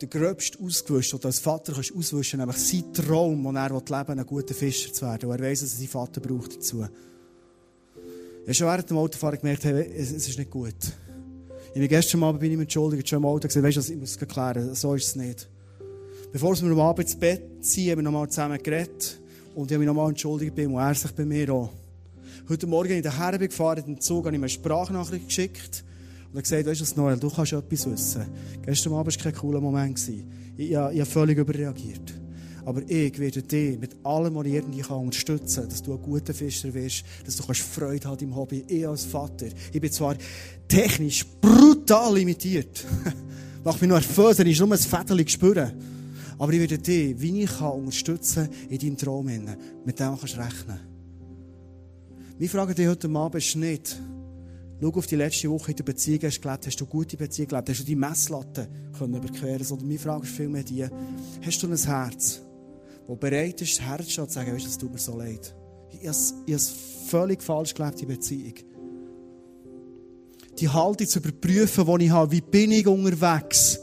den 0.00 0.10
Gröbsten 0.10 0.64
ausgewischt, 0.64 1.14
oder 1.14 1.26
als 1.26 1.38
Vater 1.38 1.72
kannst 1.72 1.90
du 1.90 1.98
auswischen, 1.98 2.38
nämlich 2.38 2.58
sein 2.58 2.92
Traum, 2.92 3.42
wo 3.42 3.50
er 3.50 3.68
leben 3.68 4.18
ein 4.18 4.26
guter 4.26 4.54
Fischer 4.54 4.92
zu 4.92 5.06
werden. 5.06 5.30
Und 5.30 5.40
er 5.40 5.44
weiss, 5.44 5.60
dass 5.60 5.72
er 5.72 5.78
seinen 5.78 5.88
Vater 5.88 6.20
braucht 6.20 6.56
dazu. 6.56 6.86
Ich 8.42 8.48
habe 8.48 8.54
schon 8.54 8.66
während 8.66 8.90
dem 8.90 8.96
Autofahren 8.98 9.38
gemerkt, 9.38 9.64
hey, 9.64 9.92
es 9.96 10.12
ist 10.12 10.38
nicht 10.38 10.50
gut. 10.50 10.74
Ich 11.74 11.80
bin 11.80 11.88
gestern 11.88 12.22
Abend 12.22 12.40
bin 12.40 12.52
ich 12.52 12.58
entschuldigt, 12.58 13.08
schon 13.08 13.18
im 13.18 13.26
Auto 13.26 13.46
gesagt, 13.46 13.64
weißt 13.64 13.76
du, 13.76 13.92
ich 13.92 13.98
muss 13.98 14.16
es 14.16 14.28
klären, 14.28 14.74
so 14.74 14.94
ist 14.94 15.08
es 15.08 15.16
nicht. 15.16 15.48
Bevor 16.32 16.58
wir 16.60 16.70
am 16.70 16.80
Abend 16.80 17.06
ins 17.06 17.16
Bett 17.16 17.42
ziehen, 17.60 17.90
haben 17.90 17.98
wir 17.98 18.02
nochmal 18.04 18.28
zusammen 18.28 18.62
geredet 18.62 19.20
und 19.54 19.70
ich 19.70 19.74
habe 19.74 19.78
mich 19.78 19.86
nochmal 19.86 20.08
entschuldigt 20.08 20.54
bei 20.54 20.62
ihm 20.62 20.74
und 20.74 20.80
er 20.80 20.94
sich 20.94 21.10
bei 21.12 21.24
mir 21.24 21.52
auch. 21.52 21.70
Heute 22.48 22.66
Morgen 22.66 22.92
in 22.92 23.02
der 23.02 23.18
Herbe 23.18 23.48
gefahren, 23.48 23.78
in 23.80 23.94
den 23.94 24.00
Zug, 24.00 24.24
habe 24.24 24.34
ich 24.34 24.40
mir 24.40 24.44
eine 24.44 24.48
Sprachnachricht 24.48 25.26
geschickt 25.26 25.84
und 26.32 26.38
er 26.38 26.42
gesagt, 26.42 26.66
weißt 26.66 26.96
du, 26.96 27.00
Noel, 27.00 27.18
du 27.18 27.30
kannst 27.30 27.52
etwas 27.52 27.90
wissen. 27.90 28.26
Gestern 28.64 28.94
Abend 28.94 29.14
war 29.14 29.22
kein 29.22 29.34
cooler 29.34 29.60
Moment. 29.60 29.98
Ich, 30.08 30.24
ich, 30.56 30.70
ich 30.70 30.76
habe 30.76 31.04
völlig 31.06 31.38
überreagiert. 31.38 32.17
Aber 32.68 32.82
ich 32.86 33.18
werde 33.18 33.42
dich 33.42 33.78
mit 33.78 33.96
allem, 34.04 34.34
was 34.34 34.46
ich 34.46 34.52
irgendwie 34.52 34.82
kann, 34.82 34.98
unterstützen 34.98 35.66
dass 35.70 35.82
du 35.82 35.94
ein 35.94 36.02
guter 36.02 36.34
Fischer 36.34 36.74
wirst, 36.74 37.02
dass 37.24 37.34
du 37.34 37.42
kannst 37.42 37.62
Freude 37.62 38.06
haben 38.06 38.22
im 38.22 38.36
Hobby. 38.36 38.62
Ich 38.68 38.86
als 38.86 39.06
Vater, 39.06 39.46
ich 39.72 39.80
bin 39.80 39.90
zwar 39.90 40.16
technisch 40.68 41.24
brutal 41.40 42.14
limitiert. 42.14 42.84
Macht 43.64 43.80
mich 43.80 43.88
nur 43.88 43.98
nervös, 43.98 44.38
ich 44.40 44.60
nur 44.60 44.70
ein 44.70 44.78
Fädeli 44.78 45.26
spüre. 45.26 45.72
Aber 46.38 46.52
ich 46.52 46.60
werde 46.60 46.76
dich, 46.76 47.18
wie 47.18 47.44
ich 47.44 47.56
kann, 47.56 47.72
unterstützen 47.72 48.50
in 48.68 48.78
deinem 48.78 48.98
Traum. 48.98 49.24
Mit 49.24 49.98
dem 49.98 50.18
kannst 50.18 50.36
du 50.36 50.38
rechnen. 50.38 50.78
Meine 52.38 52.48
Frage 52.50 52.74
dich 52.74 52.86
heute 52.86 53.08
Abend 53.08 53.42
ist 53.42 53.56
nicht, 53.56 53.98
schau 54.78 54.88
auf 54.90 55.06
die 55.06 55.16
letzte 55.16 55.48
Woche 55.48 55.70
in 55.70 55.76
der 55.78 55.84
Beziehung 55.84 56.20
hast 56.22 56.42
gelebt, 56.42 56.66
hast 56.66 56.78
du 56.78 56.84
gute 56.84 57.16
Beziehung 57.16 57.48
gelebt, 57.48 57.70
hast 57.70 57.80
du 57.80 57.84
die 57.84 57.96
Messlatte 57.96 58.68
können 58.98 59.14
überqueren, 59.14 59.64
sondern 59.64 59.88
meine 59.88 59.98
Frage 59.98 60.24
ist 60.24 60.36
vielmehr 60.36 60.64
die, 60.64 60.86
hast 61.42 61.62
du 61.62 61.66
ein 61.66 61.76
Herz, 61.78 62.42
der 63.08 63.16
bereit 63.16 63.60
ist, 63.62 63.80
Herz 63.80 64.08
zu 64.08 64.24
sagen, 64.26 64.52
weißt 64.52 64.64
du, 64.64 64.68
es 64.68 64.78
tut 64.78 64.92
mir 64.92 64.98
so 64.98 65.16
leid. 65.16 65.54
Ich 65.90 66.06
habe 66.06 66.16
es 66.46 66.74
völlig 67.08 67.42
falsch 67.42 67.74
gelebt, 67.74 68.00
die 68.00 68.06
Beziehung. 68.06 68.54
Die 70.58 70.68
Haltung 70.68 71.06
zu 71.06 71.18
überprüfen, 71.20 71.86
die 71.86 72.04
ich 72.04 72.10
habe, 72.10 72.32
wie 72.32 72.40
bin 72.40 72.72
ich 72.72 72.86
unterwegs, 72.86 73.80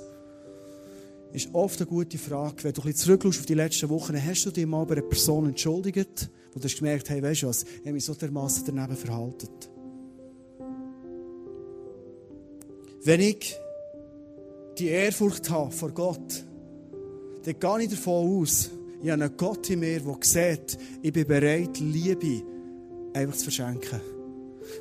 ist 1.33 1.53
oft 1.53 1.79
eine 1.79 1.87
gute 1.87 2.17
Frage. 2.17 2.63
Wenn 2.63 2.73
du 2.73 2.81
ein 2.81 2.85
bisschen 2.85 3.05
zurückschaust 3.07 3.39
auf 3.39 3.45
die 3.45 3.53
letzten 3.55 3.89
Wochen, 3.89 4.15
hast 4.21 4.45
du 4.45 4.51
dich 4.51 4.65
mal 4.65 4.85
bei 4.85 4.95
einer 4.95 5.01
Person 5.01 5.47
entschuldigt, 5.47 6.29
wo 6.53 6.59
du 6.59 6.65
hast 6.65 6.77
gemerkt, 6.77 7.09
hey, 7.09 7.21
weißt 7.21 7.43
du 7.43 7.47
was, 7.47 7.63
ich 7.63 7.79
habe 7.79 7.93
mich 7.93 8.05
so 8.05 8.13
dermassen 8.13 8.63
daneben 8.67 8.95
verhalten. 8.95 9.49
Wenn 13.03 13.21
ich 13.21 13.55
die 14.77 14.87
Ehrfurcht 14.87 15.49
habe 15.49 15.71
vor 15.71 15.91
Gott, 15.91 16.43
dann 17.43 17.59
gehe 17.59 17.83
ich 17.83 17.89
davon 17.89 18.41
aus, 18.41 18.71
ich 19.05 19.11
habe 19.11 19.23
einen 19.23 19.37
Gott 19.37 19.69
in 19.69 19.81
mir, 19.81 19.99
der 19.99 20.17
sieht, 20.21 20.79
ich 21.03 21.13
bin 21.13 21.27
bereit, 21.27 21.79
Liebe 21.79 22.41
einfach 23.13 23.35
zu 23.35 23.43
verschenken. 23.43 24.01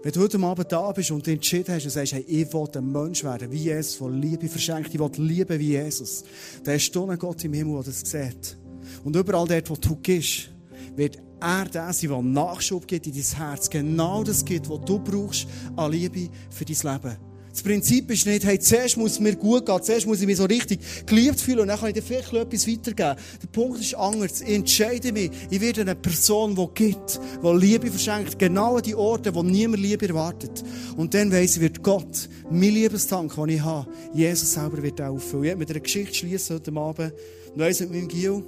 Wenn 0.03 0.12
du 0.12 0.20
heute 0.20 0.39
Abend 0.39 0.72
da 0.72 0.93
bist 0.93 1.11
und 1.11 1.29
entschieden 1.29 1.75
hast 1.75 1.85
und 1.85 1.91
sagst, 1.91 2.14
hey, 2.14 2.25
ich 2.27 2.51
will 2.51 2.66
ein 2.75 2.91
Mensch 2.91 3.22
werden, 3.22 3.53
wie 3.53 3.64
Jesus, 3.64 3.97
von 3.97 4.18
Liebe 4.18 4.49
verschenkt, 4.49 4.95
ich 4.95 4.99
will 4.99 5.11
lieben 5.18 5.59
wie 5.59 5.72
Jesus, 5.72 6.25
dann 6.62 6.75
hast 6.75 6.91
du 6.93 7.03
einen 7.03 7.18
Gott 7.18 7.45
im 7.45 7.53
Himmel, 7.53 7.75
der 7.75 7.93
das 7.93 8.01
sieht. 8.01 8.57
Und 9.05 9.14
überall 9.14 9.47
dort, 9.47 9.68
wo 9.68 9.77
du 9.77 9.95
gehst, 9.97 10.49
wird 10.97 11.18
er 11.39 11.66
der 11.66 11.93
sein, 11.93 12.09
der 12.09 12.22
Nachschub 12.22 12.87
gibt 12.87 13.07
in 13.07 13.12
dein 13.12 13.22
Herz. 13.22 13.68
Genau 13.68 14.25
das 14.25 14.43
gibt, 14.43 14.70
was 14.70 14.81
du 14.87 15.01
brauchst 15.01 15.47
an 15.77 15.93
Liebe 15.93 16.31
für 16.49 16.64
dein 16.64 16.95
Leben. 16.95 17.34
Das 17.55 17.63
Prinzip 17.63 18.11
ist 18.11 18.27
nicht, 18.27 18.45
hey, 18.45 18.59
zuerst 18.59 18.97
muss 18.97 19.13
es 19.13 19.21
mir 19.21 19.37
gut 19.37 19.65
gehen, 19.65 19.81
zuerst 19.81 20.09
muss 20.09 20.21
ich 20.21 20.27
mich 20.27 20.39
so 20.39 20.45
richtig 20.45 20.81
geliebt 21.07 21.41
fühlen 21.41 21.61
und 21.61 21.69
dann 21.69 21.79
kann 21.79 21.87
ich 21.87 21.95
dir 21.95 22.03
vielleicht 22.03 22.33
etwas 22.33 22.67
weitergeben. 22.67 23.17
Der 23.43 23.47
Punkt 23.53 23.81
ist 23.81 23.95
anders. 23.95 24.41
Ich 24.41 24.55
entscheide 24.57 25.13
mich, 25.13 25.31
ich 25.51 25.61
werde 25.61 25.83
eine 25.83 25.95
Person, 25.95 26.57
die 26.57 26.67
gibt, 26.75 27.21
die 27.45 27.57
Liebe 27.57 27.93
verschenkt, 27.93 28.41
genau 28.41 28.79
an 28.79 28.83
die 28.83 28.97
Orte, 28.97 29.33
wo 29.37 29.45
niemand 29.45 29.81
Liebe 29.81 30.09
erwartet. 30.09 30.65
Und 30.97 31.15
dann 31.15 31.31
weiss 31.31 31.55
ich, 31.55 31.63
wird 31.63 31.81
Gott, 31.85 32.29
mein 32.51 32.73
Liebestank, 32.73 33.37
den 33.37 33.49
ich 33.51 33.61
habe, 33.61 33.89
Jesus 34.13 34.55
selber 34.55 34.83
wird 34.83 35.01
auffüllen. 35.01 35.45
Ich 35.45 35.49
werde 35.51 35.59
mit 35.61 35.71
einer 35.71 35.81
Geschichte 35.81 36.13
schließen 36.13 36.57
heute 36.57 36.73
Abend. 36.73 37.13
Und 37.55 37.61
weiss 37.61 37.79
mit 37.79 37.93
meinem 37.93 38.09
Gil, 38.09 38.43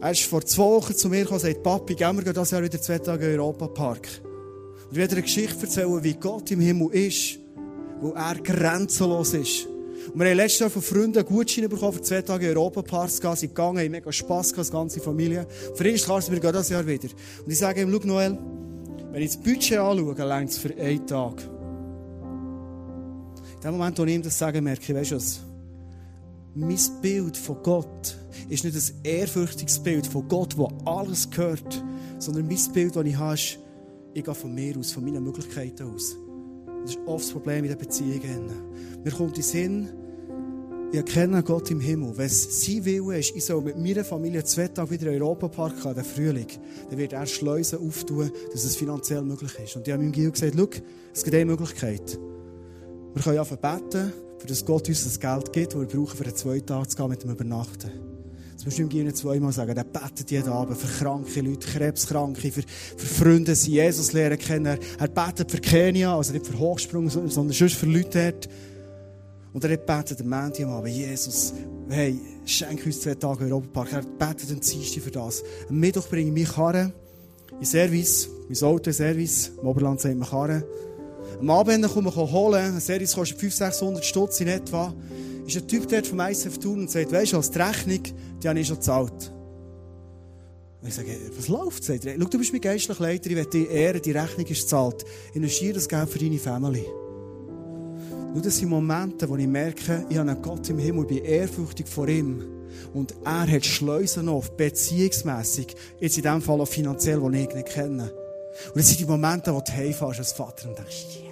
er 0.00 0.12
ist 0.12 0.22
vor 0.22 0.46
zwei 0.46 0.62
Wochen 0.62 0.94
zu 0.94 1.08
mir 1.08 1.22
gekommen 1.22 1.40
und 1.40 1.42
sagt, 1.42 1.60
Papi, 1.64 1.96
gehen 1.96 2.24
wir 2.24 2.32
das 2.32 2.52
Jahr 2.52 2.62
wieder 2.62 2.80
zwei 2.80 3.00
Tage 3.00 3.26
in 3.26 3.40
Europa 3.40 3.66
Park. 3.66 4.06
Und 4.84 4.92
ich 4.92 4.96
werde 4.96 5.14
eine 5.14 5.22
Geschichte 5.22 5.62
erzählen, 5.62 6.04
wie 6.04 6.14
Gott 6.14 6.52
im 6.52 6.60
Himmel 6.60 6.94
ist 6.94 7.40
wo 8.00 8.12
er 8.12 8.34
grenzenlos 8.36 9.34
ist. 9.34 9.66
Und 10.12 10.20
wir 10.20 10.30
haben 10.30 10.36
letztes 10.36 10.60
Jahr 10.60 10.70
von 10.70 10.82
Freunden 10.82 11.18
einen 11.18 11.26
Gutschein 11.26 11.68
bekommen, 11.68 11.94
für 11.94 12.02
zwei 12.02 12.22
Tage 12.22 12.50
in 12.50 12.56
Europaparks 12.56 13.16
zu 13.16 13.34
sind 13.34 13.54
gegangen, 13.54 13.78
haben 13.78 13.90
mega 13.90 14.12
Spass 14.12 14.52
gehabt, 14.52 14.68
die 14.68 14.72
ganze 14.72 15.00
Familie. 15.00 15.46
Für 15.74 15.88
ihn 15.88 15.94
ist 15.96 16.04
klar, 16.04 16.22
wir 16.28 16.40
gehen 16.40 16.52
das 16.52 16.68
Jahr 16.68 16.86
wieder. 16.86 17.08
Und 17.44 17.50
ich 17.50 17.58
sage 17.58 17.82
ihm, 17.82 17.90
schau 17.90 18.06
Noel, 18.06 18.38
wenn 19.12 19.22
ich 19.22 19.32
das 19.32 19.36
Budget 19.38 19.78
anschaue, 19.78 20.14
längt 20.14 20.50
es 20.50 20.58
für 20.58 20.74
einen 20.76 21.06
Tag. 21.06 21.42
In 23.54 23.60
dem 23.62 23.72
Moment, 23.72 23.98
wo 23.98 24.04
ich 24.04 24.14
ihm 24.14 24.22
das 24.22 24.38
sage, 24.38 24.60
merke 24.60 24.92
ich, 24.92 24.94
weißt 24.94 25.10
du 25.10 25.16
was? 25.16 25.40
Mein 26.54 26.78
Bild 27.02 27.36
von 27.36 27.62
Gott 27.62 28.16
ist 28.48 28.64
nicht 28.64 28.76
ein 28.76 29.00
ehrfürchtiges 29.04 29.78
Bild 29.80 30.06
von 30.06 30.28
Gott, 30.28 30.56
das 30.56 30.68
alles 30.86 31.30
gehört, 31.30 31.82
sondern 32.18 32.46
mein 32.46 32.72
Bild, 32.72 32.94
das 32.94 33.04
ich 33.04 33.16
habe, 33.16 33.34
ist, 33.34 33.58
ich 34.14 34.24
gehe 34.24 34.34
von 34.34 34.54
mir 34.54 34.76
aus, 34.78 34.92
von 34.92 35.04
meinen 35.04 35.22
Möglichkeiten 35.22 35.94
aus. 35.94 36.16
Das 36.86 36.94
ist 36.94 37.00
oft 37.04 37.24
das 37.24 37.32
Problem 37.32 37.64
in 37.64 37.70
den 37.70 37.78
Beziehungen. 37.78 38.48
Mir 39.02 39.10
kommt 39.10 39.30
in 39.30 39.34
den 39.34 39.42
Sinn, 39.42 39.88
ich 40.92 40.98
erkenne 40.98 41.42
Gott 41.42 41.68
im 41.72 41.80
Himmel. 41.80 42.16
Wenn 42.16 42.26
es 42.26 42.64
sein 42.64 42.84
Wille 42.84 43.18
ist, 43.18 43.34
ich 43.34 43.44
soll 43.44 43.60
mit 43.60 43.76
meiner 43.76 44.04
Familie 44.04 44.44
zwei 44.44 44.68
Tage 44.68 44.90
wieder 44.92 45.08
in 45.08 45.14
den 45.14 45.22
Europapark 45.22 45.82
gehen, 45.82 45.94
den 45.96 46.04
Frühling, 46.04 46.46
dann 46.88 46.96
wird 46.96 47.12
er 47.12 47.26
Schleusen 47.26 47.80
auftun, 47.80 48.30
dass 48.52 48.64
es 48.64 48.76
finanziell 48.76 49.22
möglich 49.22 49.50
ist. 49.64 49.74
Und 49.74 49.88
ich 49.88 49.92
habe 49.92 50.00
meinem 50.00 50.12
Gil 50.12 50.30
gesagt, 50.30 50.54
schau, 50.56 50.68
es 51.12 51.24
gibt 51.24 51.34
eine 51.34 51.46
Möglichkeit. 51.46 52.20
Wir 53.14 53.22
können 53.22 53.38
einfach 53.40 53.56
beten, 53.56 54.12
für 54.38 54.46
das 54.46 54.64
Gott 54.64 54.88
uns 54.88 55.02
das 55.02 55.18
Geld 55.18 55.52
gibt, 55.52 55.74
das 55.74 55.80
wir 55.80 55.88
brauchen, 55.88 56.16
für 56.16 56.24
einen 56.24 56.36
zwei 56.36 56.60
Tage 56.60 56.86
zu 56.86 56.96
gehen 56.96 57.08
mit 57.08 57.20
dem 57.20 57.30
Übernachten. 57.32 58.05
Das 58.56 58.64
musst 58.64 58.78
du 58.78 58.82
ihm 58.82 58.88
gerne 58.88 59.12
zweimal 59.12 59.52
sagen. 59.52 59.74
Der 59.74 59.84
betet 59.84 60.30
jeden 60.30 60.48
Abend 60.48 60.78
für 60.78 61.04
kranke 61.04 61.42
Leute, 61.42 61.66
Krebskranke, 61.66 62.50
für, 62.50 62.62
für 62.96 63.06
Freunde, 63.06 63.52
die 63.52 63.72
Jesus 63.72 64.14
lernen 64.14 64.38
kennen. 64.38 64.78
Er 64.98 65.08
betet 65.08 65.50
für 65.50 65.58
Kenia, 65.58 66.16
also 66.16 66.32
nicht 66.32 66.46
für 66.46 66.58
Hochsprung, 66.58 67.10
sondern 67.10 67.52
sonst 67.52 67.74
für 67.74 67.86
Leute 67.86 68.32
dort. 68.32 68.48
Und 69.52 69.64
er 69.64 69.76
betet 69.76 70.22
am 70.22 70.28
Montag 70.28 70.64
am 70.64 70.72
Abend, 70.72 70.94
Jesus, 70.94 71.52
hey, 71.90 72.18
schenk 72.46 72.84
uns 72.86 73.00
zwei 73.00 73.14
Tage 73.14 73.44
in 73.44 73.52
Europapark. 73.52 73.92
Er 73.92 74.02
betet 74.02 74.50
am 74.50 74.60
Dienstag 74.60 75.02
für 75.02 75.10
das. 75.10 75.42
Am 75.68 75.78
Mittwoch 75.78 76.08
bringe 76.08 76.28
ich 76.28 76.34
mich 76.34 76.48
Karren 76.48 76.92
in 77.60 77.66
Service, 77.66 78.28
mein 78.48 78.62
Auto 78.62 78.88
in 78.88 78.94
Service, 78.94 79.52
im 79.60 79.68
Oberland 79.68 80.00
sagt 80.00 80.16
man 80.16 80.28
Karren. 80.28 80.64
Am 81.40 81.50
Abend 81.50 81.86
komme 81.92 82.08
ich 82.08 82.16
holen, 82.16 82.74
ein 82.74 82.80
Service 82.80 83.14
kostet 83.14 83.38
500, 83.38 83.74
600 83.74 84.04
Stutz 84.04 84.40
in 84.40 84.48
etwa 84.48 84.94
ist 85.46 85.56
ein 85.56 85.68
Typ 85.68 85.88
dort 85.88 86.06
vom 86.06 86.20
ISF 86.20 86.58
Tour 86.58 86.74
und 86.74 86.90
sagt, 86.90 87.12
weisst 87.12 87.32
du, 87.32 87.36
als 87.36 87.50
die 87.50 87.58
Rechnung, 87.58 88.02
die 88.42 88.48
habe 88.48 88.58
ich 88.58 88.66
schon 88.66 88.76
gezahlt. 88.76 89.32
Und 90.82 90.88
ich 90.88 90.94
sage, 90.94 91.08
was 91.36 91.48
läuft? 91.48 91.84
Sagt 91.84 92.04
er, 92.04 92.16
schau, 92.18 92.28
du 92.28 92.38
bist 92.38 92.52
mein 92.52 92.60
geistlicher 92.60 93.02
Leiter, 93.02 93.30
ich 93.30 93.36
will 93.36 93.46
dich 93.46 93.70
ehren, 93.70 94.02
die 94.02 94.12
Rechnung 94.12 94.46
ist 94.46 94.62
gezahlt. 94.62 95.04
Investiere 95.34 95.74
das 95.74 95.88
Geld 95.88 96.08
für 96.08 96.18
deine 96.18 96.38
Family. 96.38 96.84
Schau, 98.34 98.40
das 98.40 98.56
sind 98.58 98.68
Momente, 98.68 99.28
wo 99.28 99.36
ich 99.36 99.46
merke, 99.46 100.04
ich 100.08 100.16
habe 100.16 100.30
einen 100.30 100.42
Gott 100.42 100.68
im 100.68 100.78
Himmel, 100.78 101.02
ich 101.02 101.08
bin 101.08 101.24
ehrfürchtig 101.24 101.88
vor 101.88 102.08
ihm. 102.08 102.42
Und 102.92 103.14
er 103.24 103.50
hat 103.50 103.64
Schleusen 103.64 104.28
auf, 104.28 104.56
beziehungsmässig, 104.56 105.74
jetzt 106.00 106.16
in 106.16 106.22
dem 106.22 106.42
Fall 106.42 106.60
auch 106.60 106.68
finanziell, 106.68 107.20
die 107.20 107.38
ich 107.38 107.54
nicht 107.54 107.68
kenne. 107.68 108.12
Und 108.68 108.76
das 108.76 108.88
sind 108.88 109.00
die 109.00 109.06
Momente, 109.06 109.54
wo 109.54 109.60
du 109.60 109.72
heimfährst 109.72 110.18
als 110.18 110.32
Vater 110.32 110.68
und 110.68 110.78
denkst, 110.78 111.25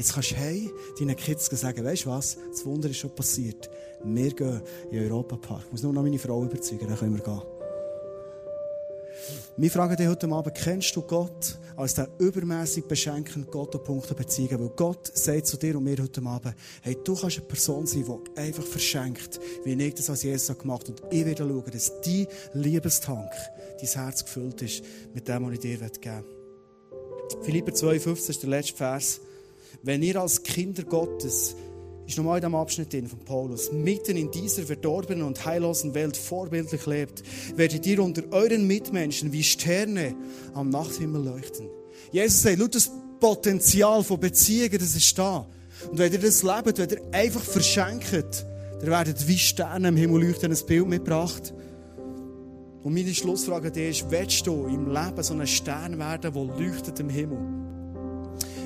Jetzt 0.00 0.14
kannst 0.14 0.30
du 0.30 0.36
hey, 0.36 0.72
deinen 0.98 1.14
Kids 1.14 1.44
sagen, 1.60 1.84
weißt 1.84 2.06
du 2.06 2.08
was, 2.08 2.38
das 2.50 2.64
Wunder 2.64 2.88
ist 2.88 2.96
schon 2.96 3.14
passiert. 3.14 3.68
Wir 4.02 4.30
gehen 4.30 4.62
in 4.90 4.98
den 4.98 5.12
Europapark. 5.12 5.64
Ich 5.66 5.72
muss 5.72 5.82
nur 5.82 5.92
noch 5.92 6.02
meine 6.02 6.18
Frau 6.18 6.42
überzeugen, 6.42 6.88
dann 6.88 6.96
können 6.96 7.16
wir 7.16 7.22
gehen. 7.22 7.42
Wir 9.58 9.70
fragen 9.70 9.96
dich 9.96 10.08
heute 10.08 10.26
Abend, 10.30 10.54
kennst 10.54 10.96
du 10.96 11.02
Gott 11.02 11.58
als 11.76 11.96
der 11.96 12.08
übermäßig 12.18 12.86
beschenkende 12.86 13.46
Gott 13.50 13.74
und 13.74 13.84
Punkte 13.84 14.14
beziehen? 14.14 14.58
Weil 14.58 14.70
Gott 14.70 15.10
sagt 15.12 15.46
zu 15.46 15.58
dir 15.58 15.76
und 15.76 15.84
mir 15.84 15.98
heute 15.98 16.22
Abend, 16.22 16.54
hey, 16.80 16.96
du 17.04 17.14
kannst 17.14 17.36
eine 17.36 17.46
Person 17.46 17.86
sein, 17.86 18.06
die 18.06 18.40
einfach 18.40 18.64
verschenkt, 18.64 19.38
wie 19.64 19.74
ich 19.74 19.94
das 19.96 20.08
als 20.08 20.22
Jesus 20.22 20.56
gemacht 20.56 20.88
habe. 20.88 21.02
Und 21.02 21.12
ich 21.12 21.26
werde 21.26 21.46
schauen, 21.46 21.70
dass 21.70 22.00
dein 22.00 22.26
Liebestank, 22.54 23.30
dein 23.78 23.86
Herz 23.86 24.24
gefüllt 24.24 24.62
ist 24.62 24.82
mit 25.12 25.28
dem, 25.28 25.44
was 25.44 25.52
ich 25.52 25.60
dir 25.60 25.76
geben 25.76 26.00
will. 26.00 27.42
Philipper 27.42 27.72
2,15 27.72 28.30
ist 28.30 28.42
der 28.42 28.48
letzte 28.48 28.76
Vers. 28.76 29.20
Wenn 29.82 30.02
ihr 30.02 30.20
als 30.20 30.42
Kinder 30.42 30.82
Gottes, 30.82 31.56
ist 32.06 32.18
nochmal 32.18 32.38
in 32.38 32.42
diesem 32.42 32.54
Abschnitt 32.54 33.08
von 33.08 33.18
Paulus, 33.20 33.72
mitten 33.72 34.16
in 34.16 34.30
dieser 34.30 34.62
verdorbenen 34.64 35.22
und 35.22 35.44
heillosen 35.44 35.94
Welt 35.94 36.16
vorbildlich 36.16 36.84
lebt, 36.86 37.22
werdet 37.56 37.86
ihr 37.86 38.02
unter 38.02 38.22
euren 38.32 38.66
Mitmenschen 38.66 39.32
wie 39.32 39.42
Sterne 39.42 40.14
am 40.52 40.68
Nachthimmel 40.68 41.24
leuchten. 41.24 41.68
Jesus 42.12 42.42
sagt, 42.42 42.58
schaut, 42.58 42.74
das 42.74 42.90
Potenzial 43.20 44.02
von 44.04 44.20
Beziehungen, 44.20 44.78
das 44.78 44.96
ist 44.96 45.16
da. 45.18 45.46
Und 45.90 45.98
wenn 45.98 46.12
ihr 46.12 46.18
das 46.18 46.42
lebt, 46.42 46.78
wenn 46.78 46.90
ihr 46.90 47.02
einfach 47.12 47.42
verschenkt, 47.42 48.44
dann 48.80 48.90
werdet 48.90 49.26
wie 49.28 49.38
Sterne 49.38 49.88
im 49.88 49.96
Himmel 49.96 50.26
leuchten, 50.26 50.52
ein 50.52 50.66
Bild 50.66 50.88
mitgebracht. 50.88 51.54
Und 52.82 52.94
meine 52.94 53.14
Schlussfrage 53.14 53.68
ist, 53.80 54.10
willst 54.10 54.46
du 54.46 54.66
im 54.66 54.92
Leben 54.92 55.22
so 55.22 55.34
ein 55.34 55.46
Stern 55.46 55.98
werden, 55.98 56.32
der 56.32 56.32
leuchtet 56.32 56.98
im 57.00 57.08
Himmel? 57.08 57.69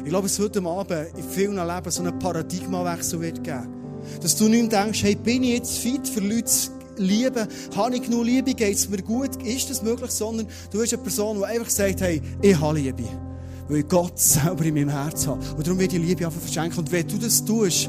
Ich 0.05 0.11
glaube, 0.11 0.27
es 0.27 0.39
heute 0.39 0.63
Abend 0.63 1.17
in 1.17 1.25
vielen 1.25 1.55
Leben 1.55 1.91
so 1.91 2.03
einen 2.03 2.19
Paradigmawechsel 2.19 3.21
wird 3.23 3.43
geben. 3.43 3.69
Dass 4.21 4.37
du 4.37 4.49
nicht 4.49 4.71
denkst, 4.71 5.03
hey, 5.03 5.15
bin 5.15 5.43
ich 5.43 5.55
jetzt 5.55 5.79
fit 5.79 6.07
für 6.07 6.21
Leute 6.21 6.45
zu 6.45 6.71
lieben? 6.99 7.49
Habe 7.75 7.97
ich 7.97 8.03
genug 8.03 8.27
Liebe? 8.27 8.53
Geht 8.53 8.77
es 8.77 8.91
mir 8.91 9.03
gut? 9.03 9.43
Ist 9.43 9.71
das 9.71 9.83
möglich? 9.83 10.11
Sondern 10.11 10.47
du 10.71 10.79
bist 10.79 10.93
eine 10.93 11.03
Person, 11.03 11.39
die 11.39 11.45
einfach 11.45 11.71
sagt, 11.71 12.03
hey, 12.03 12.21
ich 12.43 12.61
habe 12.61 12.79
Liebe. 12.79 13.05
Weil 13.67 13.79
ich 13.79 13.89
Gott 13.89 14.19
selber 14.19 14.63
in 14.67 14.75
meinem 14.75 14.91
Herz 14.91 15.27
habe. 15.27 15.41
Und 15.57 15.67
darum 15.67 15.79
wird 15.79 15.93
die 15.93 15.99
Liebe 15.99 16.27
einfach 16.27 16.41
verschenken. 16.41 16.81
Und 16.81 16.93
wenn 16.93 17.09
du 17.09 17.17
das 17.17 17.43
tust, 17.43 17.89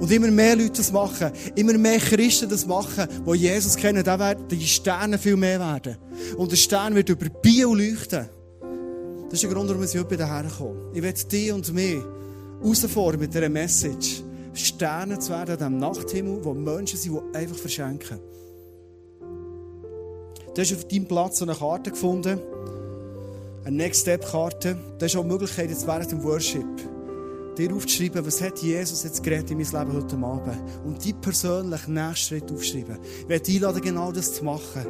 und 0.00 0.10
immer 0.10 0.30
mehr 0.30 0.56
Leute 0.56 0.72
das 0.72 0.92
machen, 0.92 1.30
immer 1.56 1.76
mehr 1.76 1.98
Christen 1.98 2.48
das 2.48 2.66
machen, 2.66 3.08
die 3.26 3.36
Jesus 3.36 3.76
kennen, 3.76 4.04
dann 4.04 4.20
werden 4.20 4.46
die 4.48 4.66
Sterne 4.66 5.18
viel 5.18 5.36
mehr 5.36 5.58
werden. 5.58 5.96
Und 6.36 6.52
der 6.52 6.56
Stern 6.56 6.94
wird 6.94 7.08
über 7.08 7.28
Bio 7.28 7.74
leuchten. 7.74 8.28
Das 9.28 9.34
ist 9.34 9.42
der 9.42 9.50
Grund, 9.50 9.68
warum 9.68 9.82
ich 9.84 9.94
heute 9.94 10.16
hierher 10.16 10.50
komme. 10.56 10.90
Ich 10.94 11.02
will 11.02 11.12
dich 11.12 11.52
und 11.52 11.74
mich 11.74 11.98
herausfordern 12.62 13.20
mit 13.20 13.34
dieser 13.34 13.50
Message, 13.50 14.22
Sterne 14.54 15.18
zu 15.18 15.30
werden 15.30 15.50
an 15.50 15.58
diesem 15.58 15.78
Nachthimmel, 15.78 16.44
wo 16.44 16.54
Menschen 16.54 16.98
sind, 16.98 17.14
die 17.14 17.36
einfach 17.36 17.56
verschenken. 17.56 18.18
Du 20.54 20.62
hast 20.62 20.74
auf 20.74 20.88
deinem 20.88 21.06
Platz 21.06 21.42
eine 21.42 21.54
Karte 21.54 21.90
gefunden, 21.90 22.40
eine 23.64 23.76
Next 23.76 24.00
Step 24.00 24.24
Karte. 24.24 24.78
Du 24.98 25.04
hast 25.04 25.14
auch 25.14 25.22
die 25.22 25.28
Möglichkeit, 25.28 25.68
jetzt 25.68 25.86
während 25.86 26.10
dem 26.10 26.24
Worship, 26.24 26.64
dir 27.58 27.74
aufzuschreiben, 27.74 28.24
was 28.26 28.40
hat 28.40 28.58
Jesus 28.60 29.04
jetzt 29.04 29.22
geredet 29.22 29.50
in 29.50 29.58
meinem 29.58 29.70
Leben 29.70 30.02
heute 30.02 30.16
Abend. 30.16 30.58
Und 30.86 31.04
die 31.04 31.12
persönlichen 31.12 31.92
nächsten 31.92 32.16
Schritt 32.16 32.50
aufschreiben. 32.50 32.98
Ich 33.20 33.28
werde 33.28 33.44
dich 33.44 33.56
einladen, 33.56 33.82
genau 33.82 34.10
das 34.10 34.32
zu 34.32 34.44
machen. 34.44 34.86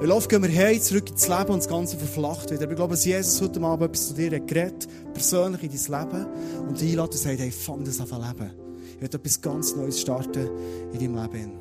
Weil 0.00 0.12
oft 0.12 0.30
gehen 0.30 0.42
wir 0.42 0.50
heim, 0.50 0.80
zurück 0.80 1.10
ins 1.10 1.28
Leben 1.28 1.50
und 1.50 1.58
das 1.58 1.68
Ganze 1.68 1.98
verflacht 1.98 2.50
wieder. 2.50 2.62
Aber 2.62 2.72
ich 2.72 2.76
glaube, 2.76 2.94
dass 2.94 3.04
Jesus 3.04 3.38
heute 3.42 3.60
Abend 3.60 3.90
etwas 3.90 4.08
zu 4.08 4.14
dir 4.14 4.30
geredet, 4.40 4.88
persönlich 5.12 5.62
in 5.62 5.70
dein 5.70 6.00
Leben, 6.00 6.26
und 6.68 6.80
dich 6.80 6.90
einladen 6.92 7.12
und 7.12 7.18
sagt, 7.18 7.38
hey, 7.38 7.50
fang 7.50 7.84
das 7.84 8.00
an 8.00 8.08
leben. 8.08 8.50
Ich 8.94 9.02
werde 9.02 9.18
etwas 9.18 9.40
ganz 9.42 9.76
Neues 9.76 10.00
starten 10.00 10.48
in 10.94 10.98
deinem 10.98 11.22
Leben. 11.22 11.52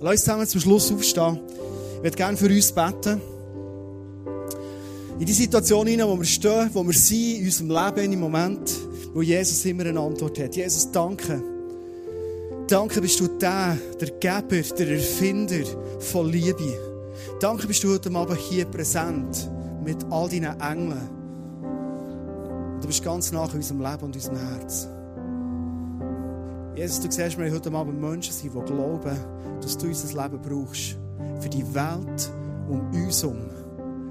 Lass 0.00 0.12
uns 0.12 0.20
zusammen 0.24 0.46
zum 0.48 0.60
Schluss 0.60 0.90
aufstehen. 0.90 1.40
Ich 1.98 2.02
würde 2.02 2.16
gerne 2.16 2.36
für 2.36 2.48
uns 2.48 2.72
beten. 2.72 3.20
In 5.20 5.24
die 5.24 5.32
Situation 5.32 5.86
hinein, 5.86 6.08
wo 6.08 6.16
wir 6.16 6.24
stehen, 6.24 6.68
wo 6.72 6.84
wir 6.84 6.92
sind, 6.92 7.36
in 7.38 7.44
unserem 7.44 7.70
Leben, 7.70 8.12
im 8.12 8.20
Moment, 8.20 8.68
wo 9.14 9.22
Jesus 9.22 9.64
immer 9.64 9.86
eine 9.86 10.00
Antwort 10.00 10.40
hat. 10.40 10.56
Jesus, 10.56 10.90
danke. 10.90 11.40
Danke 12.66 13.00
bist 13.00 13.20
du 13.20 13.28
der, 13.28 13.78
der 14.00 14.10
Geber, 14.10 14.60
der 14.76 14.88
Erfinder 14.88 15.64
von 16.00 16.28
Liebe. 16.28 16.85
Danke 17.40 17.66
bist 17.66 17.84
du 17.84 17.92
heute 17.92 18.14
Abend 18.14 18.38
hier 18.38 18.64
präsent 18.64 19.50
mit 19.84 20.04
all 20.10 20.28
deinen 20.28 20.60
Engeln. 20.60 21.10
Du 22.80 22.86
bist 22.86 23.04
ganz 23.04 23.32
nach 23.32 23.50
in 23.50 23.56
unserem 23.56 23.80
Leben 23.80 24.02
und 24.02 24.14
unserem 24.14 24.36
Herz. 24.36 24.88
Jesus, 26.76 27.00
du 27.00 27.10
siehst, 27.10 27.38
wir 27.38 27.52
heute 27.52 27.72
Abend 27.72 28.00
Menschen 28.00 28.32
sind, 28.32 28.54
die 28.54 28.64
glauben, 28.64 29.16
dass 29.60 29.78
du 29.78 29.86
unser 29.86 30.22
Leben 30.22 30.40
brauchst. 30.42 30.96
Für 31.40 31.48
die 31.48 31.74
Welt 31.74 32.30
um 32.68 32.90
uns 32.90 33.22
herum 33.22 33.48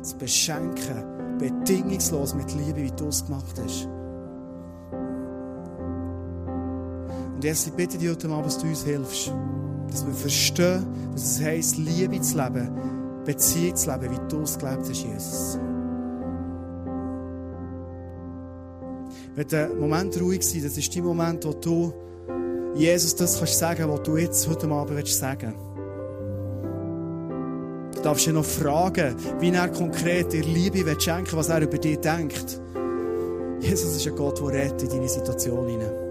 zu 0.01 0.17
beschenken, 0.17 1.37
bedingungslos 1.37 2.33
mit 2.35 2.53
Liebe, 2.53 2.77
wie 2.77 2.91
du 2.91 3.07
es 3.07 3.25
gemacht 3.25 3.59
hast. 3.63 3.87
Und 7.35 7.43
Jesus, 7.43 7.67
ich 7.67 7.73
bitte 7.73 7.97
dich 7.97 8.09
heute 8.09 8.29
Abend, 8.29 8.45
dass 8.45 8.57
du 8.57 8.67
uns 8.67 8.83
hilfst, 8.83 9.31
dass 9.89 10.05
wir 10.05 10.13
verstehen, 10.13 10.85
was 11.11 11.23
es 11.23 11.41
heisst, 11.41 11.77
Liebe 11.77 12.21
zu 12.21 12.37
leben, 12.37 12.69
Beziehung 13.25 13.75
zu 13.75 13.91
leben, 13.91 14.11
wie 14.11 14.29
du 14.29 14.41
es 14.41 14.57
gelebt 14.57 14.89
hast, 14.89 15.03
Jesus. 15.03 15.59
Wenn 19.35 19.47
der 19.49 19.69
Moment 19.69 20.19
ruhig 20.21 20.47
sein, 20.47 20.63
das 20.63 20.77
ist 20.77 20.95
der 20.95 21.03
Moment, 21.03 21.45
wo 21.45 21.51
du 21.51 21.93
Jesus 22.75 23.15
das 23.15 23.37
kannst 23.37 23.59
sagen, 23.59 23.89
was 23.89 24.03
du 24.03 24.17
jetzt 24.17 24.47
heute 24.47 24.67
Abend 24.69 24.97
willst 24.97 25.17
sagen. 25.17 25.55
Du 27.95 28.01
darfst 28.01 28.27
ihn 28.27 28.35
noch 28.35 28.45
fragen, 28.45 29.15
wie 29.39 29.49
er 29.49 29.69
konkret 29.69 30.31
dir 30.31 30.43
Liebe 30.43 30.85
will 30.85 30.99
schenken, 30.99 31.37
was 31.37 31.49
er 31.49 31.61
über 31.61 31.77
dich 31.77 31.97
denkt. 31.99 32.61
Jesus 33.59 33.95
ist 33.95 34.07
ein 34.07 34.15
Gott, 34.15 34.39
der 34.39 34.47
rettet 34.47 34.83
in 34.83 34.89
deine 34.89 35.09
Situation 35.09 35.67
hinein. 35.67 36.04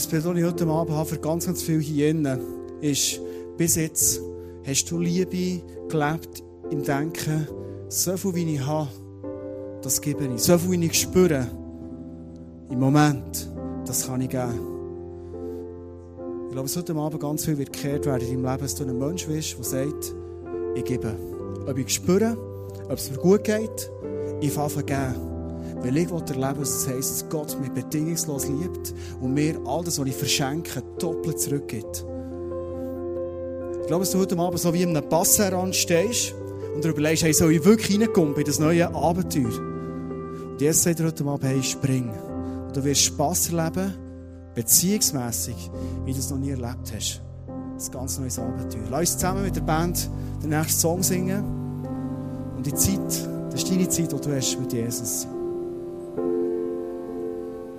Das 0.00 0.06
Person, 0.06 0.38
ich 0.38 0.44
heute 0.44 0.66
Abend 0.66 0.96
habe 0.96 1.06
für 1.06 1.18
ganz, 1.18 1.44
ganz 1.44 1.62
viel 1.62 1.78
hier 1.78 2.08
innen, 2.08 2.40
ist, 2.80 3.20
bis 3.58 3.76
jetzt 3.76 4.22
hast 4.66 4.90
du 4.90 4.98
Liebe 4.98 5.62
gelebt 5.90 6.42
im 6.70 6.82
Denken, 6.82 7.46
so 7.90 8.16
viel 8.16 8.34
wie 8.34 8.54
ich 8.54 8.66
habe, 8.66 8.88
das 9.82 10.00
gebe 10.00 10.24
ich. 10.24 10.40
So 10.40 10.56
viel 10.56 10.80
wie 10.80 10.86
ich 10.86 10.98
spüre, 10.98 11.46
im 12.70 12.80
Moment, 12.80 13.50
das 13.84 14.06
kann 14.06 14.22
ich 14.22 14.30
geben. 14.30 14.58
Ich 16.46 16.52
glaube, 16.52 16.64
es 16.64 16.74
heute 16.78 16.94
Abend 16.94 17.20
ganz 17.20 17.44
viel 17.44 17.58
wird 17.58 17.70
gekehrt 17.70 18.06
werden 18.06 18.26
in 18.26 18.42
deinem 18.42 18.52
Leben, 18.52 18.62
dass 18.62 18.74
du 18.76 18.84
ein 18.84 18.98
Mensch 18.98 19.26
bist, 19.26 19.58
der 19.58 19.64
sagt, 19.64 20.14
ich 20.76 20.84
gebe. 20.84 21.14
Ob 21.68 21.76
ich 21.76 21.90
spüre, 21.90 22.38
ob 22.84 22.94
es 22.94 23.10
mir 23.10 23.18
gut 23.18 23.44
geht, 23.44 23.90
ich 24.40 24.50
fange 24.50 24.82
geben. 24.82 25.29
Weil 25.82 25.96
ich 25.96 26.10
erleben 26.10 26.60
das 26.60 26.86
heisst, 26.86 27.22
dass 27.22 27.28
Gott 27.30 27.58
mich 27.60 27.70
bedingungslos 27.70 28.48
liebt 28.48 28.94
und 29.20 29.32
mir 29.32 29.58
all 29.64 29.82
das, 29.82 29.98
was 29.98 30.06
ich 30.06 30.14
verschenke, 30.14 30.82
doppelt 30.98 31.40
zurückgibt. 31.40 32.04
Ich 33.80 33.86
glaube, 33.86 34.04
dass 34.04 34.10
du 34.10 34.18
heute 34.18 34.38
Abend 34.38 34.60
so 34.60 34.72
wie 34.74 34.82
in 34.82 34.96
einem 34.96 35.08
Passerand 35.08 35.74
stehst 35.74 36.34
und 36.74 36.84
dir 36.84 36.90
überlegst, 36.90 37.24
hey, 37.24 37.32
soll 37.32 37.52
ich 37.52 37.64
wirklich 37.64 37.98
reinkommen 37.98 38.36
in 38.36 38.44
das 38.44 38.58
neue 38.58 38.94
Abenteuer? 38.94 39.58
Und 40.50 40.60
jetzt 40.60 40.82
sagt 40.82 41.00
er 41.00 41.06
heute 41.06 41.24
Abend, 41.24 41.44
hey, 41.44 41.62
spring. 41.62 42.10
Und 42.66 42.76
du 42.76 42.84
wirst 42.84 43.00
Spass 43.00 43.50
erleben, 43.50 43.94
beziehungsmässig, 44.54 45.70
wie 46.04 46.12
du 46.12 46.18
es 46.18 46.30
noch 46.30 46.38
nie 46.38 46.50
erlebt 46.50 46.92
hast. 46.94 47.22
Das 47.74 47.90
ganz 47.90 48.18
neues 48.18 48.38
Abenteuer. 48.38 48.84
Lass 48.90 49.00
uns 49.00 49.12
zusammen 49.14 49.42
mit 49.44 49.56
der 49.56 49.62
Band 49.62 50.10
den 50.42 50.50
nächsten 50.50 50.78
Song 50.78 51.02
singen. 51.02 51.42
Und 52.56 52.66
die 52.66 52.74
Zeit, 52.74 53.00
das 53.50 53.62
ist 53.62 53.70
deine 53.70 53.88
Zeit, 53.88 54.12
die 54.12 54.20
du 54.20 54.36
hast 54.36 54.60
mit 54.60 54.72
Jesus. 54.72 55.26